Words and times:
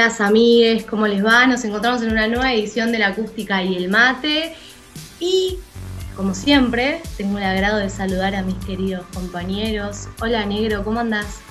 Amigas, 0.00 0.20
amigues, 0.22 0.86
¿cómo 0.86 1.06
les 1.06 1.22
va? 1.22 1.46
Nos 1.46 1.62
encontramos 1.62 2.00
en 2.00 2.12
una 2.12 2.26
nueva 2.26 2.54
edición 2.54 2.90
de 2.90 2.98
La 2.98 3.08
Acústica 3.08 3.62
y 3.62 3.76
el 3.76 3.90
Mate. 3.90 4.54
Y, 5.18 5.58
como 6.16 6.34
siempre, 6.34 7.02
tengo 7.18 7.36
el 7.36 7.44
agrado 7.44 7.76
de 7.76 7.90
saludar 7.90 8.34
a 8.34 8.42
mis 8.42 8.56
queridos 8.64 9.04
compañeros. 9.12 10.08
Hola 10.22 10.46
Negro, 10.46 10.82
¿cómo 10.84 11.00
andás? 11.00 11.42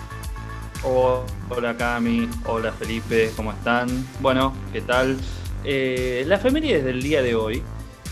Hola 0.83 1.77
Cami, 1.77 2.27
hola 2.47 2.71
Felipe, 2.71 3.31
¿cómo 3.35 3.51
están? 3.51 3.87
Bueno, 4.19 4.51
¿qué 4.73 4.81
tal? 4.81 5.15
Eh, 5.63 6.23
la 6.25 6.37
efeméride 6.37 6.81
del 6.81 7.03
día 7.03 7.21
de 7.21 7.35
hoy. 7.35 7.61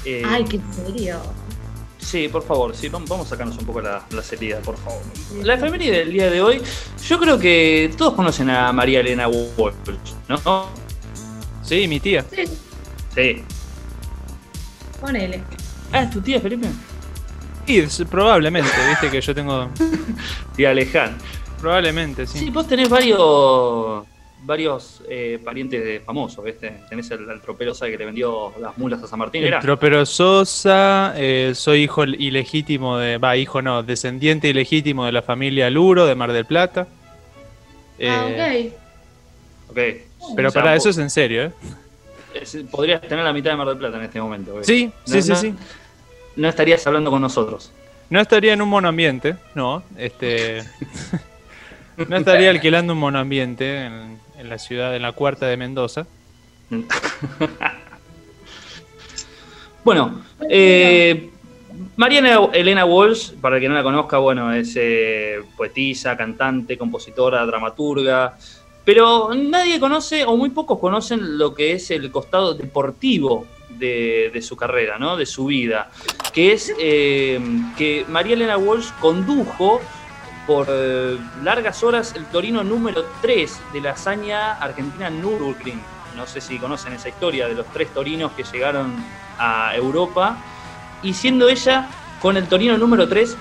Eh, 0.06 0.22
Ay, 0.24 0.46
qué 0.46 0.60
serio. 0.72 1.20
Sí, 1.98 2.28
por 2.28 2.44
favor, 2.44 2.76
sí, 2.76 2.90
vamos 2.90 3.10
a 3.10 3.26
sacarnos 3.26 3.58
un 3.58 3.66
poco 3.66 3.82
la, 3.82 4.06
la 4.12 4.22
seriedad, 4.22 4.62
por 4.62 4.78
favor. 4.78 5.02
La 5.42 5.56
efeméride 5.56 5.98
del 5.98 6.14
día 6.14 6.30
de 6.30 6.42
hoy, 6.44 6.62
yo 7.08 7.18
creo 7.18 7.40
que 7.40 7.92
todos 7.98 8.14
conocen 8.14 8.52
a 8.52 8.72
María 8.72 9.00
Elena 9.00 9.28
Walsh, 9.28 9.74
¿no? 10.28 10.70
Sí, 11.64 11.88
mi 11.88 12.00
tía. 12.00 12.26
Sí. 12.34 12.44
Sí. 13.16 13.44
Ponele. 15.02 15.42
Ah, 15.92 16.04
¿es 16.04 16.12
tu 16.12 16.22
tía, 16.22 16.40
Felipe? 16.40 16.68
Sí, 17.66 18.06
probablemente, 18.06 18.70
viste 18.90 19.10
que 19.12 19.22
yo 19.22 19.36
tengo. 19.36 19.70
Tía 20.56 20.70
Alejandra. 20.70 21.18
Probablemente, 21.60 22.26
sí. 22.26 22.40
Sí, 22.40 22.50
vos 22.50 22.68
tenés 22.68 22.88
varios 22.88 24.06
varios 24.44 25.04
eh, 25.10 25.40
parientes 25.44 25.84
de 25.84 26.00
famosos, 26.00 26.44
¿viste? 26.44 26.82
Tenés 26.90 27.12
el, 27.12 27.42
tropero 27.42 27.74
Sosa 27.74 27.88
que 27.88 27.98
le 27.98 28.06
vendió 28.06 28.54
las 28.60 28.78
mulas 28.78 29.04
a 29.04 29.08
San 29.08 29.20
Martín. 29.20 29.44
El 29.44 29.60
tropero 29.60 30.06
Sosa, 30.06 31.14
eh, 31.18 31.52
soy 31.54 31.84
hijo 31.84 32.06
ilegítimo 32.06 32.98
de. 32.98 33.18
Va, 33.18 33.36
hijo 33.36 33.62
no, 33.62 33.84
descendiente 33.84 34.48
ilegítimo 34.48 35.06
de 35.06 35.12
la 35.12 35.22
familia 35.22 35.70
Luro 35.70 36.06
de 36.06 36.16
Mar 36.16 36.32
del 36.32 36.46
Plata. 36.46 36.88
ah, 38.00 38.30
eh, 38.30 38.72
ok. 39.70 39.72
Ok. 39.72 40.07
Pero 40.36 40.52
para 40.52 40.76
eso 40.76 40.90
es 40.90 40.98
en 40.98 41.10
serio, 41.10 41.44
¿eh? 41.44 41.52
podrías 42.70 43.02
tener 43.02 43.24
la 43.26 43.34
mitad 43.34 43.52
de 43.52 43.58
Mar 43.58 43.68
del 43.68 43.78
Plata 43.78 43.98
en 43.98 44.04
este 44.04 44.22
momento. 44.22 44.64
Sí, 44.64 44.92
sí, 45.06 45.22
sí, 45.22 45.36
sí. 45.36 45.54
No 46.36 46.48
estarías 46.48 46.86
hablando 46.86 47.10
con 47.10 47.22
nosotros. 47.22 47.72
No 48.10 48.20
estaría 48.22 48.54
en 48.54 48.62
un 48.62 48.70
monoambiente, 48.70 49.36
no. 49.56 49.84
Este. 49.98 50.64
no 52.08 52.18
estaría 52.18 52.50
alquilando 52.52 52.94
un 52.94 53.00
monoambiente 53.00 53.86
en, 53.86 54.20
en 54.38 54.50
la 54.50 54.60
ciudad, 54.60 54.96
en 54.96 55.02
la 55.02 55.12
cuarta 55.12 55.48
de 55.48 55.58
Mendoza. 55.58 56.06
bueno, 59.84 60.22
eh, 60.50 61.30
Mariana 61.96 62.50
Elena 62.54 62.86
Walsh, 62.86 63.34
para 63.34 63.56
el 63.56 63.62
que 63.62 63.70
no 63.70 63.76
la 63.76 63.84
conozca, 63.84 64.18
bueno, 64.18 64.52
es 64.54 64.74
eh, 64.76 65.40
poetisa, 65.56 66.18
cantante, 66.18 66.78
compositora, 66.78 67.46
dramaturga, 67.46 68.38
pero 68.88 69.32
nadie 69.36 69.82
conoce 69.82 70.24
o 70.24 70.38
muy 70.38 70.50
pocos 70.52 70.80
conocen 70.80 71.38
lo 71.38 71.54
que 71.54 71.74
es 71.74 71.92
el 71.92 72.10
costado 72.10 72.54
deportivo 72.54 73.46
de, 73.68 74.40
su 74.42 74.56
carrera, 74.56 74.98
¿no? 74.98 75.18
de 75.18 75.26
su 75.26 75.48
vida, 75.48 75.92
que 76.32 76.54
es 76.54 76.74
eh, 76.80 77.38
que 77.78 78.06
María 78.08 78.36
Elena 78.36 78.58
Walsh 78.58 78.92
condujo 79.02 79.82
por 80.48 80.68
eh, 80.70 81.18
largas 81.44 81.84
horas 81.84 82.16
el 82.16 82.28
Torino 82.28 82.64
número 82.64 83.04
3 83.22 83.60
de 83.74 83.82
la 83.82 83.92
hazaña 83.92 84.54
argentina 84.54 85.10
Nürburgring. 85.10 85.82
No 86.16 86.26
sé 86.26 86.40
si 86.40 86.58
conocen 86.58 86.94
esa 86.94 87.10
historia 87.10 87.50
de 87.50 87.56
los 87.56 87.66
tres 87.74 87.94
torinos 87.94 88.32
que 88.32 88.46
llegaron 88.46 88.96
a 89.38 89.76
Europa. 89.76 90.38
Y 91.04 91.14
siendo 91.14 91.50
ella, 91.50 91.90
con 92.22 92.38
el 92.38 92.48
Torino 92.48 92.78
número 92.78 93.10
3, 93.10 93.36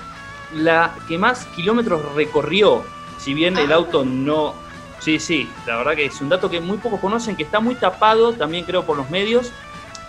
la 0.55 0.93
que 1.07 1.17
más 1.17 1.45
kilómetros 1.55 2.13
recorrió. 2.15 2.83
Si 3.17 3.33
bien 3.33 3.57
el 3.57 3.71
auto 3.71 4.03
no... 4.03 4.66
Sí, 4.99 5.19
sí, 5.19 5.49
la 5.65 5.77
verdad 5.77 5.95
que 5.95 6.05
es 6.05 6.19
un 6.21 6.29
dato 6.29 6.49
que 6.49 6.59
muy 6.59 6.77
pocos 6.77 6.99
conocen, 6.99 7.35
que 7.35 7.43
está 7.43 7.59
muy 7.59 7.75
tapado, 7.75 8.33
también 8.33 8.65
creo 8.65 8.85
por 8.85 8.97
los 8.97 9.09
medios. 9.09 9.51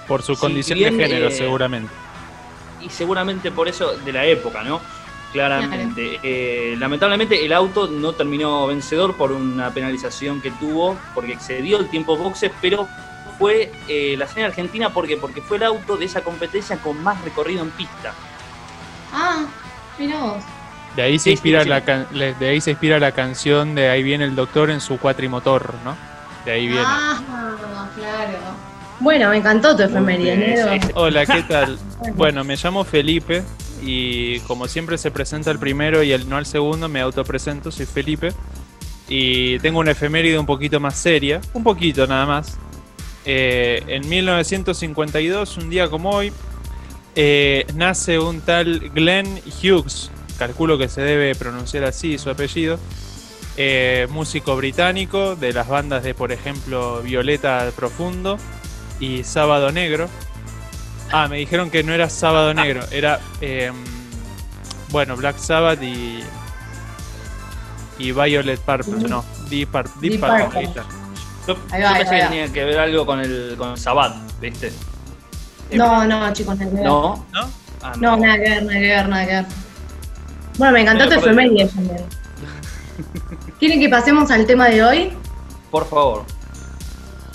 Por 0.06 0.22
su 0.22 0.36
condición 0.36 0.78
de 0.78 0.90
género, 0.90 1.28
eh, 1.28 1.30
seguramente. 1.30 1.92
Y 2.80 2.88
seguramente 2.88 3.50
por 3.50 3.68
eso 3.68 3.96
de 3.98 4.12
la 4.12 4.24
época, 4.24 4.62
¿no? 4.62 4.80
Claramente. 5.32 6.18
Eh, 6.22 6.74
lamentablemente 6.78 7.44
el 7.44 7.52
auto 7.52 7.86
no 7.86 8.12
terminó 8.12 8.66
vencedor 8.66 9.14
por 9.16 9.32
una 9.32 9.70
penalización 9.74 10.40
que 10.40 10.50
tuvo, 10.52 10.96
porque 11.14 11.32
excedió 11.32 11.78
el 11.78 11.90
tiempo 11.90 12.16
boxe, 12.16 12.50
pero 12.62 12.88
fue 13.38 13.70
eh, 13.88 14.16
la 14.18 14.26
señal 14.26 14.50
argentina 14.50 14.90
porque 14.90 15.16
porque 15.16 15.42
fue 15.42 15.58
el 15.58 15.64
auto 15.64 15.96
de 15.96 16.06
esa 16.06 16.22
competencia 16.24 16.78
con 16.78 17.02
más 17.02 17.22
recorrido 17.22 17.62
en 17.62 17.70
pista. 17.70 18.14
Ah, 19.12 19.46
mira 19.98 20.18
vos. 20.18 20.42
De 20.96 21.02
ahí 21.02 21.18
se 21.18 21.30
inspira 21.30 21.64
la 21.64 21.80
de 21.80 22.48
ahí 22.48 22.60
se 22.60 22.72
inspira 22.72 22.98
la 22.98 23.12
canción 23.12 23.74
de 23.74 23.88
ahí 23.88 24.02
viene 24.02 24.24
el 24.24 24.34
doctor 24.34 24.70
en 24.70 24.80
su 24.80 24.98
cuatrimotor, 24.98 25.74
¿no? 25.84 25.96
De 26.44 26.52
ahí 26.52 26.66
viene. 26.66 26.82
Ah, 26.84 27.20
claro. 27.96 28.38
Bueno, 29.00 29.30
me 29.30 29.36
encantó 29.36 29.76
tu 29.76 29.82
efeméride, 29.84 30.80
Hola, 30.94 31.24
¿qué 31.24 31.42
tal? 31.44 31.78
bueno, 32.16 32.42
me 32.42 32.56
llamo 32.56 32.82
Felipe, 32.82 33.44
y 33.82 34.40
como 34.40 34.66
siempre 34.66 34.98
se 34.98 35.10
presenta 35.10 35.50
el 35.50 35.58
primero 35.58 36.02
y 36.02 36.12
el, 36.12 36.28
no 36.28 36.38
el 36.38 36.46
segundo, 36.46 36.88
me 36.88 37.00
autopresento, 37.00 37.70
soy 37.70 37.86
Felipe 37.86 38.32
y 39.08 39.58
tengo 39.60 39.80
una 39.80 39.92
efeméride 39.92 40.38
un 40.38 40.46
poquito 40.46 40.80
más 40.80 40.96
seria, 40.96 41.40
un 41.54 41.62
poquito 41.62 42.06
nada 42.06 42.26
más. 42.26 42.58
Eh, 43.24 43.82
en 43.86 44.08
1952, 44.08 45.56
un 45.58 45.70
día 45.70 45.88
como 45.88 46.10
hoy, 46.10 46.32
eh, 47.14 47.66
nace 47.74 48.18
un 48.18 48.40
tal 48.40 48.90
Glenn 48.90 49.40
Hughes, 49.62 50.10
calculo 50.38 50.78
que 50.78 50.88
se 50.88 51.02
debe 51.02 51.34
pronunciar 51.34 51.84
así 51.84 52.16
su 52.16 52.30
apellido, 52.30 52.78
eh, 53.56 54.06
músico 54.10 54.56
británico 54.56 55.36
de 55.36 55.52
las 55.52 55.68
bandas 55.68 56.04
de, 56.04 56.14
por 56.14 56.32
ejemplo, 56.32 57.02
Violeta 57.02 57.70
Profundo 57.74 58.38
y 59.00 59.24
Sábado 59.24 59.72
Negro. 59.72 60.08
Ah, 61.10 61.26
me 61.28 61.38
dijeron 61.38 61.70
que 61.70 61.82
no 61.82 61.92
era 61.92 62.08
Sábado 62.08 62.54
Negro, 62.54 62.82
era. 62.90 63.20
Em, 63.40 63.74
bueno, 64.90 65.16
Black 65.16 65.38
Sabbath 65.38 65.82
y. 65.82 66.22
Y 67.98 68.12
Violet 68.12 68.60
Purple, 68.60 69.08
no, 69.08 69.24
Deep, 69.50 69.70
Purple. 69.70 70.08
Deep 70.08 70.20
Purple. 70.20 70.58
Ahí 71.72 71.82
Yo, 71.82 71.92
pensé 71.98 72.14
que 72.14 72.22
tenía 72.22 72.52
que 72.52 72.64
ver 72.64 72.78
algo 72.78 73.04
con 73.04 73.18
el, 73.18 73.56
con 73.58 73.76
Sabbath, 73.76 74.14
¿viste? 74.40 74.72
No, 75.72 76.06
no, 76.06 76.32
chicos, 76.32 76.56
nada 76.56 76.70
que 76.70 76.76
ver. 76.76 76.84
¿No? 76.84 77.26
¿No? 77.32 77.50
Ah, 77.82 77.92
no. 77.98 78.16
nada 78.16 78.36
que 78.36 78.50
ver, 78.50 78.62
nada 78.62 78.78
que 78.78 78.86
ver, 78.86 79.08
nada 79.08 79.26
que 79.26 79.32
ver. 79.32 79.67
Bueno, 80.58 80.72
me 80.72 80.80
encantó 80.82 81.08
tu 81.08 81.14
efeméride 81.14 81.66
también. 81.66 82.04
¿Quieren 83.60 83.80
que 83.80 83.88
pasemos 83.88 84.30
al 84.30 84.44
tema 84.44 84.68
de 84.68 84.82
hoy? 84.82 85.12
Por 85.70 85.88
favor. 85.88 86.24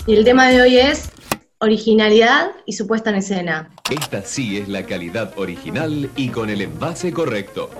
Y 0.06 0.14
el 0.14 0.24
tema 0.24 0.48
de 0.48 0.60
hoy 0.60 0.78
es 0.78 1.10
originalidad 1.58 2.50
y 2.66 2.74
su 2.74 2.86
puesta 2.86 3.08
en 3.10 3.16
escena. 3.16 3.70
Esta 3.90 4.22
sí 4.22 4.58
es 4.58 4.68
la 4.68 4.84
calidad 4.84 5.32
original 5.38 6.10
y 6.16 6.28
con 6.28 6.50
el 6.50 6.60
envase 6.60 7.12
correcto. 7.12 7.70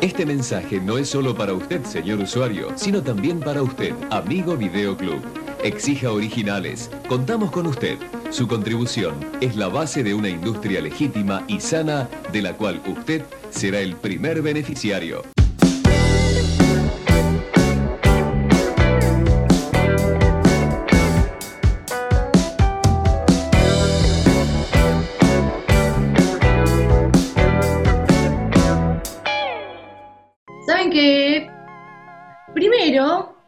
Este 0.00 0.24
mensaje 0.24 0.80
no 0.80 0.96
es 0.96 1.10
solo 1.10 1.34
para 1.34 1.52
usted, 1.52 1.84
señor 1.84 2.20
usuario, 2.20 2.68
sino 2.76 3.02
también 3.02 3.40
para 3.40 3.62
usted, 3.62 3.94
amigo 4.10 4.56
Video 4.56 4.96
Club. 4.96 5.20
Exija 5.62 6.10
originales. 6.10 6.90
Contamos 7.08 7.50
con 7.52 7.66
usted. 7.66 7.98
Su 8.32 8.48
contribución 8.48 9.14
es 9.42 9.56
la 9.56 9.68
base 9.68 10.02
de 10.02 10.14
una 10.14 10.30
industria 10.30 10.80
legítima 10.80 11.44
y 11.48 11.60
sana 11.60 12.08
de 12.32 12.40
la 12.40 12.54
cual 12.54 12.80
usted 12.86 13.22
será 13.50 13.80
el 13.80 13.94
primer 13.94 14.40
beneficiario. 14.40 15.22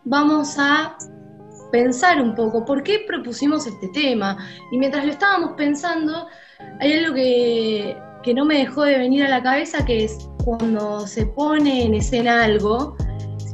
vamos 0.04 0.58
a 0.58 0.96
pensar 1.74 2.22
un 2.22 2.36
poco 2.36 2.64
por 2.64 2.84
qué 2.84 3.00
propusimos 3.04 3.66
este 3.66 3.88
tema. 3.88 4.38
Y 4.70 4.78
mientras 4.78 5.04
lo 5.04 5.10
estábamos 5.10 5.54
pensando, 5.56 6.28
hay 6.78 6.92
algo 6.92 7.16
que, 7.16 7.96
que 8.22 8.32
no 8.32 8.44
me 8.44 8.58
dejó 8.58 8.84
de 8.84 8.96
venir 8.96 9.24
a 9.24 9.28
la 9.28 9.42
cabeza, 9.42 9.84
que 9.84 10.04
es 10.04 10.30
cuando 10.44 11.04
se 11.08 11.26
pone 11.26 11.84
en 11.84 11.94
escena 11.94 12.44
algo 12.44 12.96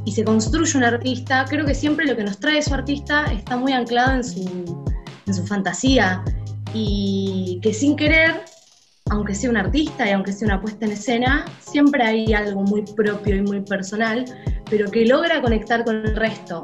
y 0.05 0.11
se 0.11 0.23
construye 0.23 0.77
un 0.77 0.83
artista, 0.83 1.45
creo 1.49 1.65
que 1.65 1.73
siempre 1.73 2.05
lo 2.05 2.15
que 2.15 2.23
nos 2.23 2.39
trae 2.39 2.61
su 2.61 2.71
artista 2.75 3.25
está 3.33 3.57
muy 3.57 3.73
anclado 3.73 4.11
en 4.11 4.23
su, 4.23 4.83
en 5.25 5.33
su 5.33 5.43
fantasía 5.47 6.23
y 6.75 7.59
que 7.63 7.73
sin 7.73 7.95
querer 7.95 8.43
aunque 9.09 9.33
sea 9.33 9.49
un 9.49 9.57
artista 9.57 10.07
y 10.07 10.11
aunque 10.11 10.31
sea 10.31 10.45
una 10.45 10.61
puesta 10.61 10.85
en 10.85 10.91
escena, 10.91 11.45
siempre 11.59 12.03
hay 12.03 12.33
algo 12.33 12.61
muy 12.61 12.83
propio 12.83 13.35
y 13.35 13.41
muy 13.41 13.61
personal, 13.61 14.23
pero 14.69 14.89
que 14.91 15.05
logra 15.05 15.41
conectar 15.41 15.83
con 15.83 15.97
el 16.05 16.15
resto. 16.15 16.63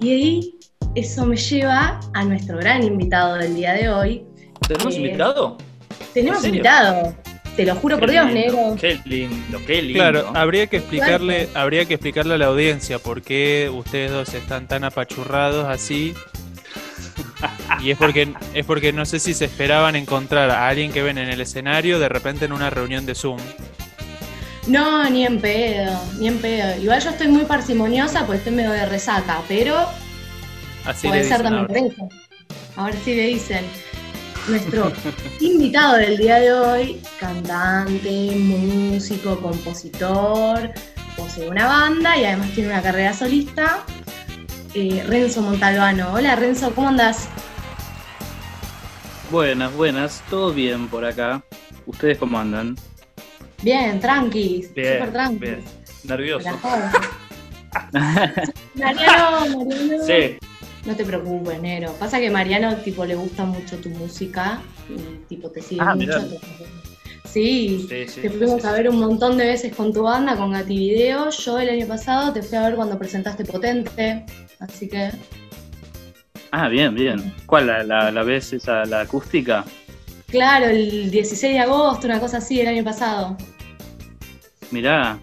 Y 0.00 0.10
ahí 0.10 0.58
eso 0.94 1.26
me 1.26 1.36
lleva 1.36 2.00
a 2.14 2.24
nuestro 2.24 2.58
gran 2.58 2.82
invitado 2.82 3.36
del 3.36 3.54
día 3.54 3.72
de 3.72 3.88
hoy. 3.88 4.24
¿Tenemos 4.66 4.96
invitado? 4.96 5.58
Tenemos 6.12 6.44
invitado. 6.44 7.14
Te 7.56 7.64
lo 7.64 7.74
juro 7.76 7.98
por 7.98 8.10
Dios, 8.10 8.26
lindo, 8.26 8.40
negro. 8.40 8.76
Qué 8.78 9.00
lindo, 9.06 9.58
qué 9.66 9.80
lindo. 9.80 9.98
Claro, 9.98 10.30
habría 10.34 10.66
que 10.66 10.76
explicarle, 10.76 11.48
habría 11.54 11.86
que 11.86 11.94
explicarle 11.94 12.34
a 12.34 12.38
la 12.38 12.46
audiencia 12.46 12.98
por 12.98 13.22
qué 13.22 13.70
ustedes 13.72 14.10
dos 14.10 14.34
están 14.34 14.68
tan 14.68 14.84
apachurrados 14.84 15.66
así. 15.66 16.14
Y 17.82 17.90
es 17.90 17.98
porque 17.98 18.32
es 18.54 18.64
porque 18.64 18.92
no 18.92 19.04
sé 19.04 19.18
si 19.18 19.34
se 19.34 19.44
esperaban 19.44 19.96
encontrar 19.96 20.50
a 20.50 20.68
alguien 20.68 20.92
que 20.92 21.02
ven 21.02 21.18
en 21.18 21.28
el 21.28 21.40
escenario 21.40 21.98
de 21.98 22.08
repente 22.08 22.46
en 22.46 22.52
una 22.52 22.70
reunión 22.70 23.04
de 23.04 23.14
Zoom. 23.14 23.38
No, 24.66 25.08
ni 25.08 25.24
en 25.24 25.40
pedo, 25.40 26.00
ni 26.18 26.28
en 26.28 26.38
pedo. 26.38 26.80
Igual 26.80 27.00
yo 27.00 27.10
estoy 27.10 27.28
muy 27.28 27.44
parsimoniosa 27.44 28.20
porque 28.20 28.38
estoy 28.38 28.52
medio 28.52 28.72
de 28.72 28.86
resaca, 28.86 29.40
pero 29.46 29.76
Así 30.84 31.08
puede 31.08 31.24
ser 31.24 31.42
también 31.42 31.66
por 31.66 31.76
eso. 31.76 32.08
A 32.76 32.86
ver 32.86 32.96
si 33.04 33.14
le 33.14 33.26
dicen. 33.28 33.64
Nuestro 34.48 34.92
invitado 35.40 35.96
del 35.96 36.16
día 36.16 36.36
de 36.36 36.52
hoy, 36.52 37.02
cantante, 37.18 38.30
músico, 38.36 39.40
compositor, 39.40 40.70
posee 41.16 41.48
una 41.48 41.66
banda 41.66 42.16
y 42.16 42.24
además 42.24 42.50
tiene 42.52 42.70
una 42.70 42.80
carrera 42.80 43.12
solista, 43.12 43.84
eh, 44.74 45.04
Renzo 45.08 45.42
Montalbano. 45.42 46.12
Hola 46.12 46.36
Renzo, 46.36 46.72
¿cómo 46.76 46.88
andás? 46.90 47.28
Buenas, 49.32 49.72
buenas, 49.74 50.22
todo 50.30 50.52
bien 50.52 50.86
por 50.86 51.04
acá. 51.04 51.42
¿Ustedes 51.86 52.18
cómo 52.18 52.38
andan? 52.38 52.76
Bien, 53.66 53.98
tranqui, 53.98 54.64
Bien, 54.76 54.92
súper 54.98 55.12
tranqui. 55.12 55.38
bien. 55.40 55.64
Nervioso. 56.04 56.48
Mariano, 58.74 59.56
Mariano. 59.64 60.04
Sí, 60.06 60.38
No 60.84 60.94
te 60.94 61.04
preocupes, 61.04 61.60
negro. 61.60 61.92
Pasa 61.98 62.20
que 62.20 62.30
Mariano, 62.30 62.76
tipo, 62.76 63.04
le 63.04 63.16
gusta 63.16 63.44
mucho 63.44 63.76
tu 63.78 63.88
música 63.90 64.60
y, 64.88 65.26
tipo, 65.26 65.50
te 65.50 65.60
sigue 65.62 65.80
Ah, 65.84 65.96
mucho. 65.96 66.06
mirá. 66.06 66.20
Sí, 67.24 67.84
sí, 67.88 68.06
sí. 68.06 68.20
te 68.22 68.30
fuimos 68.30 68.64
a 68.64 68.70
ver 68.70 68.88
un 68.88 69.00
montón 69.00 69.36
de 69.36 69.46
veces 69.46 69.74
con 69.74 69.92
tu 69.92 70.02
banda, 70.04 70.36
con 70.36 70.52
Gati 70.52 70.76
Video. 70.78 71.28
Yo 71.30 71.58
el 71.58 71.68
año 71.70 71.86
pasado 71.88 72.32
te 72.32 72.42
fui 72.42 72.56
a 72.56 72.62
ver 72.62 72.76
cuando 72.76 72.96
presentaste 72.96 73.44
Potente, 73.44 74.24
así 74.60 74.88
que... 74.88 75.10
Ah, 76.52 76.68
bien, 76.68 76.94
bien. 76.94 77.34
¿Cuál? 77.46 77.66
¿La, 77.66 77.82
la, 77.82 78.10
la 78.12 78.22
vez 78.22 78.52
esa, 78.52 78.84
la 78.84 79.00
acústica? 79.00 79.64
Claro, 80.28 80.66
el 80.66 81.10
16 81.10 81.52
de 81.54 81.58
agosto, 81.58 82.06
una 82.06 82.20
cosa 82.20 82.36
así, 82.38 82.60
el 82.60 82.68
año 82.68 82.84
pasado. 82.84 83.36
Mirá, 84.70 85.18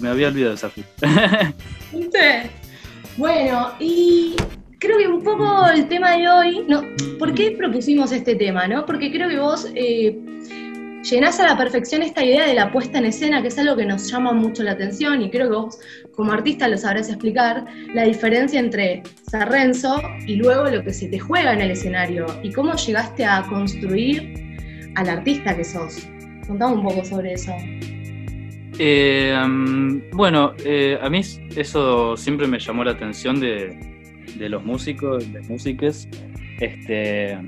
me 0.00 0.08
había 0.08 0.28
olvidado 0.28 0.54
esa. 0.54 0.70
¿Viste? 1.92 2.50
Bueno, 3.16 3.72
y 3.78 4.36
creo 4.78 4.98
que 4.98 5.08
un 5.08 5.22
poco 5.22 5.66
el 5.68 5.88
tema 5.88 6.16
de 6.16 6.28
hoy, 6.28 6.64
no, 6.68 6.82
¿por 7.18 7.34
qué 7.34 7.52
propusimos 7.52 8.12
este 8.12 8.34
tema, 8.34 8.66
no? 8.66 8.84
Porque 8.84 9.10
creo 9.10 9.28
que 9.28 9.38
vos 9.38 9.68
eh, 9.74 10.18
llenás 11.02 11.38
a 11.38 11.46
la 11.48 11.56
perfección 11.56 12.02
esta 12.02 12.24
idea 12.24 12.46
de 12.46 12.54
la 12.54 12.72
puesta 12.72 12.98
en 12.98 13.06
escena, 13.06 13.42
que 13.42 13.48
es 13.48 13.58
algo 13.58 13.76
que 13.76 13.86
nos 13.86 14.10
llama 14.10 14.32
mucho 14.32 14.62
la 14.62 14.72
atención 14.72 15.22
y 15.22 15.30
creo 15.30 15.48
que 15.48 15.56
vos 15.56 15.78
como 16.14 16.32
artista 16.32 16.68
lo 16.68 16.76
sabrás 16.76 17.08
explicar, 17.08 17.64
la 17.94 18.04
diferencia 18.04 18.58
entre 18.58 19.02
ser 19.30 19.48
Renzo 19.48 20.00
y 20.26 20.36
luego 20.36 20.64
lo 20.64 20.82
que 20.82 20.92
se 20.92 21.08
te 21.08 21.18
juega 21.18 21.52
en 21.52 21.60
el 21.60 21.70
escenario 21.72 22.26
y 22.42 22.52
cómo 22.52 22.74
llegaste 22.74 23.24
a 23.24 23.42
construir 23.42 24.92
al 24.96 25.08
artista 25.08 25.56
que 25.56 25.64
sos. 25.64 26.08
Contame 26.46 26.74
un 26.74 26.82
poco 26.82 27.04
sobre 27.04 27.32
eso. 27.32 27.52
Eh, 28.78 29.34
bueno, 30.12 30.52
eh, 30.64 30.98
a 31.00 31.08
mí 31.08 31.20
eso 31.56 32.16
siempre 32.16 32.46
me 32.46 32.58
llamó 32.58 32.84
la 32.84 32.92
atención 32.92 33.38
de, 33.40 33.76
de 34.36 34.48
los 34.48 34.64
músicos, 34.64 35.32
de 35.32 35.40
músiques. 35.42 36.08
Este, 36.60 37.38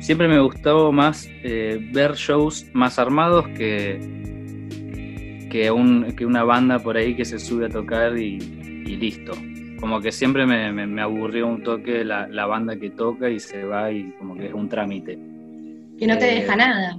siempre 0.00 0.28
me 0.28 0.40
gustaba 0.40 0.90
más 0.92 1.28
eh, 1.42 1.78
ver 1.92 2.14
shows 2.14 2.66
más 2.72 2.98
armados 2.98 3.46
que, 3.48 3.98
que, 5.50 5.70
un, 5.70 6.12
que 6.16 6.26
una 6.26 6.44
banda 6.44 6.78
por 6.78 6.96
ahí 6.96 7.14
que 7.14 7.24
se 7.24 7.38
sube 7.38 7.66
a 7.66 7.68
tocar 7.68 8.16
y, 8.18 8.34
y 8.86 8.96
listo. 8.96 9.32
Como 9.80 10.00
que 10.00 10.12
siempre 10.12 10.46
me, 10.46 10.72
me- 10.72 10.86
me 10.86 11.02
aburrió 11.02 11.46
un 11.46 11.62
toque 11.62 12.04
la, 12.04 12.26
la 12.28 12.46
banda 12.46 12.76
que 12.76 12.90
toca 12.90 13.28
y 13.28 13.38
se 13.38 13.64
va 13.64 13.90
y 13.92 14.12
como 14.18 14.34
que 14.36 14.46
es 14.46 14.54
un 14.54 14.68
trámite. 14.68 15.18
Que 15.98 16.06
no 16.06 16.16
te 16.18 16.24
deja 16.26 16.56
nada. 16.56 16.98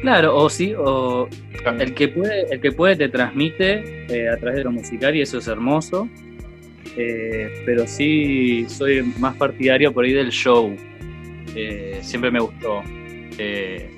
Claro, 0.00 0.36
o 0.36 0.48
sí, 0.48 0.74
o 0.76 1.28
el 1.78 1.94
que 1.94 2.08
puede, 2.08 2.42
el 2.52 2.60
que 2.60 2.70
puede 2.70 2.94
te 2.96 3.08
transmite 3.08 4.06
eh, 4.08 4.28
a 4.28 4.36
través 4.36 4.58
de 4.58 4.64
lo 4.64 4.70
musical 4.70 5.16
y 5.16 5.22
eso 5.22 5.38
es 5.38 5.48
hermoso. 5.48 6.08
Eh, 6.96 7.62
pero 7.66 7.86
sí 7.86 8.64
soy 8.68 9.02
más 9.18 9.36
partidario 9.36 9.92
por 9.92 10.04
ahí 10.04 10.12
del 10.12 10.30
show. 10.30 10.74
Eh, 11.54 11.98
siempre 12.00 12.30
me 12.30 12.38
gustó. 12.40 12.82
En 13.38 13.90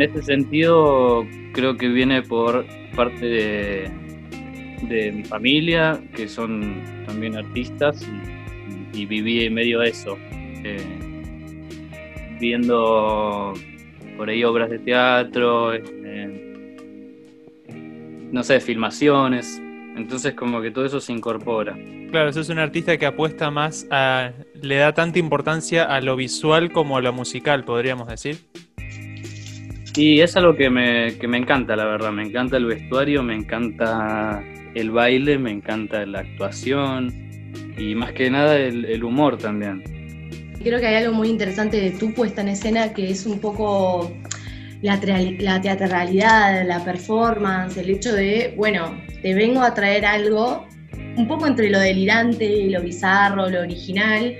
este 0.00 0.22
sentido, 0.22 1.26
creo 1.52 1.76
que 1.76 1.88
viene 1.88 2.22
por 2.22 2.64
parte 2.94 3.26
de, 3.26 3.90
de 4.88 5.12
mi 5.12 5.24
familia, 5.24 6.00
que 6.14 6.28
son 6.28 6.82
también 7.06 7.36
artistas, 7.36 8.06
y, 8.94 9.02
y 9.02 9.06
viví 9.06 9.44
en 9.44 9.54
medio 9.54 9.80
de 9.80 9.88
eso. 9.88 10.18
Viendo 12.40 13.54
por 14.16 14.28
ahí 14.28 14.44
obras 14.44 14.70
de 14.70 14.78
teatro, 14.78 15.72
este, 15.72 16.76
no 18.32 18.42
sé, 18.42 18.60
filmaciones. 18.60 19.60
Entonces 19.96 20.34
como 20.34 20.60
que 20.60 20.70
todo 20.70 20.86
eso 20.86 21.00
se 21.00 21.12
incorpora. 21.12 21.76
Claro, 22.10 22.32
sos 22.32 22.48
un 22.48 22.58
artista 22.58 22.96
que 22.96 23.06
apuesta 23.06 23.50
más 23.50 23.86
a. 23.90 24.32
le 24.60 24.76
da 24.76 24.92
tanta 24.92 25.18
importancia 25.18 25.84
a 25.84 26.00
lo 26.00 26.16
visual 26.16 26.72
como 26.72 26.96
a 26.96 27.00
lo 27.00 27.12
musical, 27.12 27.64
podríamos 27.64 28.08
decir. 28.08 28.38
Y 29.94 30.20
es 30.20 30.36
algo 30.36 30.56
que 30.56 30.70
me, 30.70 31.18
que 31.18 31.28
me 31.28 31.36
encanta, 31.36 31.76
la 31.76 31.84
verdad. 31.84 32.12
Me 32.12 32.22
encanta 32.22 32.56
el 32.56 32.66
vestuario, 32.66 33.22
me 33.22 33.34
encanta 33.34 34.42
el 34.74 34.90
baile, 34.90 35.38
me 35.38 35.50
encanta 35.50 36.06
la 36.06 36.20
actuación 36.20 37.12
y 37.76 37.94
más 37.94 38.12
que 38.12 38.30
nada 38.30 38.58
el, 38.58 38.86
el 38.86 39.04
humor 39.04 39.36
también. 39.36 40.01
Creo 40.62 40.78
que 40.78 40.86
hay 40.86 40.94
algo 41.02 41.12
muy 41.12 41.28
interesante 41.28 41.80
de 41.80 41.90
tu 41.90 42.14
puesta 42.14 42.40
en 42.40 42.48
escena 42.48 42.92
que 42.92 43.10
es 43.10 43.26
un 43.26 43.40
poco 43.40 44.12
la, 44.80 45.00
teatralidad, 45.00 46.64
la 46.64 46.84
performance, 46.84 47.76
el 47.78 47.90
hecho 47.90 48.12
de, 48.12 48.54
bueno, 48.56 48.96
te 49.22 49.34
vengo 49.34 49.60
a 49.60 49.74
traer 49.74 50.06
algo 50.06 50.66
un 51.16 51.26
poco 51.26 51.48
entre 51.48 51.68
lo 51.68 51.80
delirante, 51.80 52.68
lo 52.70 52.80
bizarro, 52.80 53.48
lo 53.48 53.60
original. 53.60 54.36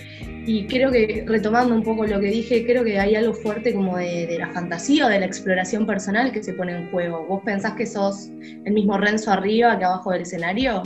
Y 0.47 0.67
creo 0.67 0.91
que, 0.93 1.25
retomando 1.27 1.75
un 1.75 1.83
poco 1.83 2.07
lo 2.07 2.21
que 2.21 2.27
dije, 2.27 2.65
creo 2.65 2.85
que 2.85 2.99
hay 2.99 3.17
algo 3.17 3.35
fuerte 3.35 3.75
como 3.75 3.97
de, 3.97 4.27
de 4.27 4.39
la 4.39 4.49
fantasía 4.51 5.07
o 5.07 5.09
de 5.09 5.21
la 5.21 5.27
exploración 5.27 5.87
personal 5.87 6.31
que 6.33 6.43
se 6.43 6.53
pone 6.53 6.73
en 6.73 6.91
juego. 6.91 7.27
¿Vos 7.27 7.43
pensás 7.45 7.75
que 7.75 7.87
sos 7.87 8.29
el 8.65 8.73
mismo 8.73 8.97
Renzo 8.97 9.33
arriba 9.33 9.77
que 9.77 9.85
abajo 9.85 10.13
del 10.13 10.23
escenario? 10.23 10.83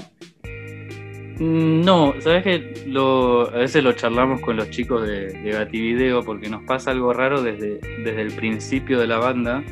Mm, 1.39 1.83
No, 1.83 2.15
sabes 2.21 2.43
que 2.45 2.85
lo, 2.87 3.49
a 3.49 3.59
veces 3.59 3.85
lo 3.85 3.93
charlamos 3.93 4.41
con 4.41 4.57
los 4.57 4.71
chicos 4.71 5.07
de, 5.07 5.33
de 5.33 5.51
Gativideo 5.53 6.25
porque 6.25 6.49
nos 6.49 6.63
pasa 6.65 6.91
algo 6.91 7.13
raro 7.13 7.43
desde, 7.43 7.79
desde 8.05 8.23
el 8.23 8.33
principio 8.33 8.99
de 8.99 9.07
la 9.07 9.19
banda, 9.19 9.63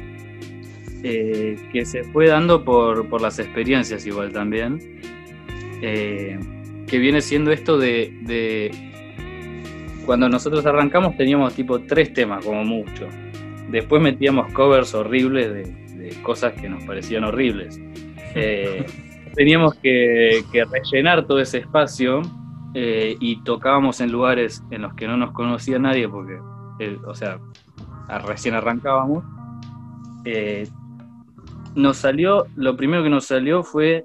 eh, 1.02 1.56
que 1.72 1.84
se 1.84 2.04
fue 2.04 2.28
dando 2.28 2.64
por, 2.64 3.08
por 3.08 3.20
las 3.20 3.38
experiencias 3.38 4.06
igual 4.06 4.32
también, 4.32 5.00
eh, 5.82 6.38
que 6.86 6.98
viene 6.98 7.20
siendo 7.20 7.50
esto 7.52 7.78
de, 7.78 8.12
de 8.22 8.70
cuando 10.06 10.28
nosotros 10.28 10.64
arrancamos 10.66 11.16
teníamos 11.16 11.54
tipo 11.54 11.80
tres 11.80 12.12
temas 12.12 12.44
como 12.44 12.64
mucho, 12.64 13.08
después 13.70 14.02
metíamos 14.02 14.52
covers 14.52 14.94
horribles 14.94 15.52
de, 15.52 15.62
de 15.96 16.22
cosas 16.22 16.52
que 16.54 16.68
nos 16.68 16.82
parecían 16.84 17.24
horribles. 17.24 17.80
Eh, 18.36 18.84
teníamos 19.34 19.74
que, 19.74 20.44
rellenar 20.70 21.26
todo 21.26 21.40
ese 21.40 21.58
espacio 21.58 22.22
eh, 22.74 23.16
y 23.20 23.42
tocábamos 23.42 24.00
en 24.00 24.12
lugares 24.12 24.62
en 24.70 24.82
los 24.82 24.94
que 24.94 25.06
no 25.06 25.16
nos 25.16 25.32
conocía 25.32 25.78
nadie 25.78 26.08
porque, 26.08 26.38
eh, 26.80 26.98
o 27.06 27.14
sea, 27.14 27.38
recién 28.26 28.54
arrancábamos. 28.54 29.24
Eh, 30.24 30.68
nos 31.74 31.98
salió, 31.98 32.46
lo 32.56 32.76
primero 32.76 33.02
que 33.02 33.10
nos 33.10 33.26
salió 33.26 33.62
fue 33.62 34.04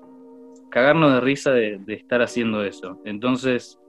cagarnos 0.69 1.13
de 1.13 1.19
risa 1.21 1.51
de, 1.51 1.81
estar 1.87 2.21
haciendo 2.21 2.63
eso. 2.63 2.99
Entonces 3.05 3.79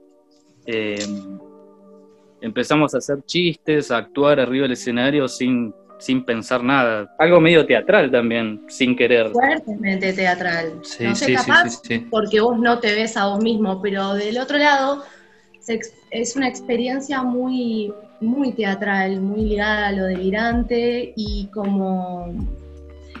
empezamos 2.39 2.93
a 2.93 2.99
hacer 2.99 3.23
chistes, 3.25 3.91
a 3.91 3.97
actuar 3.97 4.39
arriba 4.39 4.63
del 4.63 4.73
escenario 4.73 5.27
sin, 5.27 5.73
sin 6.01 6.25
pensar 6.25 6.63
nada. 6.63 7.13
Algo 7.19 7.39
medio 7.39 7.65
teatral 7.65 8.09
también, 8.11 8.61
sin 8.67 8.95
querer. 8.95 9.29
Fuertemente 9.29 10.11
teatral. 10.13 10.79
Sí, 10.81 11.03
no 11.03 11.15
sé, 11.15 11.25
sí, 11.25 11.33
capaz 11.35 11.81
sí, 11.83 12.07
porque 12.09 12.41
vos 12.41 12.57
no 12.57 12.79
te 12.79 12.93
ves 12.93 13.15
a 13.15 13.27
vos 13.27 13.41
mismo, 13.41 13.81
pero 13.81 14.15
del 14.15 14.39
otro 14.39 14.57
lado 14.57 15.03
es 16.09 16.35
una 16.35 16.47
experiencia 16.47 17.21
muy, 17.21 17.93
muy 18.19 18.51
teatral, 18.51 19.21
muy 19.21 19.41
ligada 19.41 19.87
a 19.87 19.91
lo 19.91 20.05
delirante 20.05 21.13
y 21.15 21.47
como 21.53 22.33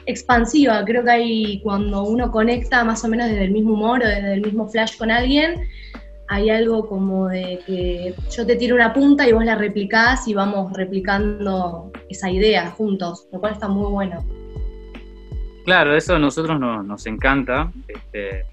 expansiva. 0.05 0.83
Creo 0.83 1.03
que 1.03 1.11
hay 1.11 1.61
cuando 1.61 2.03
uno 2.03 2.31
conecta 2.31 2.83
más 2.83 3.03
o 3.03 3.07
menos 3.07 3.29
desde 3.29 3.45
el 3.45 3.51
mismo 3.51 3.73
humor 3.73 4.01
o 4.03 4.07
desde 4.07 4.33
el 4.33 4.41
mismo 4.41 4.67
flash 4.67 4.97
con 4.97 5.11
alguien, 5.11 5.67
hay 6.31 6.49
algo 6.49 6.87
como 6.87 7.27
de 7.27 7.59
que 7.67 8.15
yo 8.29 8.45
te 8.47 8.55
tiro 8.55 8.73
una 8.75 8.93
punta 8.93 9.27
y 9.27 9.33
vos 9.33 9.43
la 9.43 9.55
replicás 9.55 10.29
y 10.29 10.33
vamos 10.33 10.71
replicando 10.71 11.91
esa 12.09 12.31
idea 12.31 12.71
juntos, 12.71 13.27
lo 13.33 13.41
cual 13.41 13.51
está 13.51 13.67
muy 13.67 13.91
bueno. 13.91 14.23
Claro, 15.65 15.93
eso 15.93 16.15
a 16.15 16.19
nosotros 16.19 16.57
nos 16.57 17.05
encanta, 17.05 17.69
este, 17.85 18.45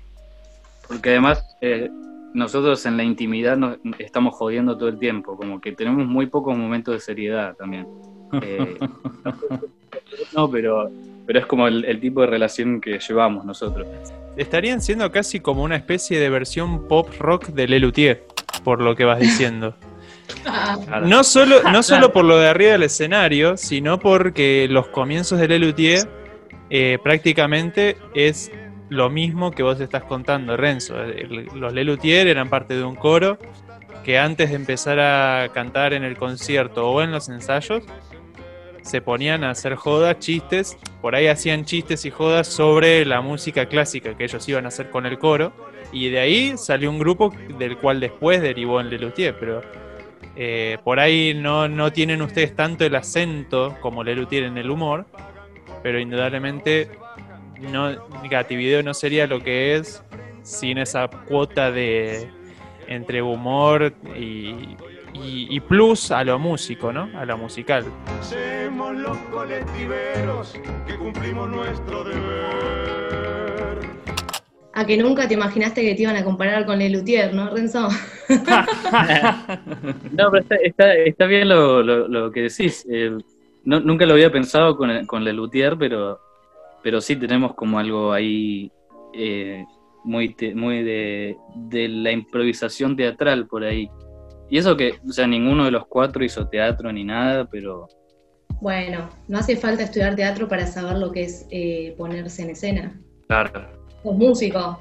porque 0.89 1.11
además 1.11 1.57
eh, 1.61 1.89
nosotros 2.35 2.85
en 2.85 2.97
la 2.97 3.05
intimidad 3.05 3.57
nos 3.57 3.79
estamos 4.01 4.35
jodiendo 4.35 4.77
todo 4.77 4.89
el 4.89 4.99
tiempo, 4.99 5.37
como 5.37 5.61
que 5.61 5.71
tenemos 5.71 6.05
muy 6.05 6.27
pocos 6.27 6.59
momentos 6.59 6.95
de 6.95 7.01
seriedad 7.01 7.55
también. 7.55 7.87
Eh, 8.43 8.77
no, 10.37 10.51
pero, 10.51 10.91
pero 11.27 11.39
es 11.39 11.47
como 11.47 11.67
el, 11.67 11.99
tipo 11.99 12.21
de 12.21 12.27
relación 12.27 12.79
que 12.79 12.99
llevamos 12.99 13.43
nosotros. 13.47 13.87
Estarían 14.39 14.81
siendo 14.81 15.11
casi 15.11 15.41
como 15.41 15.63
una 15.63 15.77
especie 15.77 16.19
de 16.19 16.31
versión 16.31 16.89
pop 16.89 17.11
rock 17.19 17.49
de 17.49 17.69
Lelutier, 17.69 18.25
por 18.65 18.81
lo 18.81 18.95
que 18.97 19.05
vas 19.05 19.19
diciendo. 19.19 19.77
No 21.03 21.25
solo, 21.25 21.63
no 21.73 21.83
solo 21.83 22.13
por 22.13 22.25
lo 22.25 22.39
de 22.39 22.49
arriba 22.49 22.73
del 22.73 22.85
escenario, 22.85 23.57
sino 23.57 23.99
porque 23.99 24.67
los 24.71 24.89
comienzos 24.89 25.41
de 25.41 25.49
Lelutier 25.49 26.09
eh, 26.71 26.99
prácticamente 27.03 27.97
es 28.15 28.51
lo 28.89 29.11
mismo 29.11 29.51
que 29.51 29.63
vos 29.63 29.81
estás 29.81 30.05
contando, 30.05 30.57
Renzo. 30.57 30.95
Los 31.55 31.73
Lelutier 31.73 32.29
eran 32.29 32.49
parte 32.49 32.75
de 32.75 32.85
un 32.85 32.95
coro 32.95 33.39
que 34.05 34.19
antes 34.19 34.51
de 34.51 34.57
empezar 34.57 35.01
a 35.01 35.49
cantar 35.53 35.93
en 35.93 36.05
el 36.05 36.17
concierto 36.17 36.89
o 36.89 37.03
en 37.03 37.11
los 37.11 37.29
ensayos, 37.29 37.83
se 38.89 39.03
ponían 39.03 39.45
a 39.45 39.51
hacer 39.51 39.75
jodas, 39.75 40.19
chistes, 40.19 40.79
por 41.03 41.15
ahí 41.15 41.27
hacían 41.27 41.65
chistes 41.65 42.05
y 42.07 42.11
jodas 42.11 42.47
sobre 42.47 43.05
la 43.05 43.21
música 43.21 43.67
clásica 43.67 44.17
que 44.17 44.25
ellos 44.25 44.49
iban 44.49 44.65
a 44.65 44.69
hacer 44.69 44.91
con 44.91 45.05
el 45.05 45.19
coro, 45.19 45.53
y 45.93 46.09
de 46.09 46.21
ahí 46.21 46.55
salió 46.57 46.91
un 46.91 46.99
grupo 46.99 47.33
del 47.59 47.77
cual 47.77 48.01
después 48.01 48.41
derivó 48.41 48.81
en 48.81 48.89
Lelutier, 48.89 49.37
pero 49.39 49.61
eh, 50.37 50.79
por 50.85 51.01
ahí 51.01 51.35
no, 51.35 51.69
no 51.69 51.93
tienen 51.93 52.23
ustedes 52.23 52.57
tanto 52.57 52.85
el 52.85 52.95
acento 52.95 53.77
como 53.81 54.03
Lelutier 54.03 54.45
en 54.45 54.57
el 54.57 54.71
humor, 54.71 55.05
pero 55.83 56.01
indudablemente 56.01 56.91
no, 57.61 57.95
Gativideo 58.31 58.83
no 58.83 58.95
sería 58.95 59.27
lo 59.27 59.43
que 59.43 59.77
es 59.77 60.03
sin 60.43 60.79
esa 60.79 61.09
cuota 61.09 61.71
de 61.71 62.29
entre 62.87 63.21
humor 63.21 63.93
y, 64.17 64.77
y, 65.15 65.61
plus 65.61 66.11
a 66.11 66.25
lo 66.25 66.39
músico, 66.39 66.93
¿no? 66.93 67.11
A 67.19 67.25
lo 67.25 67.39
musical. 67.39 67.85
Somos 68.21 68.97
los 68.97 69.17
colectiveros 69.33 70.55
que 70.87 70.97
cumplimos 70.97 71.49
nuestro 71.49 72.05
deber. 72.05 73.79
A 74.75 74.87
que 74.87 74.97
nunca 74.97 75.27
te 75.27 75.35
imaginaste 75.35 75.83
que 75.83 75.95
te 75.95 76.03
iban 76.03 76.17
a 76.17 76.25
comparar 76.25 76.65
con 76.65 76.79
Lelutier, 76.79 77.35
¿no, 77.35 77.51
Renzo? 77.51 77.89
no, 80.13 80.31
pero 80.31 80.45
está, 80.63 80.95
está, 80.95 81.27
bien 81.27 81.49
lo, 81.49 81.83
lo, 81.83 82.31
que 82.31 82.43
decís. 82.43 82.87
Eh, 82.91 83.19
nunca 83.65 84.07
lo 84.07 84.13
había 84.13 84.31
pensado 84.31 84.77
con, 84.77 85.05
con 85.07 85.25
Lelutier, 85.25 85.77
pero 85.77 86.21
pero 86.83 87.01
sí 87.01 87.17
tenemos 87.17 87.55
como 87.55 87.79
algo 87.79 88.13
ahí 88.13 88.71
eh, 89.13 89.65
muy, 90.05 90.35
muy 90.55 90.83
de, 90.83 91.37
la 91.71 92.13
improvisación 92.13 92.97
teatral 92.97 93.47
por 93.47 93.65
ahí. 93.65 93.91
Y 94.51 94.59
eso 94.59 94.77
que, 94.77 94.99
o 95.07 95.13
sea, 95.13 95.27
ninguno 95.27 95.65
de 95.65 95.71
los 95.71 95.87
cuatro 95.87 96.25
hizo 96.25 96.49
teatro 96.49 96.93
ni 96.93 97.05
nada, 97.05 97.49
pero... 97.51 97.87
Bueno, 98.61 99.09
no 99.29 99.39
hace 99.39 99.57
falta 99.57 99.85
estudiar 99.85 100.17
teatro 100.17 100.49
para 100.49 100.67
saber 100.67 100.99
lo 100.99 101.13
que 101.13 101.25
es 101.25 101.47
eh, 101.51 101.95
ponerse 101.97 102.43
en 102.43 102.51
escena. 102.51 103.01
Claro. 103.29 103.69
Sos 104.03 104.17
músico. 104.17 104.79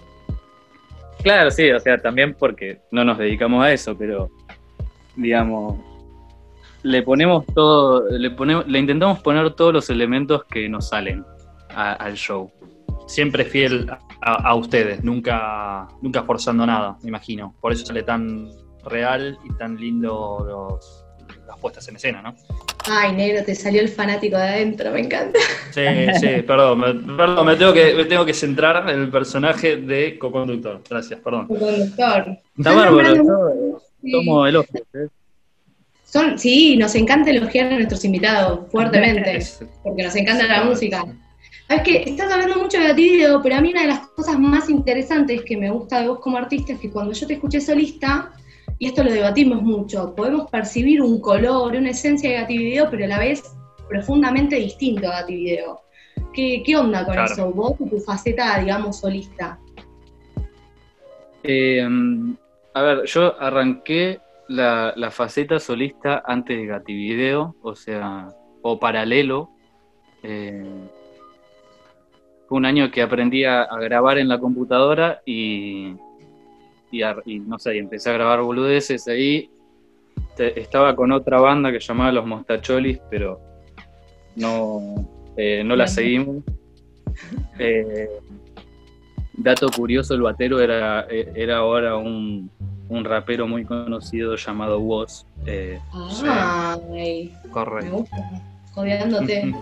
Claro, 1.22 1.52
sí, 1.52 1.70
o 1.72 1.80
sea, 1.80 1.98
también 1.98 2.34
porque 2.34 2.80
no 2.92 3.04
nos 3.04 3.18
dedicamos 3.18 3.64
a 3.64 3.74
eso, 3.74 3.98
pero 3.98 4.30
digamos, 5.16 5.80
le 6.84 7.02
ponemos 7.02 7.46
todo, 7.54 8.08
le 8.10 8.32
ponemos, 8.32 8.68
le 8.68 8.80
intentamos 8.80 9.20
poner 9.20 9.54
todos 9.54 9.74
los 9.74 9.90
elementos 9.90 10.46
que 10.46 10.70
nos 10.70 10.90
salen 10.90 11.26
al 11.76 12.14
show. 12.14 12.52
Siempre 13.08 13.46
fiel 13.46 13.90
a, 14.22 14.56
ustedes, 14.56 15.04
nunca, 15.04 15.88
nunca 16.02 16.24
forzando 16.24 16.66
nada, 16.66 16.98
me 17.04 17.10
imagino. 17.10 17.56
Por 17.62 17.72
eso 17.72 17.86
sale 17.86 18.04
tan 18.04 18.50
real 18.90 19.38
y 19.44 19.54
tan 19.54 19.78
lindo 19.78 20.46
los, 20.48 21.06
las 21.48 21.58
puestas 21.60 21.88
en 21.88 21.96
escena, 21.96 22.22
¿no? 22.22 22.36
Ay, 22.90 23.14
negro, 23.14 23.44
te 23.44 23.56
salió 23.56 23.82
el 23.82 23.90
fanático 23.90 24.38
de 24.38 24.44
adentro, 24.44 24.92
me 24.92 25.02
encanta. 25.02 25.40
Sí, 25.72 25.82
sí, 26.20 26.42
perdón, 26.46 26.80
me, 26.80 27.16
perdón, 27.16 27.46
me 27.46 27.56
tengo 27.56 27.74
que, 27.74 27.94
me 27.94 28.06
tengo 28.06 28.26
que 28.26 28.34
centrar 28.34 28.90
en 28.90 29.02
el 29.02 29.10
personaje 29.10 29.78
de 29.78 30.18
co-conductor. 30.18 30.82
Gracias, 30.90 31.20
perdón. 31.20 31.48
Co-conductor. 31.48 32.38
Está 32.58 32.74
bárbaro, 32.74 33.82
tomo 34.12 34.48
elogios. 34.48 34.84
¿eh? 34.94 35.08
Son, 36.06 36.40
sí, 36.40 36.78
nos 36.78 36.96
encanta 36.96 37.32
elogiar 37.32 37.74
a 37.74 37.76
nuestros 37.76 38.06
invitados 38.06 38.72
fuertemente, 38.72 39.40
porque 39.84 40.04
nos 40.04 40.16
encanta 40.16 40.48
la 40.48 40.64
música. 40.64 41.06
Es 41.68 41.82
que 41.82 42.04
estás 42.04 42.32
hablando 42.32 42.62
mucho 42.62 42.80
de 42.80 42.94
ti 42.94 43.20
pero 43.44 43.56
a 43.56 43.62
mí 43.62 43.72
una 43.72 43.82
de 43.82 43.88
las 43.88 44.08
cosas 44.08 44.40
más 44.40 44.70
interesantes 44.70 45.42
que 45.42 45.58
me 45.58 45.70
gusta 45.70 46.02
de 46.02 46.08
vos 46.08 46.20
como 46.20 46.38
artista 46.38 46.72
es 46.72 46.80
que 46.80 46.90
cuando 46.90 47.12
yo 47.12 47.28
te 47.28 47.34
escuché 47.34 47.60
solista, 47.60 48.32
y 48.80 48.88
esto 48.88 49.04
lo 49.04 49.12
debatimos 49.12 49.62
mucho, 49.62 50.14
podemos 50.16 50.50
percibir 50.52 51.02
un 51.02 51.20
color, 51.20 51.76
una 51.76 51.90
esencia 51.90 52.30
de 52.30 52.36
Gati 52.38 52.58
Video, 52.58 52.90
pero 52.90 53.06
a 53.06 53.08
la 53.08 53.20
vez 53.20 53.44
profundamente 53.88 54.56
distinto 54.58 55.08
a 55.08 55.22
Gati 55.22 55.36
Video. 55.36 55.82
¿Qué, 56.34 56.76
onda 56.78 57.04
con 57.06 57.18
eso? 57.18 57.52
Vos 57.52 57.74
y 57.80 57.90
tu 57.90 58.00
faceta, 58.00 58.60
digamos, 58.60 59.00
solista. 59.00 59.60
Eh, 61.42 61.88
a 62.74 62.82
ver, 62.82 63.06
yo 63.06 63.40
arranqué 63.42 64.20
la, 64.48 65.10
faceta 65.12 65.60
solista 65.60 66.22
antes 66.26 66.58
de 66.58 66.66
Gati 66.68 66.94
Video, 66.94 67.56
o 67.64 67.76
sea, 67.76 68.32
o 68.62 68.80
paralelo. 68.80 69.50
Eh, 70.22 70.64
fue 72.48 72.58
un 72.58 72.66
año 72.66 72.92
que 72.92 73.02
aprendí 73.02 73.44
a, 73.46 73.66
grabar 73.80 74.18
en 74.18 74.28
la 74.28 74.40
computadora 74.40 75.22
y, 75.26 75.96
y, 76.92 77.40
no 77.40 77.60
sé, 77.60 77.78
empecé 77.78 78.10
a 78.10 78.14
grabar 78.14 78.42
boludeces 78.42 79.08
ahí. 79.08 79.50
estaba 80.38 80.96
con 80.96 81.12
otra 81.12 81.40
banda 81.40 81.72
que 81.72 81.80
llamaba 81.80 82.12
Los 82.12 82.26
Mostacholis, 82.26 83.00
pero 83.10 83.40
no, 84.36 84.96
eh, 85.36 85.64
no 85.64 85.76
la 85.76 85.88
seguimos. 85.88 86.44
Eh, 87.58 88.08
dato 89.34 89.68
curioso, 89.70 90.14
el 90.14 90.22
batero 90.22 90.60
era, 90.60 91.08
era 91.10 91.58
ahora 91.58 91.98
un, 91.98 92.52
un 92.90 93.04
rapero 93.04 93.48
muy 93.48 93.66
conocido 93.66 94.36
llamado 94.36 94.80
Woz. 94.80 95.26
Eh, 95.46 95.80
Correcto. 97.52 98.06
Me 98.76 98.94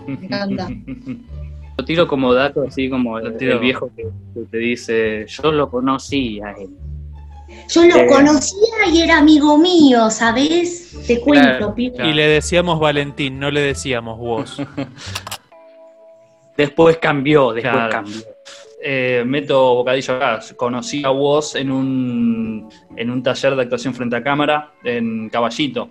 me 0.06 0.26
encanta. 0.26 0.68
Lo 1.78 1.84
tiro 1.84 2.08
como 2.08 2.32
dato, 2.32 2.62
así 2.62 2.88
como 2.88 3.18
el, 3.18 3.32
viejo 3.58 3.90
que, 3.94 4.08
te 4.50 4.56
dice, 4.56 5.26
yo 5.28 5.52
lo 5.52 5.70
conocí 5.70 6.40
a 6.40 6.52
él. 6.52 6.70
Yo 7.68 7.84
lo 7.84 7.96
eh, 7.96 8.06
conocía 8.06 8.86
y 8.92 9.02
era 9.02 9.18
amigo 9.18 9.58
mío, 9.58 10.10
¿sabes? 10.10 10.96
Te 11.06 11.20
cuento, 11.20 11.74
Y 11.76 12.12
le 12.12 12.28
decíamos 12.28 12.78
Valentín, 12.78 13.38
no 13.38 13.50
le 13.50 13.60
decíamos 13.60 14.18
vos. 14.18 14.56
después 16.56 16.98
cambió, 16.98 17.52
después 17.52 17.84
cambió. 17.90 18.22
Eh, 18.82 19.24
meto 19.26 19.74
bocadillo 19.74 20.14
acá. 20.14 20.40
Conocí 20.56 21.04
a 21.04 21.10
vos 21.10 21.56
en 21.56 21.72
un, 21.72 22.68
en 22.96 23.10
un 23.10 23.22
taller 23.22 23.56
de 23.56 23.62
actuación 23.62 23.94
frente 23.94 24.16
a 24.16 24.22
cámara 24.22 24.72
en 24.84 25.28
Caballito. 25.28 25.88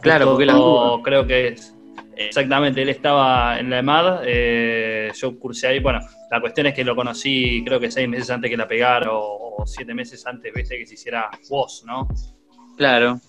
Claro, 0.00 0.32
porque 0.32 0.46
creo 1.02 1.26
que 1.26 1.48
es 1.48 1.74
Exactamente, 2.18 2.82
él 2.82 2.88
estaba 2.88 3.60
en 3.60 3.70
la 3.70 3.78
EMAD, 3.78 4.22
eh, 4.26 5.10
yo 5.14 5.38
cursé 5.38 5.68
ahí, 5.68 5.78
bueno, 5.78 6.00
la 6.32 6.40
cuestión 6.40 6.66
es 6.66 6.74
que 6.74 6.82
lo 6.82 6.96
conocí 6.96 7.62
creo 7.64 7.78
que 7.78 7.92
seis 7.92 8.08
meses 8.08 8.28
antes 8.30 8.50
que 8.50 8.56
la 8.56 8.66
pegara 8.66 9.08
o, 9.12 9.64
siete 9.64 9.94
meses 9.94 10.26
antes, 10.26 10.52
viste, 10.52 10.76
que 10.78 10.86
se 10.86 10.94
hiciera 10.94 11.30
voz, 11.48 11.84
¿no? 11.86 12.08
Claro. 12.76 13.20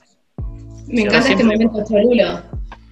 Me 0.88 1.02
encanta 1.02 1.30
este 1.30 1.44
momento 1.44 1.84
cholulo, 1.88 2.42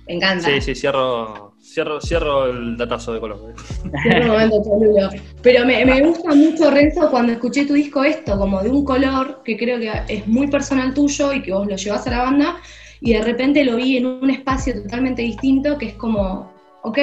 me 0.07 0.13
encanta. 0.13 0.45
Sí, 0.45 0.61
sí, 0.61 0.75
cierro, 0.75 1.53
cierro, 1.59 1.99
cierro 1.99 2.45
el 2.45 2.77
datazo 2.77 3.13
de 3.13 3.19
color. 3.19 3.55
Cierro 4.03 4.21
el 4.21 4.27
momento 4.27 4.63
cholulo. 4.63 5.09
Pero 5.41 5.65
me, 5.65 5.83
me 5.83 6.01
gusta 6.01 6.35
mucho, 6.35 6.69
Renzo, 6.69 7.09
cuando 7.09 7.33
escuché 7.33 7.65
tu 7.65 7.73
disco 7.73 8.03
esto, 8.03 8.37
como 8.37 8.61
de 8.61 8.69
un 8.69 8.85
color 8.85 9.41
que 9.43 9.57
creo 9.57 9.79
que 9.79 9.91
es 10.07 10.27
muy 10.27 10.47
personal 10.47 10.93
tuyo 10.93 11.33
y 11.33 11.41
que 11.41 11.53
vos 11.53 11.65
lo 11.67 11.75
llevas 11.75 12.05
a 12.05 12.11
la 12.11 12.21
banda, 12.23 12.57
y 13.01 13.13
de 13.13 13.21
repente 13.23 13.63
lo 13.63 13.75
vi 13.75 13.97
en 13.97 14.05
un 14.05 14.29
espacio 14.29 14.81
totalmente 14.81 15.21
distinto 15.21 15.77
que 15.77 15.87
es 15.87 15.93
como, 15.93 16.51
ok, 16.83 16.97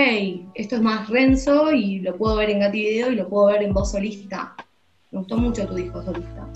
esto 0.55 0.77
es 0.77 0.83
más 0.83 1.09
Renzo 1.09 1.73
y 1.73 2.01
lo 2.01 2.17
puedo 2.17 2.37
ver 2.37 2.51
en 2.51 2.61
Gati 2.61 2.81
Video 2.81 3.13
y 3.13 3.17
lo 3.17 3.29
puedo 3.29 3.47
ver 3.47 3.63
en 3.63 3.73
voz 3.73 3.93
solista. 3.93 4.55
Me 5.11 5.19
gustó 5.21 5.37
mucho 5.37 5.67
tu 5.67 5.75
disco 5.75 6.03
solista. 6.03 6.49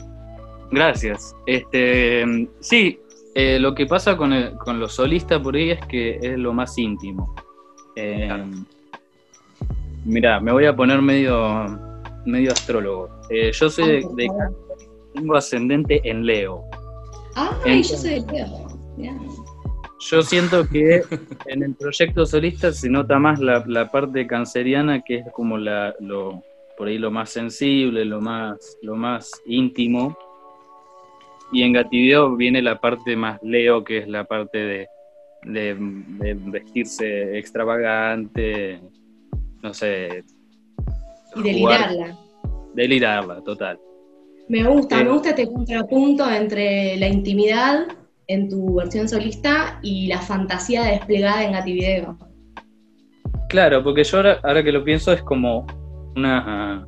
Gracias. 0.70 1.34
Este, 1.46 2.48
sí, 2.60 2.98
eh, 3.34 3.58
lo 3.58 3.74
que 3.74 3.86
pasa 3.86 4.16
con, 4.16 4.32
el, 4.32 4.54
con 4.56 4.80
los 4.80 4.94
solistas 4.94 5.40
por 5.40 5.54
ahí 5.54 5.70
es 5.70 5.80
que 5.86 6.18
es 6.20 6.36
lo 6.38 6.52
más 6.52 6.76
íntimo. 6.76 7.34
Eh, 7.96 8.28
Mira, 10.04 10.40
me 10.40 10.52
voy 10.52 10.64
a 10.64 10.74
poner 10.74 11.02
medio, 11.02 11.66
medio 12.24 12.52
astrólogo. 12.52 13.10
Eh, 13.28 13.50
yo 13.52 13.68
soy 13.68 14.06
de, 14.14 14.30
tengo 15.14 15.36
ascendente 15.36 16.00
en 16.02 16.24
Leo. 16.24 16.64
Ah, 17.36 17.54
y 17.66 17.82
yo 17.82 17.96
soy 17.96 18.20
de 18.20 18.32
Leo. 18.32 18.67
Bien. 18.98 19.18
Yo 20.00 20.22
siento 20.22 20.68
que 20.68 21.02
en 21.46 21.62
el 21.62 21.74
proyecto 21.74 22.24
solista 22.24 22.72
se 22.72 22.88
nota 22.88 23.18
más 23.18 23.40
la, 23.40 23.64
la 23.66 23.90
parte 23.90 24.26
canceriana, 24.26 25.02
que 25.02 25.16
es 25.16 25.26
como 25.32 25.58
la, 25.58 25.94
lo, 26.00 26.42
por 26.76 26.88
ahí 26.88 26.98
lo 26.98 27.10
más 27.10 27.30
sensible, 27.30 28.04
lo 28.04 28.20
más, 28.20 28.78
lo 28.82 28.94
más 28.94 29.30
íntimo. 29.46 30.16
Y 31.50 31.62
en 31.62 31.72
Gativideo 31.72 32.36
viene 32.36 32.62
la 32.62 32.78
parte 32.80 33.16
más 33.16 33.40
Leo, 33.42 33.82
que 33.82 33.98
es 33.98 34.08
la 34.08 34.24
parte 34.24 34.58
de, 34.58 34.86
de, 35.44 35.74
de 35.78 36.34
vestirse 36.34 37.38
extravagante, 37.38 38.80
no 39.62 39.74
sé. 39.74 40.24
Y 41.34 41.42
de 41.42 41.54
jugar- 41.54 41.90
lidarla. 41.90 42.18
Delirarla, 42.74 43.40
total. 43.42 43.78
Me 44.48 44.62
gusta, 44.64 45.00
Eh, 45.00 45.04
me 45.04 45.10
gusta 45.10 45.30
este 45.30 45.46
contrapunto 45.50 46.30
entre 46.30 46.96
la 46.98 47.08
intimidad 47.08 47.86
en 48.28 48.48
tu 48.48 48.74
versión 48.74 49.08
solista 49.08 49.80
y 49.82 50.06
la 50.06 50.20
fantasía 50.20 50.84
desplegada 50.84 51.44
en 51.44 51.52
Gativideo. 51.52 52.18
Claro, 53.48 53.82
porque 53.82 54.04
yo 54.04 54.18
ahora, 54.18 54.38
ahora 54.42 54.62
que 54.62 54.70
lo 54.72 54.84
pienso 54.84 55.12
es 55.12 55.22
como 55.22 55.66
una... 56.14 56.86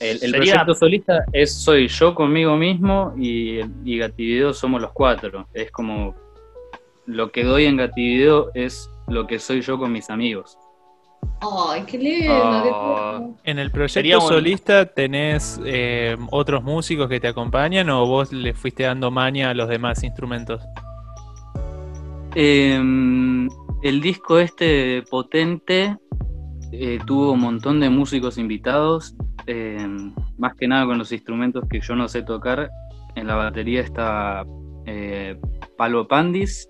El, 0.00 0.10
el 0.10 0.18
Sería- 0.18 0.36
proyecto 0.38 0.74
solista 0.74 1.24
es 1.32 1.52
soy 1.54 1.88
yo 1.88 2.14
conmigo 2.14 2.56
mismo 2.56 3.14
y, 3.18 3.60
y 3.84 3.98
Gativideo 3.98 4.52
somos 4.54 4.80
los 4.80 4.92
cuatro. 4.92 5.46
Es 5.52 5.70
como 5.70 6.14
lo 7.06 7.30
que 7.30 7.44
doy 7.44 7.64
en 7.66 7.76
Gativideo 7.76 8.50
es 8.54 8.90
lo 9.08 9.26
que 9.26 9.38
soy 9.38 9.60
yo 9.60 9.78
con 9.78 9.92
mis 9.92 10.10
amigos. 10.10 10.56
Ay, 11.40 11.82
qué 11.86 11.98
lindo, 11.98 12.32
Ah. 12.32 13.20
¿En 13.44 13.58
el 13.58 13.70
proyecto 13.70 14.20
solista 14.20 14.86
tenés 14.86 15.60
eh, 15.64 16.16
otros 16.30 16.62
músicos 16.64 17.08
que 17.08 17.20
te 17.20 17.28
acompañan 17.28 17.88
o 17.90 18.06
vos 18.06 18.32
le 18.32 18.54
fuiste 18.54 18.82
dando 18.82 19.10
maña 19.10 19.50
a 19.50 19.54
los 19.54 19.68
demás 19.68 20.02
instrumentos? 20.02 20.60
Eh, 22.34 22.76
el 23.82 24.00
disco 24.00 24.38
este 24.38 25.02
potente 25.08 25.96
eh, 26.72 26.98
tuvo 27.06 27.32
un 27.32 27.40
montón 27.40 27.80
de 27.80 27.88
músicos 27.88 28.36
invitados, 28.36 29.14
eh, 29.46 29.78
más 30.36 30.54
que 30.54 30.68
nada 30.68 30.84
con 30.86 30.98
los 30.98 31.12
instrumentos 31.12 31.64
que 31.70 31.80
yo 31.80 31.94
no 31.94 32.08
sé 32.08 32.22
tocar. 32.22 32.70
En 33.14 33.26
la 33.26 33.36
batería 33.36 33.80
está 33.80 34.44
eh, 34.86 35.38
Palo 35.76 36.06
Pandis, 36.06 36.68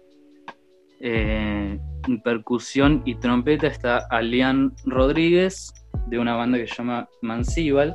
eh, 1.01 1.79
percusión 2.25 3.03
y 3.05 3.15
trompeta 3.17 3.67
está 3.67 4.07
Alian 4.11 4.73
Rodríguez, 4.85 5.73
de 6.07 6.19
una 6.19 6.35
banda 6.37 6.59
que 6.59 6.67
se 6.67 6.75
llama 6.77 7.09
Mansibal. 7.23 7.95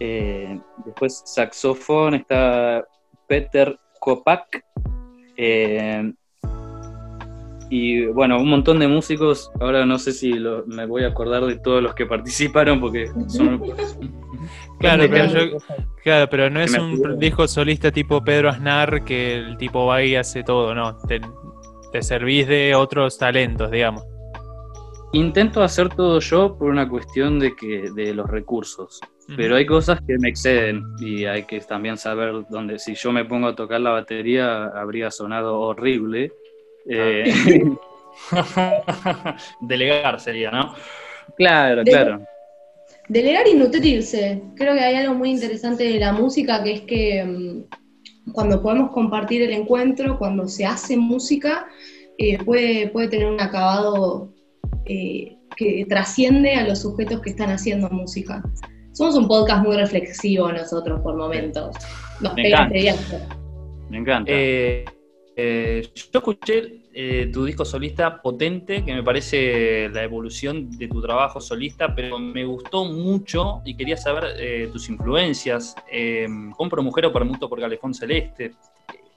Eh, 0.00 0.58
después 0.84 1.22
saxofón 1.26 2.14
está 2.14 2.84
Peter 3.28 3.78
Kopak. 4.00 4.64
Eh, 5.36 6.12
y 7.70 8.04
bueno, 8.06 8.38
un 8.38 8.50
montón 8.50 8.78
de 8.80 8.88
músicos. 8.88 9.50
Ahora 9.60 9.86
no 9.86 9.98
sé 9.98 10.12
si 10.12 10.32
lo- 10.34 10.66
me 10.66 10.84
voy 10.84 11.04
a 11.04 11.08
acordar 11.08 11.44
de 11.46 11.56
todos 11.58 11.82
los 11.82 11.94
que 11.94 12.04
participaron 12.06 12.80
porque 12.80 13.06
son. 13.28 13.62
Claro, 14.80 15.04
pero, 15.08 15.26
yo- 15.26 15.58
claro, 16.02 16.28
pero 16.28 16.50
no 16.50 16.60
es 16.60 16.76
un 16.76 17.16
disco 17.20 17.46
solista 17.46 17.92
tipo 17.92 18.24
Pedro 18.24 18.48
Aznar 18.50 19.04
que 19.04 19.34
el 19.36 19.56
tipo 19.56 19.86
va 19.86 20.02
y 20.02 20.16
hace 20.16 20.42
todo, 20.42 20.74
no. 20.74 20.96
Te, 21.06 21.20
te 21.92 22.02
servís 22.02 22.46
de 22.48 22.74
otros 22.74 23.18
talentos, 23.18 23.70
digamos. 23.70 24.04
Intento 25.12 25.62
hacer 25.62 25.90
todo 25.90 26.20
yo 26.20 26.56
por 26.56 26.70
una 26.70 26.88
cuestión 26.88 27.38
de 27.38 27.54
que 27.54 27.90
de 27.94 28.14
los 28.14 28.28
recursos. 28.30 29.00
Pero 29.36 29.56
hay 29.56 29.66
cosas 29.66 30.00
que 30.06 30.16
me 30.18 30.28
exceden 30.30 30.82
y 30.98 31.26
hay 31.26 31.44
que 31.44 31.60
también 31.60 31.96
saber 31.96 32.44
dónde. 32.50 32.78
Si 32.78 32.94
yo 32.94 33.12
me 33.12 33.24
pongo 33.24 33.48
a 33.48 33.54
tocar 33.54 33.80
la 33.80 33.90
batería, 33.90 34.64
habría 34.64 35.10
sonado 35.10 35.60
horrible. 35.60 36.32
Eh, 36.88 37.32
Delegar 39.60 40.20
sería, 40.20 40.50
¿no? 40.50 40.74
claro, 41.36 41.84
De- 41.84 41.90
claro. 41.90 42.20
Delegar 43.08 43.46
y 43.48 43.54
nutrirse. 43.54 44.42
Creo 44.56 44.74
que 44.74 44.80
hay 44.80 44.94
algo 44.96 45.14
muy 45.14 45.30
interesante 45.30 45.84
de 45.84 45.98
la 45.98 46.12
música 46.12 46.62
que 46.62 46.72
es 46.72 46.80
que 46.82 47.24
mm, 47.24 47.64
cuando 48.32 48.62
podemos 48.62 48.90
compartir 48.92 49.42
el 49.42 49.52
encuentro, 49.52 50.18
cuando 50.18 50.46
se 50.48 50.64
hace 50.64 50.96
música, 50.96 51.66
eh, 52.18 52.42
puede, 52.44 52.88
puede 52.88 53.08
tener 53.08 53.26
un 53.26 53.40
acabado 53.40 54.32
eh, 54.84 55.36
que 55.56 55.84
trasciende 55.88 56.54
a 56.54 56.66
los 56.66 56.82
sujetos 56.82 57.20
que 57.20 57.30
están 57.30 57.50
haciendo 57.50 57.88
música. 57.90 58.42
Somos 58.92 59.16
un 59.16 59.26
podcast 59.26 59.64
muy 59.64 59.76
reflexivo 59.76 60.52
nosotros 60.52 61.00
por 61.00 61.16
momentos. 61.16 61.74
Nos 62.20 62.34
Me 62.34 62.42
pega 62.42 62.68
encanta. 62.70 63.36
Me 63.88 63.98
encanta. 63.98 64.32
Eh, 64.32 64.84
eh, 65.36 65.82
yo 65.94 66.18
escuché 66.18 66.81
eh, 66.94 67.30
tu 67.32 67.46
disco 67.46 67.64
solista 67.64 68.20
potente, 68.20 68.84
que 68.84 68.92
me 68.92 69.02
parece 69.02 69.88
la 69.88 70.02
evolución 70.02 70.70
de 70.70 70.88
tu 70.88 71.00
trabajo 71.00 71.40
solista, 71.40 71.94
pero 71.94 72.18
me 72.18 72.44
gustó 72.44 72.84
mucho 72.84 73.62
y 73.64 73.74
quería 73.74 73.96
saber 73.96 74.34
eh, 74.36 74.68
tus 74.70 74.90
influencias. 74.90 75.74
Eh, 75.90 76.26
Compro 76.54 76.82
Mujer 76.82 77.06
o 77.06 77.12
Permuto 77.12 77.48
por 77.48 77.60
Calefón 77.60 77.94
Celeste. 77.94 78.52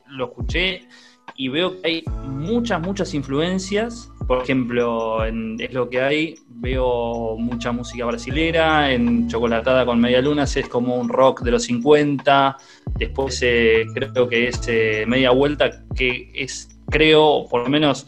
Lo 0.07 0.27
escuché 0.27 0.87
y 1.35 1.49
veo 1.49 1.81
que 1.81 1.87
hay 1.87 2.03
muchas, 2.25 2.79
muchas 2.79 3.13
influencias. 3.13 4.09
Por 4.25 4.41
ejemplo, 4.43 5.25
en 5.25 5.57
Es 5.59 5.73
lo 5.73 5.89
que 5.89 6.01
hay, 6.01 6.35
veo 6.47 7.35
mucha 7.37 7.73
música 7.73 8.05
brasilera, 8.05 8.93
en 8.93 9.27
Chocolatada 9.27 9.85
con 9.85 9.99
Media 9.99 10.21
Luna 10.21 10.43
es 10.43 10.69
como 10.69 10.95
un 10.95 11.09
rock 11.09 11.41
de 11.41 11.51
los 11.51 11.63
50, 11.63 12.57
después 12.97 13.39
creo 13.39 14.29
que 14.29 14.47
es 14.47 14.61
Media 15.07 15.31
Vuelta, 15.31 15.83
que 15.93 16.31
es, 16.33 16.74
creo, 16.89 17.47
por 17.49 17.63
lo 17.63 17.69
menos 17.69 18.07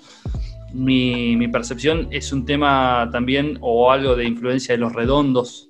mi, 0.73 1.35
mi 1.35 1.47
percepción, 1.47 2.07
es 2.11 2.31
un 2.31 2.45
tema 2.45 3.09
también 3.11 3.57
o 3.61 3.91
algo 3.91 4.15
de 4.15 4.25
influencia 4.25 4.75
de 4.75 4.79
los 4.79 4.93
redondos. 4.93 5.69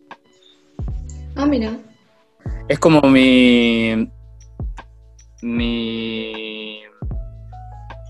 Ah, 1.35 1.45
mira. 1.45 1.77
Es 2.67 2.79
como 2.79 3.01
mi. 3.01 4.09
Mi. 5.41 6.81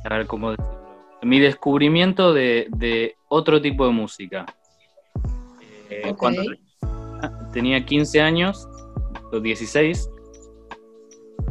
A 0.05 0.17
ver 0.17 0.27
cómo 0.27 0.51
decirlo. 0.51 0.77
Mi 1.23 1.39
descubrimiento 1.39 2.33
de, 2.33 2.67
de 2.69 3.15
otro 3.27 3.61
tipo 3.61 3.85
de 3.85 3.91
música. 3.91 4.45
Eh. 5.89 6.13
Cuando 6.17 6.43
tenía 7.51 7.85
15 7.85 8.21
años, 8.21 8.67
o 9.31 9.39
16, 9.39 10.09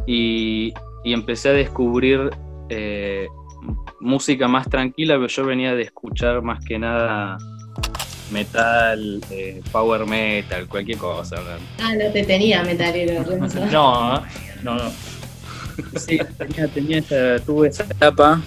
y, 0.06 0.72
y 1.04 1.12
empecé 1.12 1.50
a 1.50 1.52
descubrir 1.52 2.30
eh, 2.68 3.28
música 4.00 4.48
más 4.48 4.68
tranquila, 4.68 5.14
pero 5.14 5.26
yo 5.28 5.44
venía 5.44 5.74
de 5.74 5.82
escuchar 5.82 6.42
más 6.42 6.64
que 6.64 6.78
nada 6.78 7.38
metal, 8.30 9.20
eh, 9.30 9.62
power 9.72 10.06
metal, 10.06 10.66
cualquier 10.68 10.98
cosa. 10.98 11.36
Ah, 11.80 11.94
no 11.94 12.10
te 12.12 12.24
tenía 12.24 12.62
metalero. 12.62 13.24
No, 13.70 14.22
no, 14.62 14.74
no. 14.76 14.90
Sí, 15.96 16.18
tenía, 16.38 16.68
tenía 16.68 16.98
esa- 16.98 17.44
tuve 17.44 17.68
esa 17.68 17.84
etapa. 17.84 18.40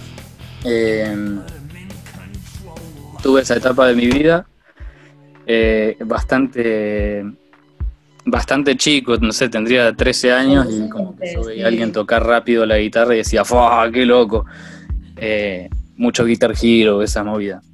eh, 0.66 1.16
tuve 3.22 3.42
esa 3.42 3.56
etapa 3.56 3.88
de 3.88 3.96
mi 3.96 4.08
vida 4.08 4.46
eh, 5.46 5.96
bastante 6.06 7.24
bastante 8.32 8.76
chico, 8.76 9.18
no 9.18 9.32
sé, 9.32 9.50
tendría 9.50 9.94
13 9.94 10.32
años 10.32 10.68
y 10.70 10.90
como 10.90 11.16
que 11.16 11.34
yo 11.34 11.44
veía 11.44 11.66
a 11.66 11.68
alguien 11.68 11.92
tocar 11.92 12.26
rápido 12.26 12.66
la 12.66 12.78
guitarra 12.78 13.14
y 13.14 13.20
decía, 13.20 13.44
¡Fua, 13.46 13.90
qué 13.92 14.06
loco! 14.06 14.46
Eh, 15.16 15.70
mucho 15.98 16.26
Guitar 16.26 16.54
Hero, 16.62 17.02
esa 17.02 17.24
movida. 17.24 17.62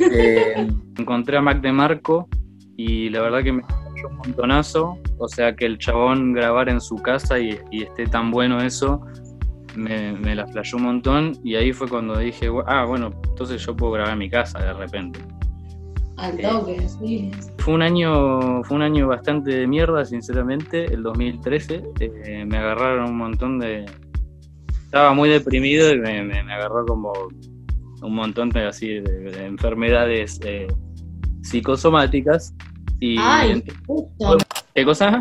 Eh, 0.00 0.68
encontré 0.98 1.38
a 1.38 1.40
Mac 1.40 1.62
DeMarco 1.62 2.28
y 2.76 3.08
la 3.08 3.22
verdad 3.22 3.42
que 3.42 3.52
me 3.52 3.62
cayó 3.62 4.08
un 4.10 4.16
montonazo. 4.18 4.98
O 5.18 5.28
sea, 5.28 5.56
que 5.56 5.64
el 5.64 5.78
chabón 5.78 6.34
grabar 6.34 6.68
en 6.68 6.80
su 6.80 6.96
casa 6.96 7.38
y, 7.38 7.58
y 7.70 7.84
esté 7.84 8.06
tan 8.06 8.30
bueno 8.30 8.60
eso, 8.60 9.00
me, 9.74 10.12
me 10.12 10.34
la 10.34 10.46
flayó 10.46 10.76
un 10.76 10.82
montón. 10.82 11.38
Y 11.42 11.54
ahí 11.54 11.72
fue 11.72 11.88
cuando 11.88 12.18
dije, 12.18 12.48
ah, 12.66 12.84
bueno, 12.84 13.12
entonces 13.30 13.64
yo 13.64 13.74
puedo 13.74 13.92
grabar 13.92 14.12
en 14.12 14.18
mi 14.18 14.28
casa 14.28 14.58
de 14.58 14.72
repente. 14.74 15.20
Al 16.16 16.36
toque, 16.38 16.80
sí. 16.88 17.30
Fue 17.58 17.74
un 17.74 17.82
año, 17.82 18.62
fue 18.64 18.76
un 18.76 18.82
año 18.82 19.08
bastante 19.08 19.50
de 19.50 19.66
mierda, 19.66 20.04
sinceramente, 20.04 20.84
el 20.86 21.02
2013. 21.02 21.82
Eh, 22.00 22.44
me 22.46 22.58
agarraron 22.58 23.10
un 23.10 23.16
montón 23.18 23.58
de. 23.58 23.86
Estaba 24.84 25.14
muy 25.14 25.28
deprimido 25.30 25.90
y 25.92 25.98
me, 25.98 26.22
me- 26.22 26.42
me 26.42 26.52
agarró 26.52 26.84
como 26.86 27.12
un 28.02 28.14
montón 28.14 28.50
de 28.50 28.66
así 28.66 28.88
de, 28.88 29.00
de 29.00 29.46
enfermedades 29.46 30.38
eh, 30.44 30.66
psicosomáticas. 31.42 32.54
Y 33.00 33.16
Ay, 33.18 33.64
justo. 33.86 34.38
¿Qué 34.74 34.84
cosa? 34.84 35.20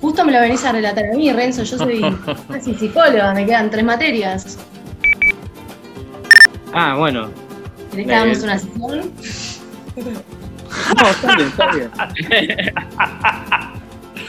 Justo 0.00 0.24
me 0.24 0.32
lo 0.32 0.40
venís 0.40 0.64
a 0.64 0.72
relatar 0.72 1.04
a 1.12 1.16
mí, 1.16 1.30
Renzo. 1.30 1.62
Yo 1.62 1.76
soy 1.78 2.00
casi 2.48 2.74
psicóloga, 2.74 3.34
me 3.34 3.44
quedan 3.44 3.70
tres 3.70 3.84
materias. 3.84 4.58
Ah, 6.72 6.96
bueno. 6.96 7.28
¿Querés 7.90 8.06
que 8.06 8.14
hagamos 8.14 8.38
Eh, 8.40 8.44
una 8.44 8.58
sesión? 8.58 9.12
No, 9.96 11.10
está 11.10 11.36
bien, 11.36 11.48
está 11.48 11.72
bien. 11.72 11.90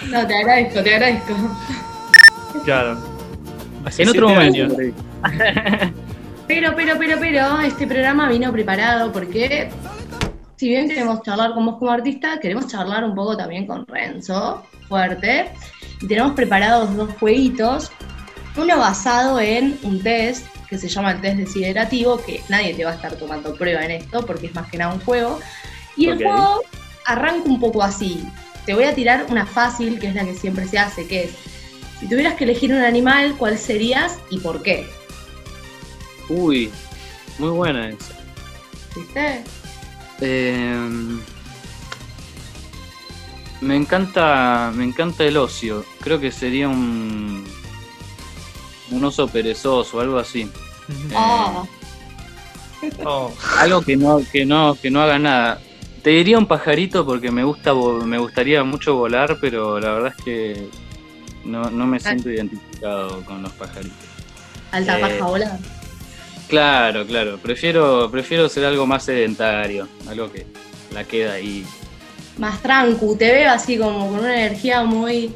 No, 0.10 0.28
te 0.28 0.36
agradezco, 0.36 0.84
te 0.84 0.95
agradezco. 0.95 1.34
Claro. 2.65 2.97
en 3.97 4.10
otro 4.10 4.30
momento. 4.30 4.76
Pero, 6.47 6.74
pero, 6.76 6.97
pero, 6.97 7.17
pero, 7.19 7.62
este 7.62 7.88
programa 7.88 8.28
vino 8.28 8.52
preparado 8.52 9.12
porque, 9.12 9.69
si 10.58 10.67
bien 10.67 10.89
queremos 10.89 11.21
charlar 11.21 11.54
con 11.54 11.65
vos 11.65 11.78
como 11.78 11.91
artista, 11.91 12.39
queremos 12.41 12.67
charlar 12.67 13.06
un 13.06 13.15
poco 13.15 13.38
también 13.38 13.65
con 13.65 13.88
Renzo, 13.88 14.62
fuerte. 14.89 15.50
Y 16.02 16.08
tenemos 16.08 16.34
preparados 16.34 16.93
dos 16.95 17.10
jueguitos. 17.19 17.91
Uno 18.58 18.78
basado 18.80 19.39
en 19.39 19.80
un 19.84 20.02
test 20.02 20.45
que 20.71 20.77
se 20.77 20.88
llama 20.88 21.12
el 21.12 21.19
test 21.19 21.36
desiderativo, 21.36 22.17
que 22.23 22.41
nadie 22.47 22.73
te 22.73 22.86
va 22.86 22.91
a 22.91 22.93
estar 22.93 23.13
tomando 23.17 23.53
prueba 23.55 23.84
en 23.84 23.91
esto 23.91 24.25
porque 24.25 24.47
es 24.47 24.55
más 24.55 24.71
que 24.71 24.77
nada 24.77 24.93
un 24.93 25.01
juego. 25.01 25.38
Y 25.97 26.05
el 26.05 26.15
juego 26.15 26.62
arranca 27.05 27.49
un 27.49 27.60
poco 27.60 27.84
así. 27.84 28.23
Te 28.65 28.73
voy 28.73 28.86
a 28.86 28.95
tirar 28.95 29.25
una 29.27 29.45
fácil, 29.45 29.99
que 29.99 30.07
es 30.07 30.15
la 30.15 30.23
que 30.23 30.34
siempre 30.34 30.65
se 30.65 30.79
hace, 30.79 31.05
que 31.07 31.25
es, 31.25 31.31
si 31.99 32.07
tuvieras 32.07 32.36
que 32.36 32.45
elegir 32.45 32.71
un 32.71 32.79
animal, 32.79 33.36
¿cuál 33.38 33.57
serías 33.57 34.17
y 34.29 34.39
por 34.39 34.63
qué? 34.63 34.88
Uy, 36.29 36.71
muy 37.38 37.49
buena 37.49 37.89
esa. 37.89 38.13
¿Viste? 38.95 39.43
Em, 40.21 41.19
me 43.60 43.75
encanta, 43.75 44.71
me 44.73 44.86
encanta 44.86 45.25
el 45.25 45.36
ocio. 45.36 45.84
Creo 45.99 46.17
que 46.21 46.31
sería 46.31 46.69
un 46.69 47.43
un 48.91 49.03
oso 49.03 49.27
perezoso, 49.27 49.99
algo 49.99 50.17
así. 50.17 50.49
Ah. 51.15 51.63
Oh, 53.06 53.32
algo 53.60 53.82
que 53.82 53.95
no, 53.95 54.21
que 54.32 54.45
no, 54.45 54.75
que 54.82 54.89
no 54.89 55.01
haga 55.01 55.19
nada. 55.19 55.60
Te 56.01 56.12
diría 56.12 56.38
un 56.38 56.47
pajarito 56.47 57.06
porque 57.06 57.32
me 57.32 57.43
gusta, 57.43 57.73
me 57.73 58.17
gustaría 58.17 58.63
mucho 58.63 58.95
volar, 58.95 59.38
pero 59.39 59.80
la 59.80 59.91
verdad 59.91 60.13
es 60.17 60.23
que 60.23 60.69
no, 61.45 61.69
me 61.69 61.99
siento 61.99 62.30
identificado 62.30 63.23
con 63.23 63.43
los 63.43 63.51
pajaritos. 63.54 63.97
Alta 64.71 64.97
eh, 64.97 65.01
paja 65.01 65.25
volar. 65.25 65.60
Claro, 66.47 67.06
claro. 67.06 67.38
Prefiero, 67.38 68.10
prefiero 68.10 68.49
ser 68.49 68.65
algo 68.65 68.88
más 68.88 69.04
sedentario, 69.04 69.88
algo 70.10 70.32
que 70.32 70.47
la 70.91 71.04
queda 71.04 71.34
ahí. 71.34 71.65
Más 72.38 72.60
tranqui, 72.62 73.15
te 73.17 73.32
veo 73.32 73.51
así 73.51 73.77
como 73.77 74.10
con 74.10 74.19
una 74.19 74.34
energía 74.34 74.84
muy 74.84 75.32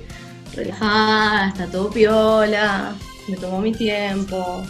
relajada, 0.56 1.50
está 1.50 1.68
todo 1.68 1.92
piola 1.92 2.96
me 3.28 3.38
tomó 3.38 3.60
mi 3.60 3.72
tiempo. 3.72 4.64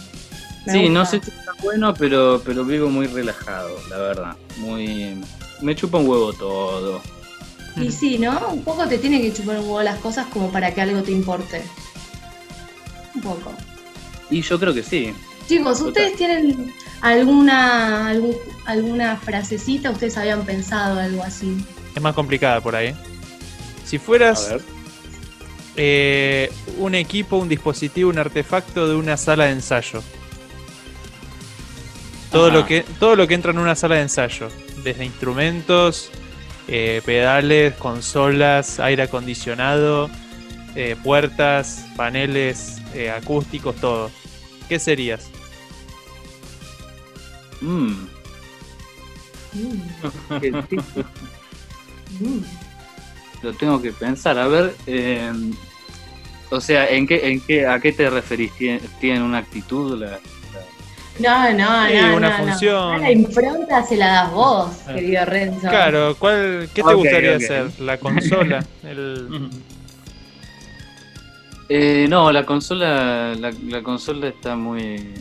Sí, 0.66 0.88
no 0.88 1.06
sé 1.06 1.20
si 1.22 1.30
está 1.30 1.52
bueno, 1.62 1.94
pero, 1.94 2.42
pero 2.44 2.64
vivo 2.64 2.88
muy 2.88 3.06
relajado, 3.06 3.70
la 3.88 3.98
verdad. 3.98 4.36
Muy. 4.58 5.22
Me 5.60 5.74
chupa 5.74 5.98
un 5.98 6.08
huevo 6.08 6.32
todo. 6.32 7.00
Y 7.76 7.90
sí, 7.90 8.18
¿no? 8.18 8.48
Un 8.48 8.62
poco 8.62 8.86
te 8.86 8.98
tiene 8.98 9.20
que 9.20 9.32
chupar 9.32 9.58
un 9.58 9.64
huevo 9.64 9.82
las 9.82 9.98
cosas 9.98 10.26
como 10.26 10.50
para 10.50 10.72
que 10.72 10.80
algo 10.80 11.02
te 11.02 11.12
importe. 11.12 11.62
Un 13.14 13.20
poco. 13.20 13.52
Y 14.30 14.42
yo 14.42 14.58
creo 14.58 14.74
que 14.74 14.82
sí. 14.82 15.14
Chicos, 15.46 15.80
¿ustedes 15.80 16.16
tienen 16.16 16.72
alguna, 17.00 18.12
alguna 18.64 19.16
frasecita? 19.16 19.90
¿Ustedes 19.90 20.16
habían 20.16 20.44
pensado 20.44 20.98
algo 20.98 21.22
así? 21.22 21.56
Es 21.94 22.02
más 22.02 22.14
complicada 22.14 22.60
por 22.60 22.74
ahí. 22.74 22.94
Si 23.84 23.98
fueras 23.98 24.54
eh, 25.76 26.50
un 26.78 26.94
equipo, 26.94 27.36
un 27.36 27.48
dispositivo, 27.48 28.10
un 28.10 28.18
artefacto 28.18 28.88
de 28.88 28.96
una 28.96 29.16
sala 29.16 29.44
de 29.44 29.52
ensayo. 29.52 30.02
Todo 32.36 32.50
lo, 32.50 32.66
que, 32.66 32.84
todo 33.00 33.16
lo 33.16 33.26
que 33.26 33.32
entra 33.32 33.50
en 33.50 33.58
una 33.58 33.74
sala 33.74 33.94
de 33.94 34.02
ensayo, 34.02 34.48
desde 34.84 35.06
instrumentos, 35.06 36.10
eh, 36.68 37.00
pedales, 37.04 37.72
consolas, 37.76 38.78
aire 38.78 39.04
acondicionado, 39.04 40.10
eh, 40.74 40.96
puertas, 41.02 41.86
paneles 41.96 42.82
acústicos, 43.16 43.76
todo. 43.76 44.10
¿Qué 44.68 44.78
serías? 44.78 45.30
Mm. 47.62 47.92
Mm. 49.54 49.80
Lo 53.42 53.52
tengo 53.54 53.80
que 53.80 53.92
pensar. 53.92 54.38
A 54.38 54.46
ver, 54.46 54.74
o 56.50 56.60
sea, 56.60 56.90
¿en 56.90 57.06
qué, 57.06 57.30
en 57.30 57.40
qué, 57.40 57.66
¿a 57.66 57.80
qué 57.80 57.92
te 57.92 58.10
referís? 58.10 58.52
¿Tienen 59.00 59.22
una 59.22 59.38
actitud? 59.38 59.98
La, 59.98 60.20
No, 61.18 61.52
no, 61.52 61.88
no. 61.88 62.16
una 62.16 62.38
función. 62.38 63.00
La 63.00 63.10
impronta 63.10 63.84
se 63.84 63.96
la 63.96 64.06
das 64.06 64.32
vos, 64.32 64.70
ah. 64.86 64.94
querido 64.94 65.24
Renzo. 65.24 65.68
Claro, 65.68 66.16
¿cuál, 66.18 66.68
¿qué 66.74 66.82
te 66.82 66.94
gustaría 66.94 67.36
hacer? 67.36 67.80
¿La 67.80 67.98
consola? 67.98 68.64
El... 68.82 69.50
Eh, 71.68 72.06
no, 72.08 72.30
la 72.30 72.46
consola, 72.46 73.34
la, 73.34 73.82
consola 73.82 74.28
está 74.28 74.54
muy. 74.54 75.14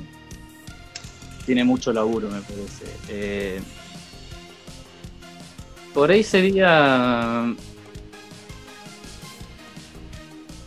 Tiene 1.46 1.64
mucho 1.64 1.92
laburo, 1.92 2.30
me 2.30 2.42
parece. 2.42 2.86
Eh, 3.10 3.62
por 5.94 6.12
ahí 6.12 6.24
sería 6.24 7.56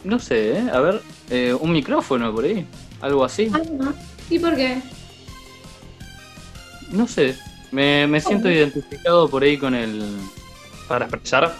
no 0.04 0.18
sé, 0.18 0.52
¿eh? 0.52 0.70
a 0.72 0.80
ver, 0.80 1.02
eh, 1.28 1.52
un 1.52 1.70
micrófono 1.70 2.32
por 2.32 2.44
ahí, 2.44 2.66
algo 3.00 3.24
así. 3.24 3.50
Ah, 3.52 3.60
¿Y 4.30 4.38
por 4.38 4.56
qué? 4.56 4.80
No 6.90 7.06
sé, 7.06 7.36
me, 7.70 8.20
siento 8.20 8.50
identificado 8.50 9.28
por 9.28 9.42
ahí 9.42 9.58
con 9.58 9.74
el... 9.74 10.18
¿Para 10.86 11.04
expresar? 11.04 11.54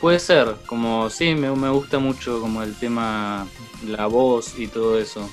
Puede 0.00 0.20
ser, 0.20 0.54
como 0.66 1.10
sí, 1.10 1.34
me, 1.34 1.50
me 1.50 1.70
gusta 1.70 1.98
mucho 1.98 2.40
como 2.40 2.62
el 2.62 2.74
tema, 2.74 3.46
la 3.86 4.06
voz 4.06 4.58
y 4.58 4.68
todo 4.68 4.98
eso. 4.98 5.28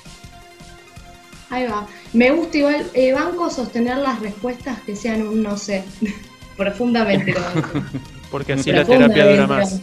Ahí 1.50 1.66
va. 1.66 1.86
Me 2.14 2.30
gusta 2.30 2.56
igual, 2.56 2.90
eh, 2.94 3.12
banco 3.12 3.50
sostener 3.50 3.98
las 3.98 4.20
respuestas 4.20 4.80
que 4.80 4.96
sean 4.96 5.26
un 5.26 5.42
no 5.42 5.58
sé, 5.58 5.84
profundamente. 6.56 7.34
Porque 8.30 8.54
así 8.54 8.72
la 8.72 8.84
terapia 8.84 9.26
dura 9.26 9.46
más. 9.46 9.80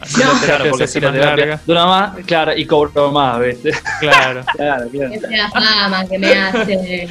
No, 0.00 0.40
claro, 0.44 0.64
porque 0.70 0.84
así 0.84 0.98
la 0.98 1.12
terapia 1.12 1.60
dura 1.66 1.86
más, 1.86 2.24
claro, 2.24 2.56
y 2.56 2.64
cobro 2.64 3.12
más, 3.12 3.40
¿viste? 3.40 3.72
Claro, 4.00 4.42
claro, 4.56 4.88
claro. 4.88 5.14
Es 5.14 5.22
la 5.22 5.50
fama 5.50 6.06
que 6.08 6.18
me 6.18 6.34
hace. 6.34 7.08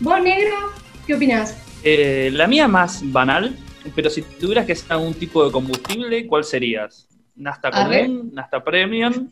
¿Vos, 0.00 0.22
negro? 0.22 0.72
¿Qué 1.06 1.14
opinás? 1.14 1.56
Eh, 1.84 2.30
la 2.32 2.46
mía 2.46 2.66
más 2.66 3.00
banal, 3.04 3.56
pero 3.94 4.10
si 4.10 4.22
tuvieras 4.22 4.66
que 4.66 4.74
ser 4.74 4.92
algún 4.92 5.14
tipo 5.14 5.44
de 5.44 5.52
combustible, 5.52 6.26
¿cuál 6.26 6.44
serías? 6.44 7.06
¿Nasta 7.36 7.70
común, 7.70 8.30
Nasta 8.32 8.62
premium? 8.62 9.30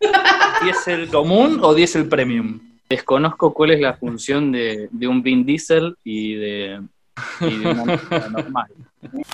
¿Diésel 0.62 1.08
común 1.08 1.58
o 1.62 1.74
diésel 1.74 2.08
premium? 2.08 2.60
Desconozco 2.88 3.54
cuál 3.54 3.70
es 3.70 3.80
la 3.80 3.94
función 3.94 4.52
de, 4.52 4.88
de 4.90 5.08
un 5.08 5.22
Vin 5.22 5.46
Diesel 5.46 5.96
y 6.04 6.34
de, 6.34 6.82
y 7.40 7.58
de 7.58 7.68
una 7.70 7.84
normal. 8.30 8.68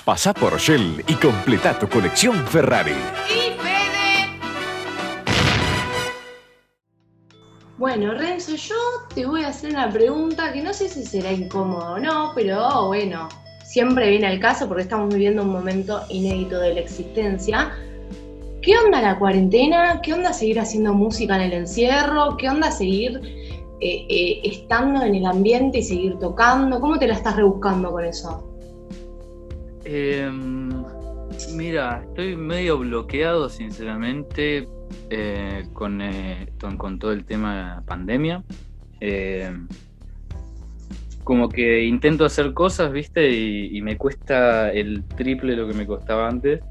Pasa 0.03 0.33
por 0.33 0.57
Shell 0.57 1.03
y 1.07 1.13
completa 1.13 1.77
tu 1.77 1.87
colección 1.87 2.35
Ferrari. 2.47 2.95
Bueno, 7.77 8.13
Renzo, 8.15 8.55
yo 8.55 8.75
te 9.13 9.27
voy 9.27 9.43
a 9.43 9.49
hacer 9.49 9.71
una 9.71 9.89
pregunta 9.89 10.51
que 10.51 10.63
no 10.63 10.73
sé 10.73 10.89
si 10.89 11.05
será 11.05 11.31
incómodo 11.31 11.93
o 11.93 11.99
no, 11.99 12.31
pero 12.33 12.87
bueno, 12.87 13.29
siempre 13.63 14.09
viene 14.09 14.25
al 14.25 14.39
caso 14.39 14.67
porque 14.67 14.83
estamos 14.83 15.13
viviendo 15.13 15.43
un 15.43 15.51
momento 15.51 16.01
inédito 16.09 16.59
de 16.59 16.73
la 16.73 16.79
existencia. 16.79 17.71
¿Qué 18.63 18.75
onda 18.75 19.01
la 19.01 19.19
cuarentena? 19.19 20.01
¿Qué 20.01 20.13
onda 20.13 20.33
seguir 20.33 20.59
haciendo 20.59 20.95
música 20.95 21.35
en 21.35 21.43
el 21.43 21.53
encierro? 21.53 22.35
¿Qué 22.37 22.49
onda 22.49 22.71
seguir 22.71 23.21
eh, 23.79 24.05
eh, 24.09 24.41
estando 24.43 25.03
en 25.03 25.13
el 25.13 25.25
ambiente 25.27 25.77
y 25.77 25.83
seguir 25.83 26.17
tocando? 26.17 26.79
¿Cómo 26.79 26.97
te 26.97 27.07
la 27.07 27.13
estás 27.13 27.35
rebuscando 27.35 27.91
con 27.91 28.03
eso? 28.03 28.48
Em, 29.85 30.69
mira, 31.55 32.03
estoy 32.03 32.35
medio 32.35 32.79
bloqueado, 32.79 33.49
sinceramente, 33.49 34.67
eh, 35.09 35.65
con, 35.73 36.01
eh, 36.01 36.51
con, 36.77 36.99
todo 36.99 37.11
el 37.11 37.25
tema 37.25 37.55
de 37.55 37.63
la 37.63 37.81
pandemia. 37.85 38.43
Em, 38.99 39.67
como 41.23 41.47
que 41.47 41.85
intento 41.85 42.25
hacer 42.25 42.53
cosas, 42.53 42.91
viste, 42.91 43.29
y, 43.29 43.81
me 43.81 43.97
cuesta 43.97 44.71
el 44.71 45.03
triple 45.03 45.55
lo 45.55 45.67
que 45.67 45.73
me 45.73 45.85
costaba 45.85 46.27
antes. 46.27 46.61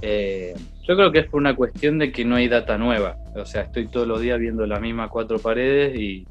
Eh, 0.00 0.54
yo 0.86 0.96
creo 0.96 1.10
que 1.10 1.20
es 1.20 1.26
por 1.26 1.40
una 1.40 1.56
cuestión 1.56 1.98
de 1.98 2.12
que 2.12 2.24
no 2.24 2.36
hay 2.36 2.48
data 2.48 2.78
nueva. 2.78 3.16
O 3.34 3.44
sea, 3.44 3.62
estoy 3.62 3.88
todos 3.88 4.06
los 4.06 4.20
días 4.20 4.38
viendo 4.38 4.66
las 4.66 4.80
mismas 4.80 5.10
cuatro 5.10 5.38
paredes 5.38 5.96
y, 5.98 6.26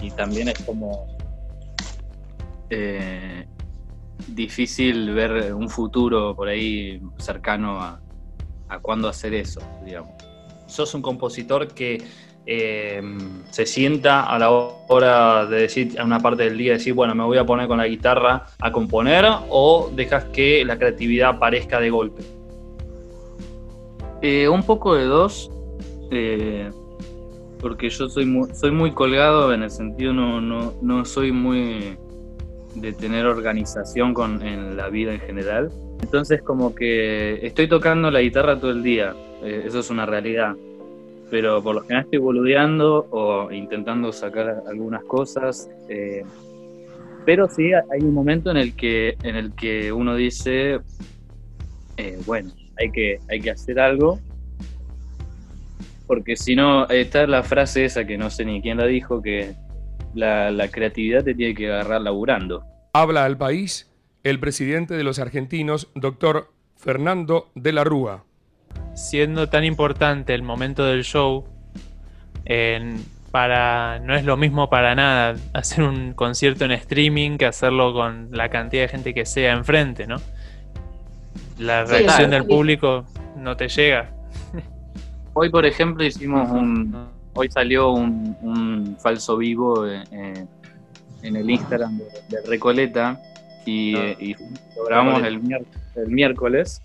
y 0.00 0.10
también 0.10 0.48
es 0.48 0.58
como 0.64 1.06
difícil 4.26 5.12
ver 5.14 5.54
un 5.54 5.68
futuro 5.68 6.34
por 6.34 6.48
ahí 6.48 7.00
cercano 7.18 7.80
a, 7.80 8.00
a 8.68 8.78
cuándo 8.80 9.08
hacer 9.08 9.34
eso, 9.34 9.60
digamos. 9.84 10.12
Sos 10.66 10.94
un 10.94 11.02
compositor 11.02 11.68
que 11.68 12.02
eh, 12.50 13.02
se 13.50 13.66
sienta 13.66 14.24
a 14.24 14.38
la 14.38 14.50
hora 14.50 15.44
de 15.44 15.60
decir, 15.62 16.00
a 16.00 16.04
una 16.04 16.18
parte 16.20 16.44
del 16.44 16.56
día, 16.56 16.72
decir, 16.72 16.94
bueno, 16.94 17.14
me 17.14 17.22
voy 17.22 17.36
a 17.36 17.44
poner 17.44 17.68
con 17.68 17.76
la 17.76 17.86
guitarra 17.86 18.46
a 18.58 18.72
componer, 18.72 19.26
o 19.50 19.90
dejas 19.94 20.24
que 20.32 20.64
la 20.64 20.78
creatividad 20.78 21.36
aparezca 21.36 21.78
de 21.78 21.90
golpe? 21.90 22.22
Eh, 24.22 24.48
un 24.48 24.62
poco 24.62 24.94
de 24.94 25.04
dos, 25.04 25.50
eh, 26.10 26.70
porque 27.60 27.90
yo 27.90 28.08
soy 28.08 28.24
muy, 28.24 28.54
soy 28.54 28.70
muy 28.70 28.92
colgado 28.92 29.52
en 29.52 29.62
el 29.62 29.70
sentido, 29.70 30.14
no, 30.14 30.40
no, 30.40 30.72
no 30.80 31.04
soy 31.04 31.32
muy 31.32 31.98
de 32.74 32.92
tener 32.92 33.26
organización 33.26 34.14
con, 34.14 34.42
en 34.42 34.76
la 34.76 34.88
vida 34.88 35.12
en 35.12 35.20
general. 35.20 35.70
Entonces 36.02 36.42
como 36.42 36.74
que 36.74 37.44
estoy 37.46 37.68
tocando 37.68 38.10
la 38.10 38.20
guitarra 38.20 38.58
todo 38.58 38.70
el 38.70 38.82
día, 38.82 39.14
eh, 39.42 39.64
eso 39.66 39.80
es 39.80 39.90
una 39.90 40.06
realidad. 40.06 40.54
Pero 41.30 41.62
por 41.62 41.74
lo 41.74 41.82
general 41.82 42.04
estoy 42.04 42.18
boludeando 42.18 43.06
o 43.10 43.52
intentando 43.52 44.12
sacar 44.12 44.62
algunas 44.66 45.04
cosas. 45.04 45.68
Eh, 45.88 46.24
pero 47.26 47.46
sí 47.48 47.72
hay 47.74 48.00
un 48.00 48.14
momento 48.14 48.50
en 48.50 48.56
el 48.56 48.74
que, 48.74 49.16
en 49.22 49.36
el 49.36 49.52
que 49.54 49.92
uno 49.92 50.16
dice, 50.16 50.78
eh, 51.98 52.18
bueno, 52.24 52.50
hay 52.78 52.90
que, 52.90 53.18
hay 53.28 53.40
que 53.40 53.50
hacer 53.50 53.78
algo. 53.78 54.18
Porque 56.06 56.36
si 56.36 56.56
no, 56.56 56.88
está 56.88 57.26
la 57.26 57.42
frase 57.42 57.84
esa 57.84 58.06
que 58.06 58.16
no 58.16 58.30
sé 58.30 58.46
ni 58.46 58.62
quién 58.62 58.78
la 58.78 58.86
dijo, 58.86 59.20
que 59.20 59.54
la, 60.14 60.50
la 60.50 60.68
creatividad 60.68 61.24
te 61.24 61.34
tiene 61.34 61.54
que 61.54 61.66
agarrar 61.72 62.00
laburando. 62.00 62.64
Habla 62.92 63.24
al 63.24 63.36
país 63.36 63.90
el 64.24 64.40
presidente 64.40 64.94
de 64.94 65.04
los 65.04 65.18
argentinos, 65.18 65.88
doctor 65.94 66.52
Fernando 66.76 67.50
de 67.54 67.72
la 67.72 67.84
Rúa. 67.84 68.24
Siendo 68.94 69.48
tan 69.48 69.64
importante 69.64 70.34
el 70.34 70.42
momento 70.42 70.84
del 70.84 71.04
show, 71.04 71.46
para, 73.30 74.00
no 74.00 74.14
es 74.14 74.24
lo 74.24 74.36
mismo 74.36 74.70
para 74.70 74.94
nada 74.94 75.36
hacer 75.52 75.84
un 75.84 76.14
concierto 76.14 76.64
en 76.64 76.72
streaming 76.72 77.36
que 77.36 77.46
hacerlo 77.46 77.92
con 77.92 78.30
la 78.32 78.48
cantidad 78.48 78.82
de 78.82 78.88
gente 78.88 79.14
que 79.14 79.26
sea 79.26 79.52
enfrente, 79.52 80.06
¿no? 80.06 80.16
La 81.58 81.86
Sí, 81.86 81.92
reacción 81.92 82.28
claro. 82.30 82.30
del 82.30 82.46
público 82.46 83.04
no 83.36 83.56
te 83.56 83.68
llega. 83.68 84.10
Hoy, 85.34 85.50
por 85.50 85.66
ejemplo, 85.66 86.04
hicimos 86.04 86.50
un. 86.50 87.08
Hoy 87.38 87.48
salió 87.50 87.92
un, 87.92 88.36
un 88.42 88.96
falso 89.00 89.36
vivo 89.36 89.86
eh, 89.86 90.02
en 91.22 91.36
el 91.36 91.48
Instagram 91.48 91.98
de, 91.98 92.04
de 92.28 92.42
Recoleta 92.48 93.20
y, 93.64 93.96
y 93.96 94.34
lo 94.76 94.84
grabamos 94.86 95.22
el, 95.22 95.40
miércoles. 96.08 96.82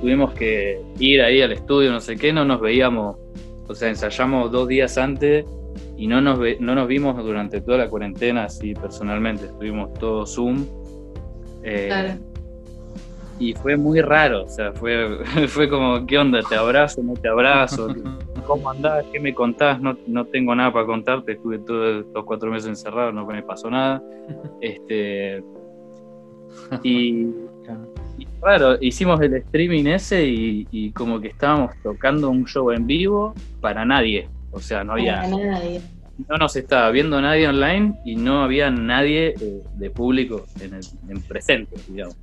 Tuvimos 0.00 0.32
que 0.34 0.80
ir 0.98 1.22
ahí 1.22 1.42
al 1.42 1.52
estudio, 1.52 1.90
no 1.92 2.00
sé 2.00 2.16
qué, 2.16 2.32
no 2.32 2.44
nos 2.44 2.60
veíamos. 2.60 3.16
O 3.68 3.74
sea, 3.74 3.88
ensayamos 3.88 4.50
dos 4.50 4.66
días 4.68 4.96
antes 4.98 5.44
y 5.96 6.06
no 6.06 6.20
nos, 6.20 6.38
ve- 6.38 6.56
no 6.60 6.74
nos 6.74 6.88
vimos 6.88 7.16
durante 7.22 7.60
toda 7.60 7.78
la 7.78 7.88
cuarentena, 7.88 8.44
así 8.44 8.74
personalmente. 8.74 9.46
Estuvimos 9.46 9.92
todos 9.94 10.34
Zoom. 10.34 10.64
eh, 11.62 11.86
Claro. 11.88 12.14
y 13.40 13.52
fue 13.54 13.76
muy 13.76 14.00
raro, 14.00 14.44
o 14.44 14.48
sea, 14.48 14.72
fue, 14.72 15.18
fue 15.48 15.68
como, 15.68 16.06
¿qué 16.06 16.16
onda? 16.18 16.40
¿Te 16.48 16.54
abrazo? 16.56 17.02
¿No 17.02 17.14
te 17.14 17.28
abrazo? 17.28 17.88
¿Cómo 18.48 18.70
andás? 18.70 19.04
¿Qué 19.12 19.20
me 19.20 19.34
contás? 19.34 19.78
No, 19.78 19.94
no 20.06 20.24
tengo 20.24 20.54
nada 20.54 20.72
para 20.72 20.86
contarte, 20.86 21.32
estuve 21.32 21.58
todos 21.58 22.06
estos 22.06 22.24
cuatro 22.24 22.50
meses 22.50 22.70
encerrado, 22.70 23.12
no 23.12 23.26
me 23.26 23.42
pasó 23.42 23.70
nada. 23.70 24.02
Este, 24.62 25.44
y, 26.82 27.26
y 28.18 28.24
claro, 28.40 28.78
hicimos 28.80 29.20
el 29.20 29.34
streaming 29.34 29.84
ese 29.84 30.24
y, 30.26 30.66
y 30.70 30.92
como 30.92 31.20
que 31.20 31.28
estábamos 31.28 31.72
tocando 31.82 32.30
un 32.30 32.46
show 32.46 32.70
en 32.70 32.86
vivo 32.86 33.34
para 33.60 33.84
nadie, 33.84 34.30
o 34.50 34.60
sea, 34.60 34.82
no 34.82 34.92
había, 34.94 35.16
Para 35.16 35.28
nadie. 35.28 35.80
no 36.26 36.36
nos 36.38 36.56
estaba 36.56 36.90
viendo 36.90 37.20
nadie 37.20 37.48
online 37.48 37.98
y 38.06 38.16
no 38.16 38.42
había 38.42 38.70
nadie 38.70 39.34
eh, 39.40 39.62
de 39.74 39.90
público 39.90 40.46
en, 40.60 40.72
el, 40.74 40.80
en 41.10 41.20
presente, 41.22 41.76
digamos. 41.86 42.16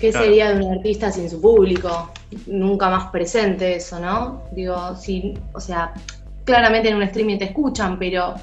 ¿Qué 0.00 0.10
Claro. 0.10 0.26
sería 0.26 0.52
de 0.52 0.64
un 0.64 0.72
artista 0.72 1.10
sin 1.10 1.28
su 1.28 1.40
público? 1.40 2.10
Nunca 2.46 2.88
más 2.88 3.10
presente 3.10 3.76
eso, 3.76 3.98
¿no? 3.98 4.42
Digo, 4.52 4.94
sí, 4.96 5.34
o 5.52 5.60
sea, 5.60 5.92
claramente 6.44 6.88
en 6.88 6.96
un 6.96 7.02
streaming 7.02 7.38
te 7.38 7.46
escuchan, 7.46 7.98
pero 7.98 8.34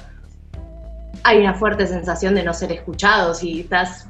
hay 1.22 1.38
una 1.38 1.54
fuerte 1.54 1.86
sensación 1.86 2.34
de 2.34 2.42
no 2.44 2.52
ser 2.52 2.72
escuchado 2.72 3.34
si 3.34 3.60
estás 3.60 4.06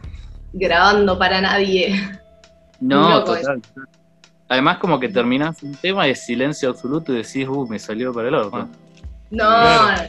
grabando 0.53 1.19
para 1.19 1.41
nadie. 1.41 1.95
No, 2.81 3.25
total. 3.25 3.63
Además, 4.49 4.79
como 4.79 5.01
que 5.01 5.09
terminás 5.09 5.63
un 5.63 5.75
tema 5.75 6.05
de 6.05 6.15
silencio 6.15 6.71
absoluto 6.71 7.13
y 7.13 7.17
decís, 7.17 7.49
uh, 7.49 7.67
me 7.67 7.79
salió 7.79 8.13
para 8.13 8.29
el 8.29 8.35
orto. 8.35 8.69
No. 9.31 9.45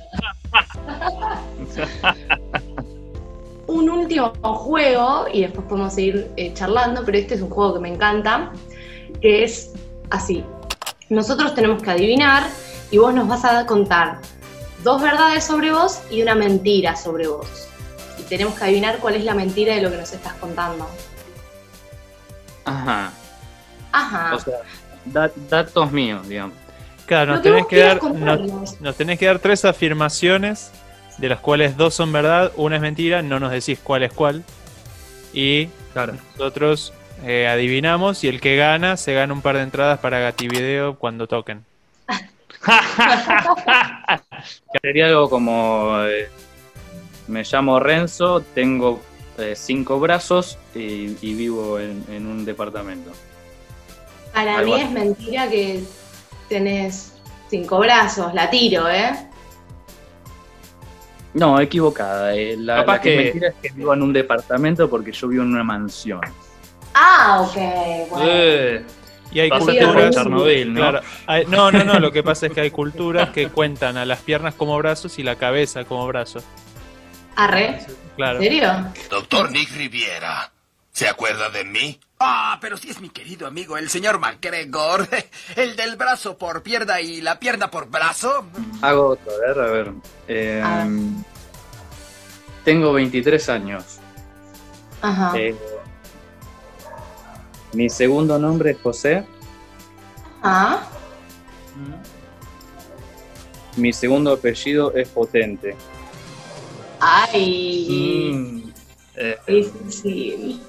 Claro. 1.73 2.17
Último 4.07 4.31
juego, 4.55 5.25
y 5.31 5.41
después 5.41 5.67
podemos 5.67 5.93
seguir 5.93 6.31
eh, 6.37 6.53
charlando, 6.53 7.03
pero 7.05 7.17
este 7.17 7.35
es 7.35 7.41
un 7.41 7.49
juego 7.49 7.75
que 7.75 7.79
me 7.81 7.89
encanta, 7.89 8.51
que 9.21 9.43
es 9.43 9.73
así. 10.09 10.43
Nosotros 11.09 11.53
tenemos 11.55 11.81
que 11.83 11.91
adivinar 11.91 12.43
y 12.91 12.97
vos 12.97 13.13
nos 13.13 13.27
vas 13.27 13.43
a 13.45 13.65
contar 13.65 14.19
dos 14.83 15.01
verdades 15.01 15.43
sobre 15.43 15.71
vos 15.71 15.99
y 16.09 16.21
una 16.21 16.35
mentira 16.35 16.95
sobre 16.95 17.27
vos. 17.27 17.47
Y 18.19 18.23
tenemos 18.23 18.55
que 18.55 18.63
adivinar 18.65 18.97
cuál 18.99 19.15
es 19.15 19.23
la 19.23 19.33
mentira 19.33 19.75
de 19.75 19.81
lo 19.81 19.91
que 19.91 19.97
nos 19.97 20.11
estás 20.11 20.33
contando. 20.33 20.87
Ajá. 22.65 23.11
Ajá. 23.91 24.35
O 24.35 24.39
sea, 24.39 24.59
da- 25.05 25.31
datos 25.49 25.91
míos, 25.91 26.27
digamos. 26.27 26.55
Claro, 27.05 27.33
nos 27.35 27.41
tenés 27.41 27.65
que 27.67 27.79
dar, 27.79 28.03
nos, 28.03 28.81
nos 28.81 28.95
tenés 28.95 29.17
que 29.17 29.25
dar 29.27 29.39
tres 29.39 29.63
afirmaciones, 29.63 30.71
de 31.17 31.29
las 31.29 31.39
cuales 31.39 31.77
dos 31.77 31.93
son 31.95 32.11
verdad, 32.11 32.51
una 32.55 32.75
es 32.77 32.81
mentira, 32.81 33.21
no 33.21 33.39
nos 33.39 33.51
decís 33.51 33.79
cuál 33.83 34.03
es 34.03 34.13
cuál. 34.13 34.43
Y 35.33 35.69
Claro. 35.93 36.21
nosotros 36.37 36.93
eh, 37.23 37.47
adivinamos 37.47 38.23
y 38.23 38.27
el 38.29 38.41
que 38.41 38.55
gana 38.57 38.97
se 38.97 39.13
gana 39.13 39.33
un 39.33 39.41
par 39.41 39.57
de 39.57 39.63
entradas 39.63 39.99
para 39.99 40.19
Gativideo 40.19 40.97
cuando 40.97 41.27
toquen. 41.27 41.65
Sería 44.81 45.07
algo 45.07 45.29
como, 45.29 45.99
eh, 46.03 46.31
me 47.27 47.43
llamo 47.43 47.79
Renzo, 47.79 48.41
tengo 48.53 49.07
eh, 49.37 49.55
cinco 49.55 49.99
brazos 49.99 50.59
y, 50.73 51.17
y 51.21 51.35
vivo 51.35 51.79
en, 51.79 52.05
en 52.09 52.27
un 52.27 52.45
departamento. 52.45 53.19
Para 54.31 54.59
algo 54.59 54.75
mí 54.75 54.79
así. 54.79 54.85
es 54.85 54.91
mentira 54.91 55.49
que 55.49 55.83
tenés 56.47 57.13
cinco 57.49 57.79
brazos, 57.79 58.33
la 58.33 58.49
tiro, 58.49 58.89
¿eh? 58.89 59.11
No, 61.37 61.59
equivocada. 61.59 62.33
eh, 62.35 62.55
la, 62.57 62.77
Capaz 62.77 62.93
la 62.95 63.01
que, 63.01 63.09
es 63.09 63.17
que- 63.17 63.23
mentira 63.25 63.47
es 63.49 63.55
que 63.61 63.69
vivo 63.77 63.93
en 63.93 64.01
un 64.01 64.13
departamento 64.13 64.89
porque 64.89 65.11
yo 65.11 65.27
vivo 65.27 65.43
en 65.43 65.49
una 65.53 65.63
mansión. 65.63 66.21
Ah, 66.93 67.41
ok. 67.47 68.09
Bueno. 68.09 68.25
Eh, 68.29 68.83
Y 69.31 69.39
hay 69.41 69.49
pásate 69.49 69.79
culturas- 69.79 70.15
Chernobyl, 70.15 70.73
¿no? 70.73 70.79
Claro, 70.79 71.01
hay- 71.27 71.45
no, 71.47 71.71
no, 71.71 71.83
no, 71.83 71.99
lo 71.99 72.11
que 72.11 72.23
pasa 72.23 72.47
es 72.47 72.53
que 72.53 72.61
hay 72.61 72.71
culturas 72.71 73.29
que 73.29 73.49
cuentan 73.49 73.97
a 73.97 74.05
las 74.05 74.19
piernas 74.21 74.53
como 74.55 74.77
brazos 74.77 75.19
y 75.19 75.23
la 75.23 75.35
cabeza 75.35 75.83
como 75.85 76.07
brazo. 76.07 76.41
Arre. 77.35 77.79
Claro. 78.15 78.37
¿En 78.39 78.43
serio? 78.43 78.73
Doctor 79.11 79.51
Nick 79.51 79.69
Riviera, 79.75 80.49
¿se 80.91 81.07
acuerda 81.07 81.49
de 81.49 81.63
mí? 81.65 81.99
Ah, 82.19 82.57
pero 82.59 82.77
sí 82.77 82.89
es 82.89 82.99
mi 82.99 83.09
querido 83.09 83.45
amigo, 83.45 83.77
el 83.77 83.89
señor 83.89 84.17
McGregor. 84.19 85.07
El 85.55 85.75
del 85.75 85.95
brazo 85.97 86.35
por 86.37 86.63
pierna 86.63 86.99
y 86.99 87.21
la 87.21 87.37
pierna 87.39 87.69
por 87.69 87.87
brazo. 87.89 88.45
Hago 88.81 89.09
otro, 89.09 89.31
a 89.31 89.47
ver, 89.47 89.59
a 89.59 89.71
ver. 89.71 89.91
Eh. 90.27 90.63
Tengo 92.65 92.91
23 92.93 93.49
años. 93.49 93.99
Ajá. 95.01 95.31
Eh, 95.37 95.55
mi 97.73 97.87
segundo 97.89 98.39
nombre 98.39 98.71
es 98.71 98.77
José. 98.81 99.23
Ah, 100.41 100.81
Mi 103.75 103.93
segundo 103.93 104.33
apellido 104.33 104.91
es 104.95 105.07
Potente. 105.09 105.75
ay. 106.99 108.31
mm, 108.33 108.69
eh, 109.17 109.37
Difícil. 109.47 110.61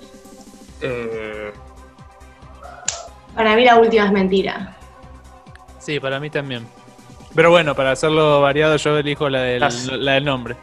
Eh, 0.80 1.52
Para 3.34 3.54
mí 3.56 3.64
la 3.64 3.76
última 3.76 4.06
es 4.06 4.12
mentira. 4.12 4.76
Sí, 5.78 6.00
para 6.00 6.18
mí 6.20 6.30
también. 6.30 6.66
Pero 7.34 7.50
bueno, 7.50 7.74
para 7.74 7.92
hacerlo 7.92 8.40
variado 8.40 8.76
yo 8.76 8.98
elijo 8.98 9.28
la 9.28 9.42
del, 9.42 9.60
Las- 9.60 9.86
la 9.86 10.12
del 10.12 10.24
nombre. 10.24 10.56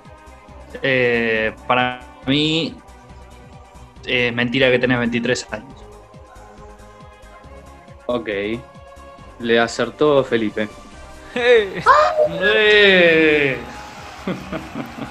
eh, 0.82 1.54
para 1.68 2.02
mí 2.26 2.76
es 4.06 4.34
mentira 4.34 4.70
que 4.70 4.80
tenés 4.80 5.00
23 5.00 5.48
años. 5.52 5.74
Ok. 8.08 8.30
Le 9.40 9.60
acertó 9.60 10.24
Felipe. 10.24 10.68
Eh, 11.36 11.82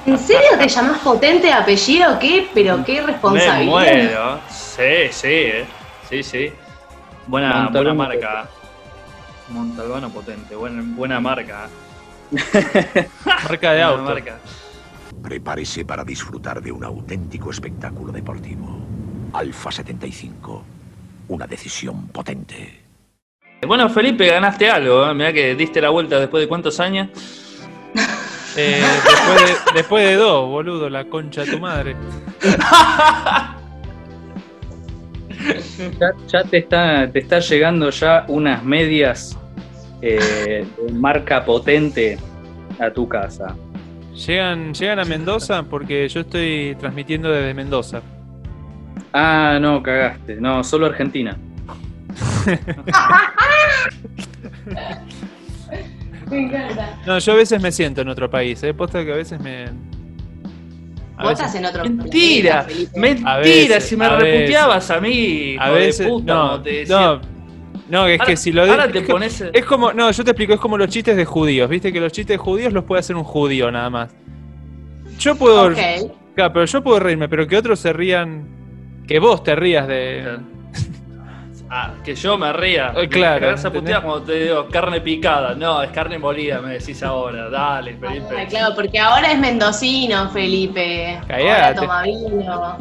¿En 0.06 0.18
serio 0.18 0.50
te 0.58 0.68
llamás 0.68 0.98
potente 1.00 1.46
de 1.46 1.52
apellido? 1.52 2.18
¿Qué? 2.18 2.48
Pero 2.54 2.84
qué 2.84 3.00
me 3.00 3.06
responsabilidad. 3.08 3.70
muero. 3.70 4.40
Sí, 4.74 5.12
sí, 5.12 5.28
eh. 5.28 5.66
sí, 6.08 6.22
sí. 6.22 6.52
Buena, 7.28 7.68
buena 7.68 7.94
marca. 7.94 8.48
Montalbano 9.50 10.10
potente, 10.10 10.56
buena, 10.56 10.82
buena 10.84 11.20
marca. 11.20 11.68
Marca 13.24 13.72
de 13.72 13.84
Buena 13.84 13.86
auto. 13.86 14.02
marca. 14.02 14.38
Prepárese 15.22 15.84
para 15.84 16.02
disfrutar 16.02 16.60
de 16.60 16.72
un 16.72 16.82
auténtico 16.82 17.50
espectáculo 17.50 18.10
deportivo. 18.10 18.78
Alfa 19.32 19.70
75, 19.70 20.64
una 21.28 21.46
decisión 21.46 22.08
potente. 22.08 22.80
Bueno, 23.64 23.88
Felipe, 23.88 24.26
ganaste 24.26 24.68
algo. 24.70 25.08
¿eh? 25.08 25.14
Mirá 25.14 25.32
que 25.32 25.54
diste 25.54 25.80
la 25.80 25.90
vuelta 25.90 26.18
después 26.18 26.42
de 26.42 26.48
cuántos 26.48 26.80
años. 26.80 27.08
Eh, 28.56 28.82
después, 29.04 29.64
de, 29.64 29.72
después 29.74 30.04
de 30.04 30.14
dos, 30.16 30.48
boludo, 30.48 30.88
la 30.88 31.04
concha 31.04 31.44
de 31.44 31.50
tu 31.52 31.60
madre. 31.60 31.96
Ya, 36.00 36.12
ya 36.28 36.44
te, 36.44 36.58
está, 36.58 37.10
te 37.10 37.18
está 37.18 37.38
llegando 37.40 37.90
ya 37.90 38.24
unas 38.28 38.64
medias 38.64 39.36
eh, 40.00 40.64
de 40.76 40.92
marca 40.92 41.44
potente 41.44 42.18
a 42.78 42.90
tu 42.90 43.08
casa. 43.08 43.56
¿Llegan, 44.14 44.72
¿Llegan 44.74 44.98
a 45.00 45.04
Mendoza? 45.04 45.62
Porque 45.64 46.08
yo 46.08 46.20
estoy 46.20 46.76
transmitiendo 46.78 47.30
desde 47.30 47.52
Mendoza. 47.54 48.00
Ah, 49.12 49.58
no, 49.60 49.82
cagaste. 49.82 50.36
No, 50.36 50.62
solo 50.64 50.86
Argentina. 50.86 51.36
Me 56.30 56.40
encanta. 56.40 56.98
No, 57.06 57.18
yo 57.18 57.32
a 57.32 57.36
veces 57.36 57.60
me 57.60 57.70
siento 57.70 58.00
en 58.00 58.08
otro 58.08 58.30
país, 58.30 58.62
¿eh? 58.62 58.72
Posta 58.72 59.04
que 59.04 59.12
a 59.12 59.16
veces 59.16 59.40
me. 59.40 59.66
Vos 61.16 61.28
veces- 61.28 61.46
estás 61.46 61.54
en 61.54 61.64
otro 61.66 61.84
Mentira, 61.84 62.50
planeta, 62.50 62.62
Felipe. 62.68 63.00
mentira, 63.00 63.36
veces, 63.38 63.84
si 63.84 63.96
me 63.96 64.04
a 64.06 64.16
reputeabas 64.18 64.90
a 64.90 65.00
mí, 65.00 65.56
A 65.58 65.70
de 65.70 65.74
veces. 65.78 66.08
puta, 66.08 66.34
no, 66.34 66.48
como 66.50 66.62
te 66.62 66.70
decía. 66.72 66.96
no, 67.00 67.20
no, 67.88 68.06
es 68.06 68.20
Ahora- 68.20 68.24
que 68.30 68.36
si 68.36 68.52
lo 68.52 68.62
ahora 68.62 68.88
te 68.90 68.98
es, 68.98 69.08
pones- 69.08 69.44
es 69.52 69.64
como. 69.64 69.92
No, 69.92 70.10
yo 70.10 70.24
te 70.24 70.30
explico, 70.32 70.54
es 70.54 70.60
como 70.60 70.76
los 70.76 70.88
chistes 70.88 71.16
de 71.16 71.24
judíos. 71.24 71.68
Viste 71.68 71.92
que 71.92 72.00
los 72.00 72.10
chistes 72.12 72.34
de 72.34 72.38
judíos 72.38 72.72
los 72.72 72.84
puede 72.84 73.00
hacer 73.00 73.14
un 73.16 73.24
judío 73.24 73.70
nada 73.70 73.90
más. 73.90 74.10
Yo 75.18 75.36
puedo. 75.36 75.66
Ok. 75.68 75.78
Claro, 76.34 76.52
pero 76.52 76.64
yo 76.64 76.82
puedo 76.82 76.98
reírme, 76.98 77.28
pero 77.28 77.46
que 77.46 77.56
otros 77.56 77.78
se 77.78 77.92
rían. 77.92 78.48
Que 79.06 79.18
vos 79.20 79.42
te 79.44 79.54
rías 79.54 79.86
de. 79.86 80.38
Ah, 81.76 81.92
que 82.04 82.14
yo 82.14 82.38
me 82.38 82.52
ría. 82.52 82.92
Eh, 82.96 83.08
claro, 83.08 83.34
Me 83.34 83.46
cagás 83.46 83.64
a 83.64 83.68
¿entendés? 83.68 83.96
putear 83.96 84.02
cuando 84.02 84.22
te 84.26 84.44
digo 84.44 84.68
carne 84.68 85.00
picada. 85.00 85.56
No, 85.56 85.82
es 85.82 85.90
carne 85.90 86.18
molida, 86.18 86.60
me 86.60 86.74
decís 86.74 87.02
ahora. 87.02 87.50
Dale, 87.50 87.94
Felipe. 87.96 88.26
Ah, 88.38 88.46
claro, 88.48 88.74
porque 88.76 88.96
ahora 89.00 89.32
es 89.32 89.38
mendocino, 89.40 90.30
Felipe. 90.30 91.16
Ahora 91.16 91.26
Callate. 91.26 91.80
toma 91.80 92.02
vino. 92.04 92.76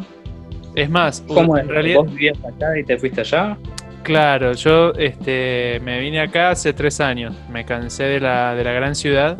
Es 0.76 0.88
más, 0.88 1.24
¿Cómo 1.26 1.58
en 1.58 1.64
es? 1.64 1.70
realidad. 1.72 1.96
¿Vos 2.02 2.10
vivías 2.12 2.38
acá 2.44 2.78
y 2.78 2.84
te 2.84 2.96
fuiste 2.96 3.22
allá? 3.22 3.56
Claro, 4.04 4.52
yo 4.52 4.92
este, 4.92 5.80
me 5.82 5.98
vine 5.98 6.20
acá 6.20 6.50
hace 6.50 6.72
tres 6.72 7.00
años. 7.00 7.34
Me 7.50 7.64
cansé 7.64 8.04
de 8.04 8.20
la, 8.20 8.54
de 8.54 8.62
la 8.62 8.72
gran 8.72 8.94
ciudad 8.94 9.36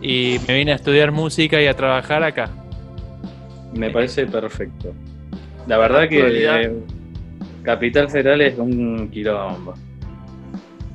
y 0.00 0.38
me 0.46 0.54
vine 0.54 0.70
a 0.70 0.76
estudiar 0.76 1.10
música 1.10 1.60
y 1.60 1.66
a 1.66 1.74
trabajar 1.74 2.22
acá. 2.22 2.48
Me 3.74 3.90
parece 3.90 4.24
perfecto. 4.26 4.92
La 5.66 5.78
verdad 5.78 6.08
que 6.08 6.20
eh, 6.64 6.72
Capital 7.62 8.10
Federal 8.10 8.40
es 8.40 8.58
un 8.58 9.08
quilombo. 9.10 9.74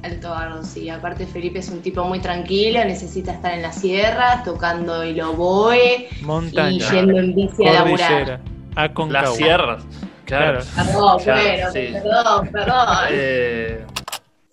Alto 0.03 0.63
sí. 0.63 0.89
Aparte 0.89 1.25
Felipe 1.25 1.59
es 1.59 1.69
un 1.69 1.81
tipo 1.81 2.03
muy 2.03 2.19
tranquilo, 2.19 2.83
necesita 2.85 3.33
estar 3.33 3.53
en 3.53 3.61
las 3.61 3.75
sierras, 3.81 4.43
tocando 4.43 5.01
el 5.01 5.19
oboe 5.21 6.07
Montaña. 6.21 6.71
y 6.71 6.79
yendo 6.79 7.17
en 7.19 7.35
bici 7.35 7.67
a 7.67 7.73
laburar. 7.73 8.41
Aconcagua. 8.75 9.21
Las 9.29 9.35
sierras. 9.35 9.85
Claro. 10.25 10.59
Perdón, 10.75 11.19
Claro, 11.23 11.41
bueno, 11.41 11.71
sí. 11.71 11.79
perdón, 11.93 12.49
perdón. 12.51 12.87
Eh, 13.11 13.85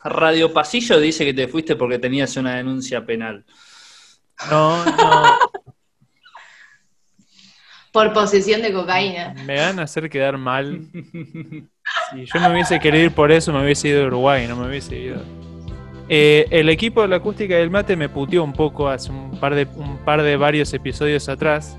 Radio 0.02 0.52
Pasillo 0.52 1.00
dice 1.00 1.24
que 1.24 1.34
te 1.34 1.48
fuiste 1.48 1.76
porque 1.76 1.98
tenías 1.98 2.36
una 2.36 2.56
denuncia 2.56 3.04
penal. 3.04 3.44
No, 4.50 4.84
no. 4.84 5.38
Por 7.94 8.12
posesión 8.12 8.60
de 8.60 8.72
cocaína. 8.72 9.36
Me 9.46 9.54
van 9.54 9.78
a 9.78 9.84
hacer 9.84 10.10
quedar 10.10 10.36
mal. 10.36 10.80
Si 12.10 12.24
yo 12.26 12.40
me 12.40 12.50
hubiese 12.50 12.80
querido 12.80 13.04
ir 13.04 13.12
por 13.12 13.30
eso, 13.30 13.52
me 13.52 13.62
hubiese 13.62 13.86
ido 13.86 14.02
a 14.02 14.06
Uruguay, 14.08 14.48
no 14.48 14.56
me 14.56 14.66
hubiese 14.66 14.98
ido. 14.98 15.22
Eh, 16.08 16.44
el 16.50 16.70
equipo 16.70 17.02
de 17.02 17.08
la 17.08 17.16
acústica 17.16 17.54
del 17.54 17.70
mate 17.70 17.94
me 17.94 18.08
puteó 18.08 18.42
un 18.42 18.52
poco 18.52 18.88
hace 18.88 19.12
un 19.12 19.38
par 19.38 19.54
de, 19.54 19.68
un 19.76 19.98
par 19.98 20.22
de 20.24 20.36
varios 20.36 20.74
episodios 20.74 21.28
atrás. 21.28 21.78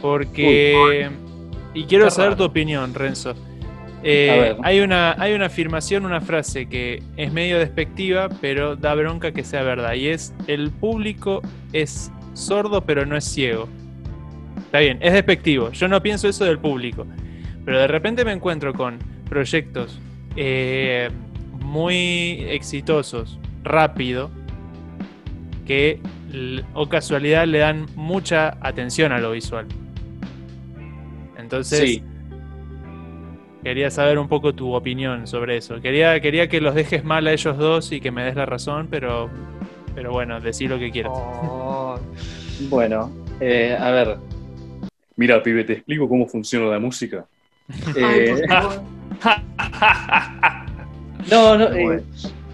Porque. 0.00 1.10
Y 1.74 1.84
quiero 1.84 2.08
saber 2.10 2.30
raro. 2.30 2.38
tu 2.38 2.44
opinión, 2.44 2.94
Renzo. 2.94 3.34
Eh, 4.02 4.56
hay, 4.62 4.80
una, 4.80 5.14
hay 5.18 5.34
una 5.34 5.46
afirmación, 5.46 6.06
una 6.06 6.22
frase 6.22 6.70
que 6.70 7.02
es 7.18 7.32
medio 7.34 7.58
despectiva, 7.58 8.30
pero 8.40 8.76
da 8.76 8.94
bronca 8.94 9.32
que 9.32 9.44
sea 9.44 9.62
verdad. 9.62 9.92
Y 9.92 10.08
es: 10.08 10.32
el 10.46 10.70
público 10.70 11.42
es 11.74 12.10
sordo, 12.32 12.80
pero 12.80 13.04
no 13.04 13.14
es 13.14 13.24
ciego. 13.24 13.68
Está 14.74 14.80
bien, 14.82 14.98
es 15.02 15.12
despectivo. 15.12 15.70
Yo 15.70 15.86
no 15.86 16.02
pienso 16.02 16.26
eso 16.26 16.44
del 16.44 16.58
público. 16.58 17.06
Pero 17.64 17.78
de 17.78 17.86
repente 17.86 18.24
me 18.24 18.32
encuentro 18.32 18.74
con 18.74 18.98
proyectos 19.30 20.00
eh, 20.34 21.10
muy 21.60 22.44
exitosos, 22.48 23.38
rápido, 23.62 24.32
que, 25.64 26.00
o 26.72 26.88
casualidad, 26.88 27.46
le 27.46 27.58
dan 27.58 27.86
mucha 27.94 28.58
atención 28.60 29.12
a 29.12 29.20
lo 29.20 29.30
visual. 29.30 29.66
Entonces, 31.38 31.78
Sí. 31.78 32.02
quería 33.62 33.92
saber 33.92 34.18
un 34.18 34.26
poco 34.26 34.56
tu 34.56 34.74
opinión 34.74 35.28
sobre 35.28 35.56
eso. 35.56 35.80
Quería, 35.80 36.18
quería 36.18 36.48
que 36.48 36.60
los 36.60 36.74
dejes 36.74 37.04
mal 37.04 37.28
a 37.28 37.32
ellos 37.32 37.56
dos 37.58 37.92
y 37.92 38.00
que 38.00 38.10
me 38.10 38.24
des 38.24 38.34
la 38.34 38.44
razón, 38.44 38.88
pero, 38.90 39.30
pero 39.94 40.10
bueno, 40.10 40.40
decí 40.40 40.66
lo 40.66 40.80
que 40.80 40.90
quieras. 40.90 41.12
Bueno, 42.70 43.10
eh, 43.40 43.76
a 43.78 43.90
ver. 43.90 44.33
Mira, 45.16 45.42
pibe, 45.42 45.64
te 45.64 45.74
explico 45.74 46.08
cómo 46.08 46.26
funciona 46.26 46.66
la 46.66 46.78
música. 46.78 47.26
Eh, 47.96 48.42
no, 51.30 51.56
no. 51.56 51.72
eh, 51.72 52.02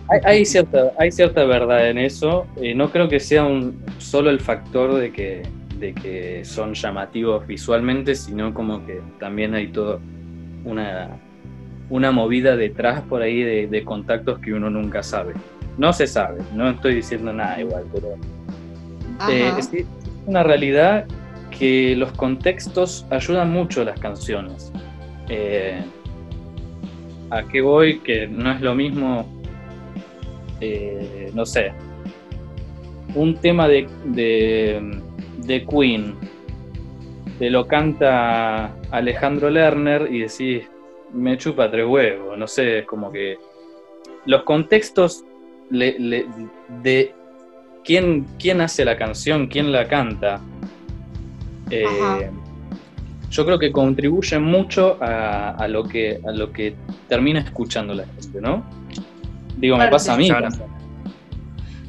hay, 0.09 0.21
hay 0.25 0.45
cierta, 0.45 0.93
hay 0.99 1.11
cierta 1.11 1.45
verdad 1.45 1.89
en 1.89 1.99
eso. 1.99 2.47
Eh, 2.61 2.75
no 2.75 2.91
creo 2.91 3.09
que 3.09 3.21
sea 3.21 3.45
un, 3.45 3.83
solo 3.99 4.31
el 4.31 4.41
factor 4.41 4.95
de 4.95 5.13
que, 5.13 5.43
de 5.79 5.95
que 5.95 6.45
son 6.45 6.75
llamativos 6.75 7.47
visualmente, 7.47 8.15
sino 8.15 8.53
como 8.55 8.85
que 8.87 9.01
también 9.19 9.55
hay 9.55 9.69
todo 9.69 10.01
una, 10.65 11.09
una 11.89 12.13
movida 12.13 12.57
detrás 12.57 13.03
por 13.03 13.23
ahí 13.23 13.43
de, 13.43 13.67
de 13.67 13.85
contactos 13.85 14.39
que 14.41 14.53
uno 14.53 14.71
nunca 14.71 15.03
sabe. 15.03 15.35
No 15.79 15.93
se 15.93 16.07
sabe, 16.07 16.41
no 16.55 16.71
estoy 16.71 16.97
diciendo 16.97 17.33
nada 17.33 17.61
igual, 17.61 17.85
pero 17.93 18.15
eh, 19.31 19.53
es 19.59 19.71
una 20.27 20.43
realidad 20.43 21.07
que 21.61 21.95
los 21.95 22.11
contextos 22.13 23.07
ayudan 23.11 23.53
mucho 23.53 23.83
a 23.83 23.85
las 23.85 24.01
canciones. 24.01 24.73
Eh, 25.29 25.79
¿A 27.29 27.43
qué 27.43 27.61
voy? 27.61 28.01
Que 28.01 28.27
no 28.27 28.51
es 28.51 28.63
lo 28.63 28.75
mismo, 28.75 29.29
eh, 30.63 31.31
no 31.35 31.45
sé, 31.45 31.73
un 33.15 33.37
tema 33.37 33.69
de, 33.69 33.87
de, 34.07 35.67
Queen, 35.67 36.15
te 37.39 37.51
lo 37.51 37.67
canta 37.67 38.75
Alejandro 38.91 39.51
Lerner 39.51 40.09
y 40.11 40.21
decís, 40.21 40.67
me 41.13 41.37
chupa 41.37 41.71
tres 41.71 41.87
huevos, 41.87 42.39
no 42.39 42.47
sé, 42.47 42.79
es 42.79 42.87
como 42.87 43.13
que 43.13 43.37
los 44.25 44.45
contextos 44.45 45.25
de 45.71 47.15
quién, 47.85 48.27
quién 48.39 48.63
hace 48.63 48.85
la 48.85 48.97
canción, 48.97 49.47
quién 49.47 49.73
la 49.73 49.87
canta, 49.87 50.41
eh, 51.71 52.31
yo 53.31 53.45
creo 53.47 53.59
que 53.59 53.71
contribuyen 53.71 54.43
mucho 54.43 54.99
a, 55.01 55.51
a 55.51 55.69
lo 55.69 55.85
que, 55.85 56.21
a 56.27 56.33
lo 56.33 56.53
que 56.53 56.75
termina 57.09 57.41
escuchando 57.41 57.95
la 57.95 58.05
gente, 58.05 58.41
¿no? 58.41 58.63
Digo, 59.57 59.77
me 59.77 59.89
pasa 59.89 60.15
a 60.15 60.17
mí. 60.17 60.29
Claro. 60.29 60.49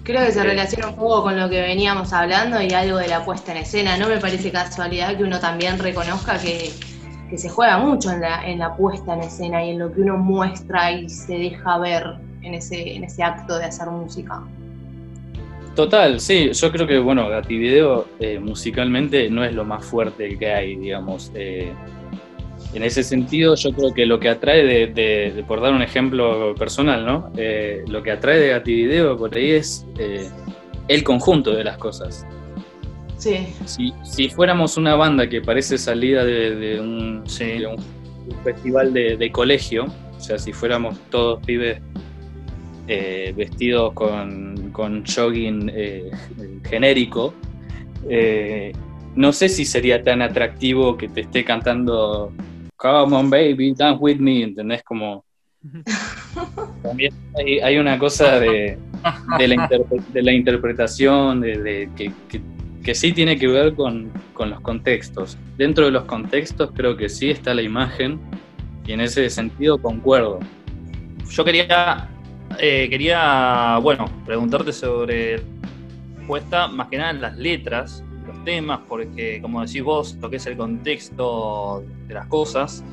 Creo 0.04 0.26
que 0.26 0.32
se 0.32 0.40
Eh. 0.42 0.44
relaciona 0.44 0.88
un 0.90 0.96
poco 0.96 1.24
con 1.24 1.40
lo 1.40 1.50
que 1.50 1.62
veníamos 1.62 2.12
hablando 2.14 2.62
y 2.62 2.72
algo 2.74 2.98
de 2.98 3.08
la 3.08 3.24
puesta 3.24 3.52
en 3.52 3.60
escena. 3.60 3.98
No 3.98 4.08
me 4.08 4.18
parece 4.18 4.52
casualidad 4.52 5.16
que 5.16 5.24
uno 5.24 5.40
también 5.40 5.78
reconozca 5.80 6.38
que, 6.38 6.72
que 7.30 7.38
se 7.38 7.50
juega 7.50 7.78
mucho 7.78 8.12
en 8.12 8.22
la, 8.22 8.46
en 8.48 8.60
la 8.60 8.76
puesta 8.76 9.14
en 9.14 9.22
escena 9.22 9.64
y 9.64 9.70
en 9.72 9.80
lo 9.80 9.92
que 9.92 10.02
uno 10.02 10.18
muestra 10.18 10.92
y 10.92 11.08
se 11.10 11.38
deja 11.38 11.78
ver 11.78 12.16
en 12.42 12.56
ese, 12.56 12.96
en 12.96 13.04
ese 13.04 13.24
acto 13.24 13.58
de 13.58 13.66
hacer 13.66 13.88
música. 13.88 14.42
Total, 15.76 16.20
sí, 16.20 16.52
yo 16.52 16.72
creo 16.72 16.86
que, 16.86 17.00
bueno, 17.00 17.30
Gativideo 17.30 18.06
eh, 18.20 18.40
musicalmente 18.40 19.30
no 19.30 19.44
es 19.46 19.54
lo 19.54 19.64
más 19.64 19.86
fuerte 19.86 20.38
que 20.38 20.52
hay, 20.52 20.76
digamos. 20.76 21.32
eh, 21.34 21.72
en 22.74 22.84
ese 22.84 23.04
sentido, 23.04 23.56
yo 23.56 23.72
creo 23.72 23.94
que 23.94 24.06
lo 24.06 24.20
que 24.20 24.30
atrae, 24.30 24.64
de, 24.64 24.88
de- 24.88 25.32
de- 25.36 25.44
por 25.44 25.60
dar 25.62 25.74
un 25.74 25.82
ejemplo 25.82 26.54
personal, 26.56 27.06
¿no? 27.06 27.32
Eh, 27.36 27.84
lo 27.88 28.02
que 28.04 28.12
atrae 28.12 28.40
de 28.40 28.48
Gativideo 28.50 29.18
por 29.18 29.36
ahí 29.36 29.52
es 29.52 29.86
eh, 29.98 30.30
el 30.88 31.04
conjunto 31.04 31.52
de 31.54 31.64
las 31.66 31.78
cosas. 31.78 32.26
Sí. 33.18 33.48
Si, 33.66 33.94
si 34.04 34.30
fuéramos 34.30 34.78
una 34.78 34.96
banda 34.96 35.28
que 35.28 35.42
parece 35.42 35.78
salida 35.78 36.24
de, 36.24 36.56
de 36.56 36.80
un, 36.80 37.24
de 37.26 37.68
un- 37.68 37.76
un 38.30 38.44
festival 38.44 38.94
de, 38.94 39.18
de 39.18 39.32
colegio, 39.32 39.86
o 40.18 40.20
sea, 40.22 40.38
si 40.38 40.54
fuéramos 40.54 40.98
todos 41.10 41.44
pibes 41.46 41.82
eh, 42.88 43.34
vestidos 43.36 43.94
con, 43.94 44.51
con 44.72 45.04
jogging 45.06 45.72
eh, 45.74 46.12
genérico, 46.64 47.34
eh, 48.10 48.72
no 49.16 49.34
sé 49.34 49.50
si 49.50 49.66
sería 49.66 50.04
tan 50.04 50.22
atractivo 50.22 50.98
que 50.98 51.10
te 51.10 51.22
esté 51.22 51.44
cantando 51.44 52.32
Come 52.78 53.16
on 53.16 53.30
baby, 53.30 53.74
dance 53.76 54.00
with 54.02 54.18
me, 54.18 54.42
¿entendés? 54.42 54.82
Como 54.84 55.24
También 56.84 57.14
hay, 57.64 57.78
una 57.78 58.00
cosa 58.00 58.40
de, 58.40 58.78
la, 59.38 60.34
interpretación, 60.34 61.42
de, 61.42 61.90
que, 62.84 62.96
sí 62.96 63.12
tiene 63.14 63.38
que 63.38 63.48
ver 63.48 63.76
con, 63.76 64.12
los 64.40 64.60
contextos. 64.62 65.38
Dentro 65.58 65.86
de 65.86 65.92
los 65.92 66.06
contextos 66.06 66.72
creo 66.74 66.98
que 66.98 67.10
sí 67.10 67.30
está 67.30 67.54
la 67.54 67.62
imagen 67.62 68.20
y 68.88 68.94
en 68.94 69.02
ese 69.02 69.30
sentido 69.30 69.78
concuerdo. 69.80 70.40
Yo 71.30 71.46
quería, 71.46 72.10
eh, 72.60 72.88
quería 72.89 73.78
bueno, 73.82 74.06
preguntarte 74.26 74.74
sobre 74.74 75.41
puesta 76.28 76.68
más 76.68 76.88
que 76.88 76.97
nada 76.97 77.12
en 77.12 77.22
las 77.22 77.38
letras, 77.38 78.04
los 78.26 78.43
temas, 78.43 78.80
porque 78.88 79.41
como 79.41 79.66
decís 79.66 79.84
vos, 79.84 80.18
lo 80.22 80.30
que 80.30 80.38
es 80.38 80.45
el 80.45 80.58
contexto 80.58 81.84
de 82.08 82.14
las 82.14 82.28
cosas, 82.28 82.84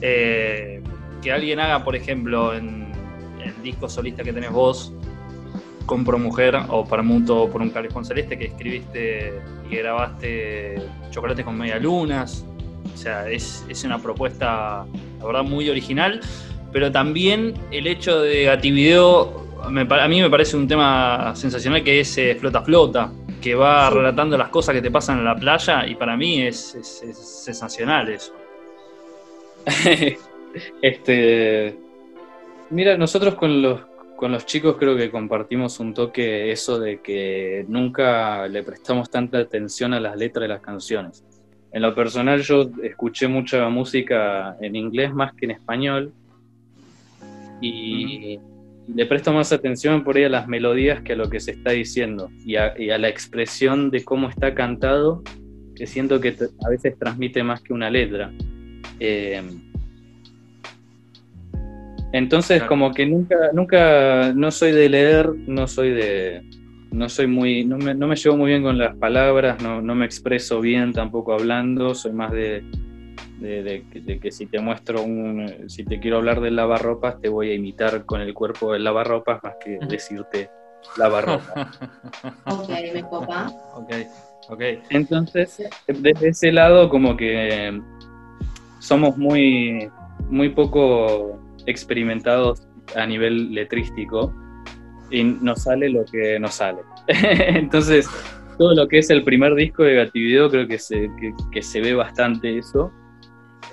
eh, 0.00 0.82
que 1.22 1.32
alguien 1.32 1.60
haga, 1.60 1.84
por 1.84 1.96
ejemplo, 1.96 2.54
en 2.54 2.92
el 3.44 3.62
disco 3.62 3.88
solista 3.88 4.22
que 4.22 4.32
tenés 4.32 4.50
vos, 4.50 4.92
Compro 5.86 6.18
Mujer 6.18 6.56
o 6.68 6.84
Permuto 6.84 7.48
por 7.48 7.62
un 7.62 7.70
Calejón 7.70 8.04
Celeste, 8.04 8.36
que 8.36 8.46
escribiste 8.46 9.40
y 9.70 9.76
grabaste 9.76 10.82
Chocolate 11.10 11.44
con 11.44 11.56
Media 11.56 11.78
Lunas. 11.78 12.44
O 12.92 12.96
sea, 12.96 13.28
es, 13.30 13.64
una 13.84 13.98
propuesta, 13.98 14.84
la 15.18 15.24
verdad, 15.24 15.44
muy 15.44 15.70
original. 15.70 16.20
Pero 16.72 16.90
también 16.92 17.54
el 17.70 17.86
hecho 17.86 18.20
de 18.20 18.44
Gativideo, 18.44 19.46
a 19.62 19.70
mí 20.08 20.20
me 20.20 20.30
parece 20.30 20.56
un 20.56 20.68
tema 20.68 21.34
sensacional 21.34 21.82
que 21.82 22.00
es 22.00 22.18
eh, 22.18 22.36
Flota 22.38 22.62
Flota, 22.62 23.12
que 23.40 23.54
va 23.54 23.90
relatando 23.90 24.36
las 24.36 24.48
cosas 24.48 24.74
que 24.74 24.82
te 24.82 24.90
pasan 24.90 25.18
en 25.18 25.24
la 25.24 25.36
playa 25.36 25.86
y 25.86 25.94
para 25.94 26.16
mí 26.16 26.42
es, 26.42 26.74
es 26.74 27.16
sensacional 27.44 28.08
eso. 28.08 28.32
este, 30.82 31.76
mira, 32.70 32.96
nosotros 32.96 33.34
con 33.34 33.62
los, 33.62 33.80
con 34.16 34.32
los 34.32 34.46
chicos 34.46 34.76
creo 34.78 34.96
que 34.96 35.10
compartimos 35.10 35.80
un 35.80 35.92
toque 35.92 36.50
eso 36.50 36.78
de 36.78 37.00
que 37.00 37.64
nunca 37.68 38.46
le 38.48 38.62
prestamos 38.62 39.10
tanta 39.10 39.38
atención 39.38 39.92
a 39.94 40.00
las 40.00 40.16
letras 40.16 40.42
de 40.42 40.48
las 40.48 40.60
canciones. 40.60 41.24
En 41.72 41.82
lo 41.82 41.94
personal 41.94 42.40
yo 42.42 42.70
escuché 42.82 43.28
mucha 43.28 43.68
música 43.68 44.56
en 44.60 44.76
inglés 44.76 45.12
más 45.12 45.34
que 45.34 45.46
en 45.46 45.50
español 45.50 46.12
y 47.60 48.38
le 48.94 49.06
presto 49.06 49.32
más 49.32 49.52
atención 49.52 50.04
por 50.04 50.16
ahí 50.16 50.24
a 50.24 50.28
las 50.28 50.48
melodías 50.48 51.02
que 51.02 51.14
a 51.14 51.16
lo 51.16 51.28
que 51.28 51.40
se 51.40 51.52
está 51.52 51.72
diciendo 51.72 52.30
y 52.44 52.56
a, 52.56 52.74
la 52.76 53.08
expresión 53.08 53.90
de 53.90 54.04
cómo 54.04 54.28
está 54.28 54.54
cantado, 54.54 55.22
que 55.74 55.86
siento 55.86 56.20
que 56.20 56.36
a 56.64 56.68
veces 56.68 56.98
transmite 56.98 57.42
más 57.42 57.60
que 57.60 57.72
una 57.72 57.90
letra. 57.90 58.32
Eh, 59.00 59.42
entonces, 62.12 62.62
como 62.62 62.92
que 62.92 63.04
nunca, 63.04 63.36
nunca, 63.52 64.32
no 64.34 64.50
soy 64.50 64.72
de 64.72 64.88
leer, 64.88 65.28
no 65.46 65.66
soy 65.66 65.90
de, 65.90 66.42
no 66.92 67.08
soy 67.08 67.26
muy, 67.26 67.64
no 67.64 67.76
me, 67.76 67.94
no 67.94 68.06
me 68.06 68.16
llevo 68.16 68.36
muy 68.36 68.50
bien 68.50 68.62
con 68.62 68.78
las 68.78 68.96
palabras, 68.96 69.62
no, 69.62 69.82
no, 69.82 69.94
me 69.94 70.06
expreso 70.06 70.60
bien 70.60 70.92
tampoco 70.92 71.34
hablando, 71.34 71.94
soy 71.94 72.12
más 72.12 72.32
de, 72.32 72.64
de, 73.38 74.18
que 74.20 74.30
si 74.32 74.46
te 74.46 74.58
muestro 74.60 75.02
un, 75.02 75.68
si 75.68 75.84
te 75.84 76.00
quiero 76.00 76.18
hablar 76.18 76.40
del 76.40 76.56
lavarropas, 76.56 77.20
te 77.20 77.28
voy 77.28 77.50
a 77.50 77.54
imitar 77.54 78.04
con 78.04 78.20
el 78.20 78.34
cuerpo 78.34 78.72
del 78.72 78.84
lavarropas 78.84 79.42
más 79.42 79.54
que 79.62 79.78
decirte 79.86 80.50
lavarropas. 80.96 81.78
ok, 82.46 82.68
me 82.94 83.02
copa. 83.02 83.48
Ok, 83.74 83.92
ok. 84.48 84.62
Entonces, 84.90 85.62
desde 85.86 86.28
ese 86.28 86.52
lado 86.52 86.88
como 86.88 87.16
que 87.16 87.80
somos 88.80 89.16
muy, 89.16 89.90
muy 90.28 90.50
poco 90.50 91.38
experimentados 91.66 92.66
a 92.94 93.06
nivel 93.06 93.52
letrístico 93.52 94.32
y 95.10 95.24
nos 95.24 95.62
sale 95.62 95.88
lo 95.88 96.04
que 96.04 96.38
nos 96.38 96.54
sale. 96.54 96.78
Entonces, 97.08 98.08
todo 98.58 98.74
lo 98.74 98.88
que 98.88 98.98
es 98.98 99.10
el 99.10 99.22
primer 99.24 99.54
disco 99.54 99.82
de 99.82 99.94
Gativideo 99.94 100.50
creo 100.50 100.66
que 100.66 100.78
se, 100.78 101.10
que, 101.52 101.62
se 101.62 101.80
ve 101.80 101.94
bastante 101.94 102.58
eso, 102.58 102.92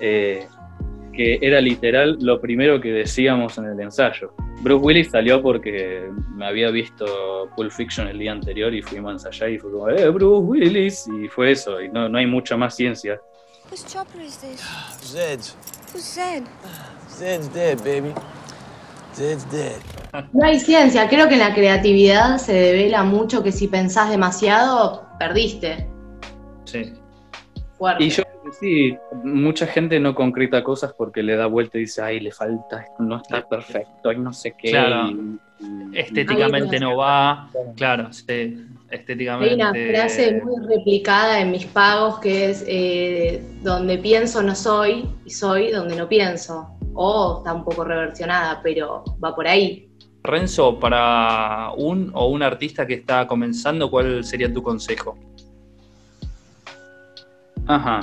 eh, 0.00 0.46
que 1.12 1.38
era 1.40 1.60
literal 1.60 2.18
lo 2.20 2.40
primero 2.40 2.80
que 2.80 2.90
decíamos 2.92 3.56
en 3.58 3.66
el 3.66 3.80
ensayo. 3.80 4.32
Bruce 4.60 4.84
Willis 4.84 5.10
salió 5.10 5.42
porque 5.42 6.10
me 6.34 6.46
había 6.46 6.70
visto 6.70 7.48
Pulp 7.56 7.70
Fiction 7.70 8.08
el 8.08 8.18
día 8.18 8.32
anterior 8.32 8.74
y 8.74 8.82
fuimos 8.82 9.10
a 9.10 9.12
ensayar 9.12 9.50
y 9.50 9.58
fue 9.58 9.70
como, 9.70 9.88
eh, 9.90 10.08
Bruce 10.08 10.42
Willis, 10.42 11.06
y 11.08 11.28
fue 11.28 11.52
eso, 11.52 11.80
y 11.80 11.88
no, 11.88 12.08
no 12.08 12.18
hay 12.18 12.26
mucha 12.26 12.56
más 12.56 12.74
ciencia. 12.74 13.20
Zed? 15.00 15.40
Zed's 17.08 17.52
dead, 17.54 17.78
baby. 17.78 18.12
Zed's 19.14 19.48
dead. 19.52 19.76
No 20.32 20.44
hay 20.44 20.58
ciencia, 20.58 21.08
creo 21.08 21.28
que 21.28 21.34
en 21.34 21.40
la 21.40 21.54
creatividad 21.54 22.38
se 22.38 22.52
devela 22.52 23.04
mucho 23.04 23.42
que 23.42 23.52
si 23.52 23.68
pensás 23.68 24.10
demasiado, 24.10 25.06
perdiste. 25.18 25.88
Sí. 26.64 26.92
Y 27.98 28.08
yo 28.08 28.22
sí, 28.58 28.96
mucha 29.22 29.66
gente 29.66 29.98
no 30.00 30.14
concreta 30.14 30.62
cosas 30.62 30.92
porque 30.96 31.22
le 31.22 31.36
da 31.36 31.46
vuelta 31.46 31.78
y 31.78 31.82
dice, 31.82 32.02
ay, 32.02 32.20
le 32.20 32.30
falta, 32.30 32.80
esto 32.80 33.02
no 33.02 33.16
está 33.16 33.46
perfecto, 33.46 34.12
y 34.12 34.18
no 34.18 34.32
sé 34.32 34.54
qué. 34.56 34.72
Estéticamente 35.92 36.80
no 36.80 36.96
va, 36.96 37.50
claro, 37.76 38.12
sí, 38.12 38.66
estéticamente. 38.90 39.54
Hay 39.54 39.60
una 39.60 39.72
frase 39.72 40.42
muy 40.42 40.66
replicada 40.66 41.40
en 41.40 41.50
mis 41.50 41.66
pagos 41.66 42.18
que 42.18 42.50
es, 42.50 42.64
eh, 42.66 43.42
donde 43.62 43.98
pienso 43.98 44.42
no 44.42 44.54
soy, 44.54 45.08
y 45.24 45.30
soy 45.30 45.70
donde 45.70 45.96
no 45.96 46.08
pienso 46.08 46.74
o 46.94 47.38
está 47.38 47.52
un 47.52 47.64
poco 47.64 47.84
reversionada, 47.84 48.60
pero 48.62 49.04
va 49.22 49.34
por 49.34 49.46
ahí. 49.46 49.88
Renzo, 50.22 50.78
para 50.78 51.70
un 51.76 52.10
o 52.14 52.28
un 52.28 52.42
artista 52.42 52.86
que 52.86 52.94
está 52.94 53.26
comenzando, 53.26 53.90
¿cuál 53.90 54.24
sería 54.24 54.52
tu 54.52 54.62
consejo? 54.62 55.18
Ajá. 57.66 58.00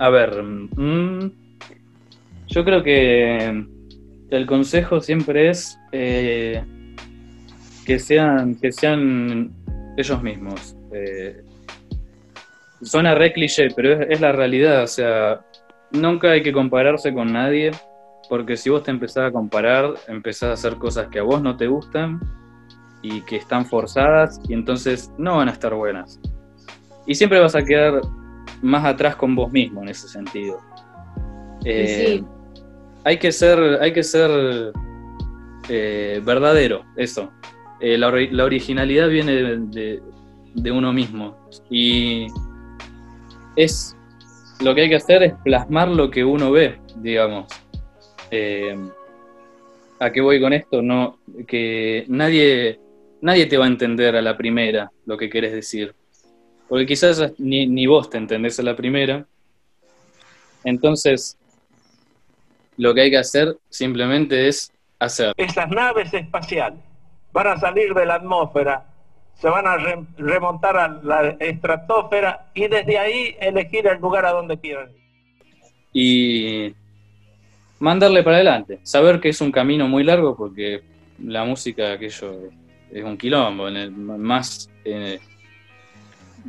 A 0.00 0.08
ver, 0.08 0.42
mm, 0.42 1.30
yo 2.46 2.64
creo 2.64 2.82
que 2.82 3.66
el 4.30 4.46
consejo 4.46 4.98
siempre 5.00 5.50
es 5.50 5.78
eh, 5.92 6.64
que 7.84 7.98
sean 7.98 8.54
que 8.54 8.72
sean 8.72 9.52
ellos 9.98 10.22
mismos. 10.22 10.74
Eh, 10.94 11.42
suena 12.80 13.14
re 13.14 13.34
cliché, 13.34 13.68
pero 13.76 13.92
es, 13.92 14.06
es, 14.08 14.20
la 14.22 14.32
realidad. 14.32 14.84
O 14.84 14.86
sea, 14.86 15.42
nunca 15.90 16.30
hay 16.30 16.42
que 16.42 16.52
compararse 16.52 17.12
con 17.12 17.34
nadie. 17.34 17.70
Porque 18.30 18.56
si 18.56 18.70
vos 18.70 18.82
te 18.82 18.92
empezás 18.92 19.28
a 19.28 19.32
comparar, 19.32 19.92
empezás 20.08 20.48
a 20.48 20.52
hacer 20.54 20.76
cosas 20.76 21.08
que 21.08 21.18
a 21.18 21.24
vos 21.24 21.42
no 21.42 21.58
te 21.58 21.66
gustan 21.66 22.20
y 23.02 23.20
que 23.22 23.36
están 23.36 23.66
forzadas 23.66 24.40
y 24.48 24.54
entonces 24.54 25.12
no 25.18 25.36
van 25.36 25.50
a 25.50 25.52
estar 25.52 25.74
buenas. 25.74 26.18
Y 27.06 27.14
siempre 27.16 27.38
vas 27.38 27.54
a 27.54 27.62
quedar 27.62 28.00
más 28.62 28.84
atrás 28.84 29.16
con 29.16 29.34
vos 29.34 29.50
mismo 29.50 29.82
en 29.82 29.88
ese 29.88 30.08
sentido. 30.08 30.60
Eh, 31.64 32.22
hay 33.04 33.18
que 33.18 33.32
ser, 33.32 33.58
hay 33.80 33.92
que 33.92 34.02
ser 34.02 34.72
eh, 35.68 36.20
verdadero, 36.24 36.84
eso. 36.96 37.30
Eh, 37.80 37.96
la, 37.96 38.08
originalidad 38.44 39.08
viene 39.08 39.32
de, 39.32 40.02
de, 40.54 40.70
uno 40.70 40.92
mismo. 40.92 41.36
Y 41.70 42.26
es 43.56 43.96
lo 44.60 44.74
que 44.74 44.82
hay 44.82 44.88
que 44.88 44.96
hacer 44.96 45.22
es 45.22 45.34
plasmar 45.44 45.88
lo 45.88 46.10
que 46.10 46.24
uno 46.24 46.50
ve, 46.50 46.78
digamos. 46.96 47.46
¿A 49.98 50.12
qué 50.12 50.20
voy 50.20 50.40
con 50.40 50.52
esto? 50.52 50.82
No, 50.82 51.18
que 51.46 52.04
nadie, 52.08 52.80
nadie 53.20 53.46
te 53.46 53.58
va 53.58 53.66
a 53.66 53.68
entender 53.68 54.16
a 54.16 54.22
la 54.22 54.36
primera 54.36 54.90
lo 55.04 55.16
que 55.16 55.28
quieres 55.28 55.52
decir. 55.52 55.94
Porque 56.70 56.86
quizás 56.86 57.32
ni, 57.36 57.66
ni 57.66 57.88
vos 57.88 58.08
te 58.08 58.16
entendés 58.16 58.60
a 58.60 58.62
la 58.62 58.76
primera. 58.76 59.26
Entonces, 60.62 61.36
lo 62.76 62.94
que 62.94 63.00
hay 63.00 63.10
que 63.10 63.18
hacer 63.18 63.56
simplemente 63.68 64.46
es 64.46 64.72
hacer. 65.00 65.34
Esas 65.36 65.68
naves 65.68 66.14
espaciales 66.14 66.78
van 67.32 67.48
a 67.48 67.56
salir 67.58 67.92
de 67.92 68.06
la 68.06 68.14
atmósfera, 68.14 68.86
se 69.34 69.48
van 69.48 69.66
a 69.66 69.78
remontar 70.16 70.76
a 70.76 70.88
la 71.02 71.30
estratosfera 71.40 72.52
y 72.54 72.68
desde 72.68 72.98
ahí 72.98 73.36
elegir 73.40 73.88
el 73.88 73.98
lugar 74.00 74.24
a 74.24 74.30
donde 74.30 74.56
quieran 74.56 74.90
ir. 74.90 75.00
Y 75.92 76.74
mandarle 77.80 78.22
para 78.22 78.36
adelante. 78.36 78.78
Saber 78.84 79.18
que 79.18 79.30
es 79.30 79.40
un 79.40 79.50
camino 79.50 79.88
muy 79.88 80.04
largo 80.04 80.36
porque 80.36 80.82
la 81.18 81.44
música 81.44 81.94
aquello 81.94 82.48
es 82.92 83.02
un 83.02 83.18
quilombo, 83.18 83.66
en 83.66 83.76
el, 83.76 83.90
más 83.90 84.70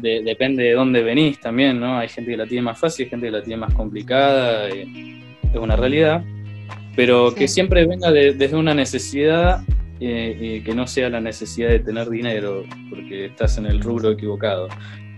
eh, 0.04 0.22
depende 0.24 0.64
de 0.64 0.74
dónde 0.74 1.04
venís 1.04 1.40
también, 1.40 1.80
¿no? 1.80 1.98
Hay 2.00 2.10
gente 2.10 2.32
que 2.32 2.38
la 2.38 2.46
tiene 2.46 2.64
más 2.64 2.80
fácil, 2.80 3.06
hay 3.06 3.10
gente 3.10 3.28
que 3.28 3.32
la 3.32 3.42
tiene 3.42 3.62
más 3.62 3.74
complicada, 3.74 4.68
es 4.70 4.88
una 5.54 5.76
realidad, 5.76 6.24
pero 6.96 7.34
que 7.34 7.48
siempre 7.48 7.86
venga 7.86 8.12
desde 8.12 8.56
una 8.56 8.74
necesidad 8.74 9.64
eh, 10.00 10.38
y 10.40 10.62
que 10.62 10.74
no 10.74 10.88
sea 10.88 11.10
la 11.10 11.22
necesidad 11.22 11.70
de 11.70 11.80
tener 11.80 12.10
dinero, 12.10 12.64
porque 12.90 13.26
estás 13.26 13.58
en 13.58 13.66
el 13.66 13.82
rubro 13.82 14.12
equivocado. 14.12 14.68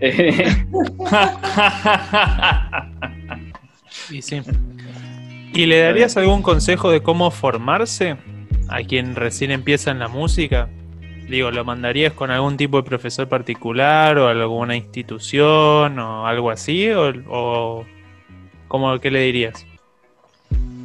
y 4.10 4.20
sí. 4.22 4.40
¿Y 5.52 5.66
le 5.66 5.78
darías 5.80 6.16
algún 6.16 6.42
consejo 6.42 6.90
de 6.90 7.00
cómo 7.00 7.30
formarse? 7.30 8.16
a 8.68 8.82
quien 8.82 9.14
recién 9.14 9.50
empieza 9.50 9.90
en 9.90 9.98
la 9.98 10.08
música? 10.08 10.68
Digo, 11.28 11.50
¿lo 11.50 11.64
mandarías 11.64 12.12
con 12.12 12.30
algún 12.30 12.56
tipo 12.56 12.76
de 12.76 12.82
profesor 12.82 13.28
particular 13.28 14.18
o 14.18 14.28
alguna 14.28 14.76
institución 14.76 15.98
o 15.98 16.26
algo 16.26 16.50
así? 16.50 16.90
¿O, 16.90 17.84
cómo, 18.68 18.98
qué 19.00 19.10
le 19.10 19.20
dirías? 19.20 19.66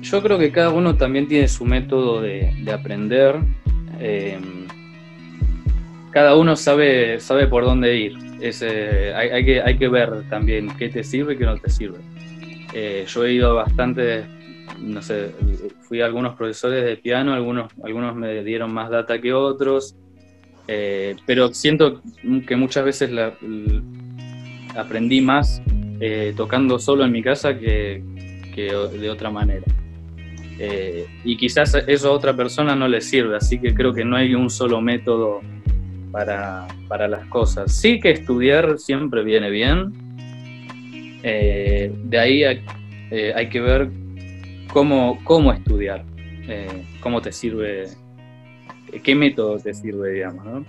Yo 0.02 0.22
creo 0.22 0.40
que 0.40 0.52
cada 0.52 0.70
uno 0.70 0.96
también 0.96 1.28
tiene 1.28 1.48
su 1.48 1.66
método 1.66 2.22
de, 2.22 2.54
aprender. 2.72 3.36
Eh, 4.00 4.40
cada 6.12 6.36
uno 6.36 6.56
sabe, 6.56 7.20
sabe 7.20 7.48
por 7.48 7.66
dónde 7.66 7.98
ir. 7.98 8.18
Eh, 8.42 9.14
hay, 9.16 9.46
que, 9.46 9.62
hay 9.62 9.78
que 9.78 9.88
ver 9.90 10.24
también 10.30 10.70
qué 10.78 10.90
te 10.90 11.04
sirve 11.04 11.34
y 11.34 11.38
qué 11.38 11.46
no 11.46 11.58
te 11.58 11.70
sirve. 11.70 12.00
Eh, 12.74 13.06
yo 13.08 13.26
he 13.26 13.34
ido 13.34 13.56
bastante, 13.56 14.24
no 14.80 15.02
sé, 15.02 15.32
fui 15.82 16.02
a 16.02 16.06
algunos 16.06 16.36
profesores 16.36 16.86
de 16.86 16.98
piano, 16.98 17.34
algunos, 17.34 17.72
algunos 17.84 18.16
me 18.16 18.44
dieron 18.44 18.72
más 18.74 18.90
data 18.90 19.20
que 19.20 19.34
otros, 19.34 19.98
pero 21.26 21.54
siento 21.54 22.02
que 22.48 22.56
muchas 22.56 22.86
veces 22.86 23.12
aprendí 24.76 25.22
más 25.22 25.62
tocando 26.36 26.78
solo 26.80 27.06
en 27.06 27.12
mi 27.12 27.24
casa 27.24 27.58
que, 27.58 28.04
de 28.56 29.10
otra 29.10 29.30
manera. 29.30 29.66
Eh, 30.62 31.08
y 31.24 31.38
quizás 31.38 31.74
eso 31.88 32.10
a 32.10 32.12
otra 32.12 32.36
persona 32.36 32.76
no 32.76 32.88
le 32.90 33.00
sirve, 33.00 33.38
así 33.38 33.60
que 33.60 33.74
creo 33.74 33.94
que 33.94 34.04
no 34.04 34.18
hay 34.18 34.36
un 34.36 34.50
solo 34.50 34.82
método 34.82 35.40
para, 36.12 36.68
para 36.90 37.08
las 37.08 37.26
cosas. 37.28 37.74
Sí 37.74 38.02
que 38.02 38.12
estudiar 38.12 38.78
siempre 38.78 39.24
viene 39.24 39.50
bien, 39.50 39.94
eh, 41.24 41.94
de 42.04 42.20
ahí 42.20 42.44
hay, 42.44 42.62
eh, 43.12 43.32
hay, 43.34 43.48
que 43.48 43.62
ver 43.62 43.90
cómo, 44.74 45.20
cómo 45.24 45.54
estudiar, 45.54 46.04
cómo 47.00 47.22
te 47.22 47.32
sirve, 47.32 47.86
qué 49.04 49.16
método 49.16 49.60
te 49.60 49.74
sirve, 49.74 50.14
digamos. 50.14 50.46
¿no? 50.46 50.66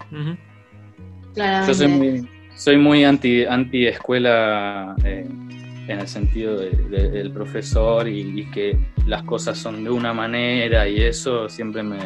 Yo 1.67 1.75
soy 1.75 1.89
muy, 1.89 2.29
soy 2.57 2.77
muy 2.77 3.05
anti, 3.05 3.45
anti 3.45 3.87
escuela 3.87 4.95
en 5.05 5.99
el 5.99 6.09
sentido 6.09 6.57
del 6.57 7.33
profesor 7.33 8.09
y, 8.09 8.49
que 8.53 8.79
las 9.07 9.23
cosas 9.25 9.59
son 9.59 9.83
de 9.85 9.91
una 9.91 10.13
manera 10.13 10.89
y 10.89 11.03
eso 11.03 11.49
siempre 11.49 11.83
me, 11.83 11.99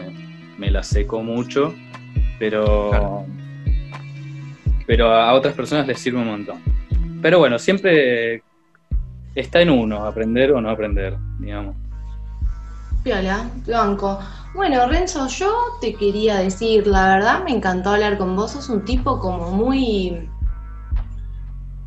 me 0.58 0.70
la 0.70 0.82
seco 0.82 1.22
mucho, 1.22 1.74
pero, 2.38 3.26
pero 4.86 5.12
a 5.12 5.32
otras 5.34 5.54
personas 5.54 5.86
les 5.86 5.98
sirve 5.98 6.18
un 6.18 6.28
montón. 6.28 6.60
Pero 7.20 7.38
bueno, 7.38 7.58
siempre 7.58 8.42
está 9.34 9.60
en 9.60 9.70
uno, 9.70 10.04
aprender 10.04 10.52
o 10.52 10.60
no 10.60 10.70
aprender, 10.70 11.16
digamos. 11.38 11.76
Piola, 13.02 13.50
Blanco. 13.66 14.18
Bueno, 14.54 14.86
Renzo, 14.86 15.26
yo 15.26 15.52
te 15.80 15.94
quería 15.94 16.36
decir, 16.36 16.86
la 16.86 17.16
verdad 17.16 17.42
me 17.44 17.50
encantó 17.50 17.90
hablar 17.90 18.16
con 18.16 18.36
vos, 18.36 18.52
sos 18.52 18.68
un 18.68 18.84
tipo 18.84 19.18
como 19.18 19.50
muy 19.50 20.28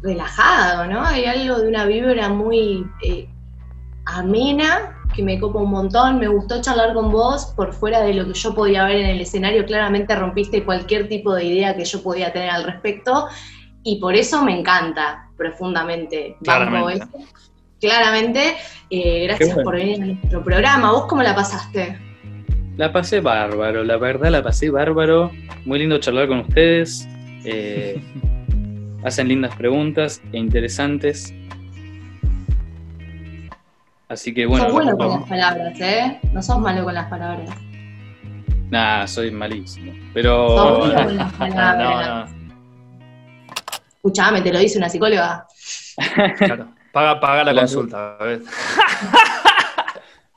relajado, 0.02 0.86
¿no? 0.86 1.02
Hay 1.02 1.26
algo 1.26 1.60
de 1.60 1.70
una 1.70 1.86
vibra 1.86 2.28
muy 2.30 2.86
eh, 3.04 3.30
amena 4.06 4.98
que 5.16 5.24
me 5.24 5.40
copa 5.40 5.60
un 5.60 5.72
montón. 5.72 6.20
Me 6.20 6.28
gustó 6.28 6.62
charlar 6.62 6.94
con 6.94 7.10
vos 7.10 7.54
por 7.56 7.74
fuera 7.74 8.02
de 8.02 8.14
lo 8.14 8.26
que 8.28 8.34
yo 8.34 8.54
podía 8.54 8.84
ver 8.86 8.98
en 8.98 9.08
el 9.08 9.22
escenario. 9.22 9.66
Claramente 9.66 10.14
rompiste 10.16 10.64
cualquier 10.64 11.08
tipo 11.08 11.34
de 11.34 11.46
idea 11.46 11.76
que 11.76 11.86
yo 11.86 12.04
podía 12.04 12.34
tener 12.34 12.50
al 12.50 12.66
respecto 12.66 13.28
y 13.84 14.00
por 14.00 14.16
eso 14.16 14.44
me 14.44 14.60
encanta 14.60 15.30
profundamente. 15.38 16.38
Claramente. 16.44 17.08
Claramente, 17.80 18.58
eh, 18.90 19.26
gracias 19.26 19.58
por 19.64 19.76
venir 19.76 20.02
a 20.02 20.06
nuestro 20.06 20.44
programa. 20.44 20.92
¿Vos 20.92 21.06
cómo 21.06 21.22
la 21.22 21.36
pasaste? 21.36 22.07
La 22.78 22.94
pasé 22.94 23.22
bárbaro, 23.22 23.84
la 23.84 23.98
verdad 23.98 24.30
la 24.30 24.44
pasé 24.44 24.70
bárbaro. 24.70 25.32
Muy 25.66 25.80
lindo 25.80 25.98
charlar 25.98 26.28
con 26.28 26.42
ustedes. 26.42 27.08
Eh, 27.44 28.00
hacen 29.04 29.28
lindas 29.28 29.56
preguntas 29.56 30.22
e 30.32 30.38
interesantes. 30.38 31.34
Así 34.08 34.32
que 34.32 34.46
bueno. 34.46 34.66
Sos 34.66 34.74
bueno 34.74 34.96
con 34.96 35.10
las 35.10 35.28
palabras, 35.28 35.82
¿eh? 35.82 36.20
No 36.32 36.44
sos 36.44 36.60
malo 36.60 36.84
con 36.84 36.94
las 36.94 37.10
palabras. 37.10 37.50
Nah, 38.70 39.08
soy 39.08 39.32
malísimo. 39.32 39.94
Pero. 40.14 40.48
Sos 40.50 40.78
bueno 40.88 41.04
con 41.04 41.18
las 41.18 41.34
palabras. 41.34 42.32
Escuchame, 43.96 44.42
te 44.42 44.54
lo 44.54 44.60
dice 44.60 44.78
una 44.78 44.88
psicóloga. 44.88 45.48
claro, 46.38 46.68
paga, 46.94 47.20
paga 47.20 47.44
la 47.44 47.56
consulta. 47.56 48.18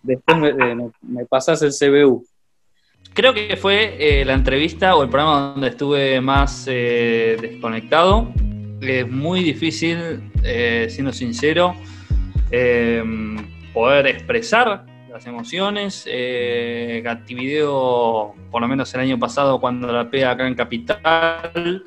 Después 0.02 0.38
eh, 0.38 0.74
me, 0.74 0.90
me, 1.02 1.26
pasas 1.26 1.60
el 1.60 1.72
CBU. 1.72 2.26
Creo 3.20 3.34
que 3.34 3.54
fue 3.58 3.96
eh, 3.98 4.24
la 4.24 4.32
entrevista 4.32 4.96
o 4.96 5.02
el 5.02 5.10
programa 5.10 5.52
donde 5.52 5.68
estuve 5.68 6.22
más 6.22 6.64
eh, 6.66 7.36
desconectado 7.38 8.32
es 8.80 9.06
muy 9.06 9.42
difícil, 9.42 10.22
eh, 10.42 10.86
siendo 10.88 11.12
sincero, 11.12 11.74
eh, 12.50 13.04
poder 13.74 14.06
expresar 14.06 14.86
las 15.12 15.26
emociones. 15.26 16.04
Eh, 16.06 17.02
Gativideo, 17.04 18.34
por 18.50 18.62
lo 18.62 18.68
menos 18.68 18.94
el 18.94 19.00
año 19.00 19.18
pasado, 19.18 19.60
cuando 19.60 19.92
la 19.92 20.08
pega 20.08 20.30
acá 20.30 20.48
en 20.48 20.54
Capital, 20.54 21.84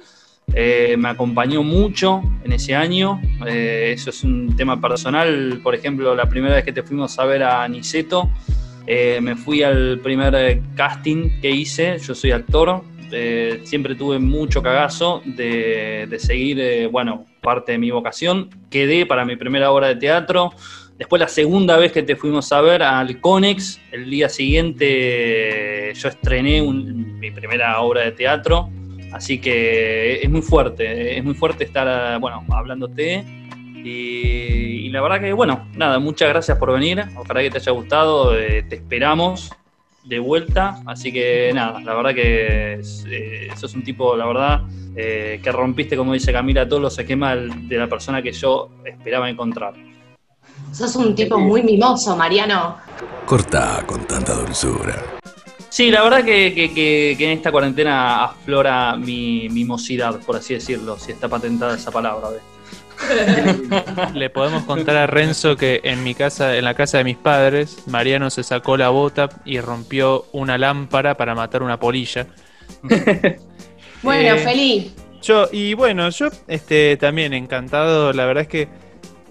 eh, 0.53 0.95
me 0.99 1.09
acompañó 1.09 1.63
mucho 1.63 2.21
en 2.43 2.53
ese 2.53 2.75
año. 2.75 3.19
eso 3.47 4.11
es 4.11 4.23
un 4.23 4.55
tema 4.55 4.79
personal. 4.79 5.61
Por 5.63 5.73
ejemplo, 5.73 6.13
la 6.13 6.29
primera 6.29 6.53
vez 6.53 6.63
que 6.63 6.73
te 6.73 6.83
fuimos 6.83 7.17
a 7.17 7.25
ver 7.25 7.41
a 7.41 7.67
Niceto, 7.67 8.29
me 8.87 9.35
fui 9.35 9.63
al 9.63 9.99
primer 9.99 10.61
casting 10.75 11.41
que 11.41 11.51
hice. 11.51 11.97
Yo 11.99 12.13
soy 12.13 12.31
actor, 12.31 12.83
eh, 13.15 13.61
siempre 13.63 13.93
tuve 13.93 14.17
mucho 14.17 14.63
cagazo 14.63 15.21
de, 15.23 16.07
seguir, 16.17 16.59
eh, 16.59 16.87
bueno, 16.87 17.25
parte 17.41 17.73
de 17.73 17.77
mi 17.77 17.91
vocación. 17.91 18.49
Quedé 18.71 19.05
para 19.05 19.23
mi 19.23 19.35
primera 19.35 19.71
obra 19.71 19.87
de 19.87 19.95
teatro. 19.97 20.51
Después 20.97 21.19
la 21.19 21.27
segunda 21.27 21.77
vez 21.77 21.91
que 21.91 22.01
te 22.01 22.15
fuimos 22.15 22.51
a 22.51 22.61
ver 22.61 22.81
al 22.81 23.19
Conex, 23.19 23.79
el 23.91 24.09
día 24.09 24.29
siguiente 24.29 25.93
yo 25.93 26.09
estrené 26.09 26.61
mi 26.61 27.29
primera 27.29 27.79
obra 27.81 28.01
de 28.01 28.13
teatro. 28.13 28.69
Así 29.11 29.39
que 29.39 30.15
es 30.23 30.29
muy 30.29 30.41
fuerte, 30.41 31.15
es 31.17 31.23
muy 31.23 31.35
fuerte 31.35 31.65
estar, 31.65 32.19
bueno, 32.19 32.43
hablándote. 32.49 33.23
Y, 33.83 34.85
y 34.85 34.89
la 34.89 35.01
verdad 35.01 35.19
que, 35.19 35.33
bueno, 35.33 35.67
nada, 35.75 35.99
muchas 35.99 36.29
gracias 36.29 36.57
por 36.57 36.71
venir. 36.71 37.03
Ojalá 37.15 37.41
que 37.41 37.51
te 37.51 37.57
haya 37.57 37.71
gustado. 37.71 38.37
Eh, 38.37 38.63
te 38.63 38.75
esperamos 38.75 39.51
de 40.03 40.19
vuelta. 40.19 40.81
Así 40.85 41.11
que 41.11 41.51
nada, 41.53 41.79
la 41.81 41.93
verdad 41.93 42.13
que 42.13 42.81
eh, 43.09 43.49
sos 43.55 43.73
un 43.73 43.83
tipo, 43.83 44.15
la 44.15 44.25
verdad, 44.25 44.61
eh, 44.95 45.39
que 45.43 45.51
rompiste, 45.51 45.97
como 45.97 46.13
dice 46.13 46.31
Camila, 46.31 46.67
todos 46.67 46.81
los 46.81 46.97
esquemas 46.97 47.37
de 47.67 47.77
la 47.77 47.87
persona 47.87 48.21
que 48.21 48.31
yo 48.31 48.69
esperaba 48.85 49.29
encontrar. 49.29 49.73
Sos 50.71 50.95
un 50.95 51.15
tipo 51.15 51.37
muy 51.37 51.63
mimoso, 51.63 52.15
Mariano. 52.15 52.77
Corta 53.25 53.83
con 53.85 54.05
tanta 54.05 54.33
dulzura. 54.33 55.01
Sí, 55.69 55.89
la 55.89 56.03
verdad 56.03 56.23
que, 56.23 57.15
en 57.17 57.29
esta 57.31 57.51
cuarentena 57.51 58.25
aflora 58.25 58.95
mi 58.95 59.49
mimosidad, 59.49 60.19
por 60.19 60.35
así 60.35 60.53
decirlo, 60.53 60.99
si 60.99 61.11
está 61.11 61.27
patentada 61.27 61.75
esa 61.75 61.89
palabra. 61.89 62.29
Le 64.13 64.29
podemos 64.29 64.63
contar 64.63 64.95
a 64.97 65.07
Renzo 65.07 65.55
que 65.55 65.81
en 65.83 66.03
mi 66.03 66.15
casa, 66.15 66.57
en 66.57 66.65
la 66.65 66.73
casa 66.73 66.99
de 66.99 67.03
mis 67.03 67.17
padres, 67.17 67.83
Mariano 67.87 68.29
se 68.29 68.43
sacó 68.43 68.77
la 68.77 68.89
bota 68.89 69.29
y 69.45 69.59
rompió 69.59 70.25
una 70.31 70.57
lámpara 70.57 71.15
para 71.15 71.35
matar 71.35 71.63
una 71.63 71.79
polilla. 71.79 72.27
bueno, 74.03 74.35
eh, 74.35 74.39
feliz. 74.39 74.93
Yo, 75.21 75.47
y 75.51 75.73
bueno, 75.73 76.09
yo 76.09 76.27
este, 76.47 76.97
también 76.97 77.33
encantado, 77.33 78.11
la 78.13 78.25
verdad 78.25 78.43
es 78.43 78.49
que 78.49 78.67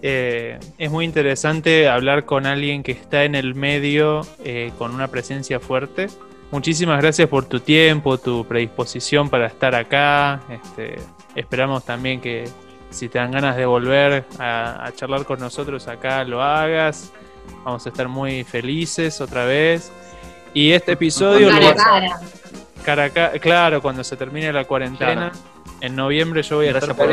eh, 0.01 0.59
es 0.79 0.91
muy 0.91 1.05
interesante 1.05 1.89
hablar 1.89 2.25
con 2.25 2.47
alguien 2.47 2.83
que 2.83 2.93
está 2.93 3.25
en 3.25 3.35
el 3.35 3.55
medio 3.55 4.23
eh, 4.45 4.73
con 4.79 4.95
una 4.95 5.09
presencia 5.09 5.61
fuerte. 5.61 6.09
Muchísimas 6.51 7.01
gracias 7.01 7.29
por 7.29 7.47
tu 7.47 7.61
tiempo, 7.61 8.19
tu 8.19 8.45
predisposición 8.47 9.31
para 9.31 9.47
estar 9.47 9.75
acá. 9.75 10.43
Este, 10.51 10.97
esperamos 11.37 11.85
también 11.85 12.21
que, 12.21 12.45
si 12.93 13.09
te 13.09 13.19
dan 13.19 13.33
ganas 13.33 13.57
de 13.57 13.67
volver 13.67 14.25
a, 14.39 14.91
charlar 14.95 15.25
con 15.25 15.41
nosotros 15.41 15.89
acá, 15.89 16.25
lo 16.25 16.43
hagas. 16.43 17.13
Vamos 17.65 17.85
a 17.87 17.89
estar 17.89 18.09
muy 18.09 18.45
felices 18.45 19.21
otra 19.21 19.45
vez. 19.45 19.91
Y 20.55 20.73
este 20.73 20.93
episodio... 20.93 21.49
Cara, 22.85 23.11
cara. 23.11 23.33
claro, 23.39 23.81
cuando 23.81 24.05
se 24.05 24.17
termine 24.17 24.53
la 24.53 24.65
cuarentena. 24.65 25.33
En 25.81 25.97
noviembre 25.97 26.43
yo 26.43 26.57
voy 26.57 26.69
a 26.69 26.73
estar 26.73 26.95
por... 26.95 27.11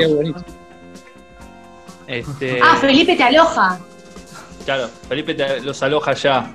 Este... 2.08 2.60
Ah, 2.62 2.76
Felipe 2.82 3.16
te 3.16 3.24
aloja. 3.24 3.80
Claro, 4.66 4.90
Felipe 5.08 5.34
te 5.34 5.62
los 5.62 5.82
aloja 5.82 6.14
ya. 6.14 6.52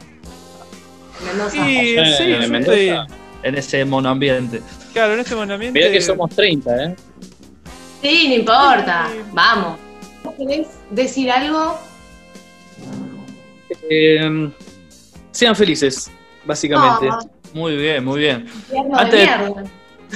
Mendoza. 1.25 1.51
Sí, 1.51 1.97
sí, 2.19 2.33
en, 2.33 3.07
en 3.45 3.55
ese 3.55 3.85
monoambiente. 3.85 4.63
Claro, 4.93 5.15
en 5.15 5.21
ese 5.21 5.35
monoambiente. 5.35 5.79
Mira 5.79 5.93
que 5.93 6.01
somos 6.01 6.31
30, 6.35 6.85
¿eh? 6.85 6.97
Sí, 8.05 8.29
no 8.29 8.35
importa. 8.35 9.09
Vamos. 9.33 9.79
¿Querés 10.37 10.79
decir 10.91 11.31
algo? 11.31 11.79
Eh, 13.89 14.51
sean 15.31 15.57
felices, 15.57 16.11
básicamente. 16.45 17.09
Muy 17.55 17.77
bien, 17.77 18.05
muy 18.05 18.21
bien. 18.21 18.47
Antes, 18.93 19.27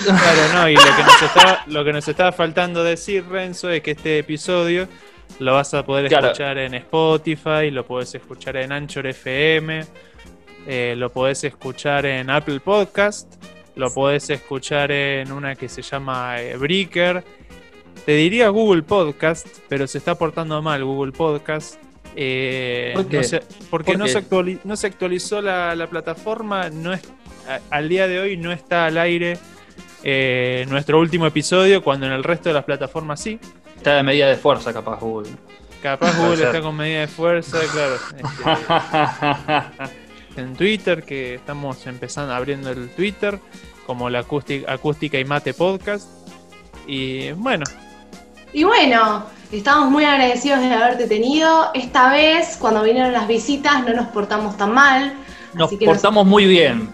Claro, 0.04 0.52
no, 0.52 0.68
y 0.68 0.74
lo 0.74 0.82
que, 0.82 1.02
nos 1.02 1.22
estaba, 1.22 1.64
lo 1.66 1.84
que 1.84 1.92
nos 1.94 2.06
estaba 2.06 2.30
faltando 2.30 2.84
decir, 2.84 3.24
Renzo, 3.26 3.70
es 3.70 3.80
que 3.80 3.92
este 3.92 4.18
episodio 4.18 4.86
lo 5.38 5.54
vas 5.54 5.72
a 5.72 5.82
poder 5.82 6.12
escuchar 6.12 6.58
en 6.58 6.74
Spotify, 6.74 7.70
lo 7.70 7.86
podés 7.86 8.14
escuchar 8.14 8.58
en 8.58 8.70
Anchor 8.70 9.06
FM, 9.06 9.86
eh, 10.66 10.94
lo 10.94 11.10
podés 11.10 11.42
escuchar 11.42 12.04
en 12.04 12.28
Apple 12.28 12.60
Podcast, 12.60 13.32
lo 13.76 13.92
podés 13.94 14.28
escuchar 14.28 14.92
en 14.92 15.32
una 15.32 15.54
que 15.54 15.70
se 15.70 15.80
llama 15.80 16.38
eh, 16.38 16.54
Breaker. 16.58 17.37
Te 18.04 18.12
diría 18.12 18.48
Google 18.48 18.82
Podcast, 18.82 19.46
pero 19.68 19.86
se 19.86 19.98
está 19.98 20.16
portando 20.16 20.60
mal 20.62 20.84
Google 20.84 21.12
Podcast. 21.12 21.76
Eh, 22.16 22.94
porque 23.70 23.96
no 23.96 24.08
se, 24.08 24.24
no 24.64 24.76
se, 24.76 24.86
actualizó 24.86 25.40
la, 25.40 25.86
plataforma, 25.88 26.68
no 26.70 26.92
es, 26.92 27.02
al 27.70 27.88
día 27.88 28.08
de 28.08 28.18
hoy 28.18 28.36
no 28.36 28.50
está 28.50 28.86
al 28.86 28.98
aire 28.98 29.38
nuestro 30.68 30.98
último 30.98 31.26
episodio, 31.26 31.82
cuando 31.84 32.06
en 32.06 32.12
el 32.12 32.24
resto 32.24 32.48
de 32.48 32.54
las 32.54 32.64
plataformas 32.64 33.20
sí. 33.20 33.38
Está 33.76 33.94
de 33.94 34.02
medida 34.02 34.26
de 34.26 34.36
fuerza, 34.36 34.72
capaz 34.72 34.98
Google. 34.98 35.30
Capaz 35.82 36.16
Google 36.18 36.44
está 36.44 36.60
con 36.60 36.76
medida 36.76 37.00
de 37.00 37.08
fuerza, 37.08 37.58
claro. 37.72 37.96
Este, 40.38 40.42
en 40.42 40.54
Twitter, 40.54 41.02
que 41.02 41.34
estamos 41.34 41.86
empezando 41.86 42.32
abriendo 42.32 42.70
el 42.70 42.90
Twitter, 42.90 43.40
como 43.86 44.08
la 44.08 44.20
acústica, 44.20 44.72
acústica 44.72 45.18
y 45.18 45.24
mate 45.24 45.52
podcast. 45.54 46.08
Y 46.86 47.32
bueno. 47.32 47.64
Y 48.52 48.64
bueno, 48.64 49.24
estamos 49.52 49.90
muy 49.90 50.04
agradecidos 50.04 50.60
de 50.60 50.72
haberte 50.72 51.06
tenido. 51.06 51.70
Esta 51.74 52.10
vez, 52.10 52.56
cuando 52.58 52.82
vinieron 52.82 53.12
las 53.12 53.28
visitas, 53.28 53.84
no 53.84 53.92
nos 53.92 54.08
portamos 54.08 54.56
tan 54.56 54.72
mal. 54.72 55.14
Nos 55.54 55.72
portamos 55.74 56.26
muy 56.26 56.46
bien. 56.46 56.92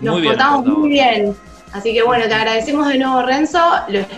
Nos 0.00 0.20
portamos 0.22 0.66
muy 0.66 0.90
bien. 0.90 1.36
Así 1.72 1.92
que 1.92 2.02
bueno, 2.02 2.26
te 2.26 2.34
agradecemos 2.34 2.88
de 2.88 2.98
nuevo 2.98 3.22
Renzo, 3.22 3.60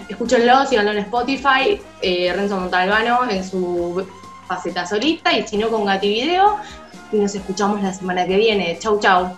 escúchenlo, 0.09 0.65
síganlo 0.67 0.93
en 0.93 0.99
Spotify, 0.99 1.81
eh, 2.03 2.33
Renzo 2.33 2.57
Montalbano 2.61 3.29
en 3.29 3.43
su 3.43 4.07
faceta 4.47 4.87
solista 4.87 5.37
y 5.37 5.47
si 5.47 5.57
no 5.57 5.69
con 5.69 5.85
Gati 5.85 6.09
Video 6.09 6.57
y 7.11 7.17
nos 7.17 7.35
escuchamos 7.35 7.83
la 7.83 7.93
semana 7.93 8.27
que 8.27 8.37
viene. 8.37 8.79
Chau, 8.79 9.01
chau. 9.01 9.37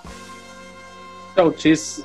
Chau, 1.35 1.53
chis. 1.53 2.05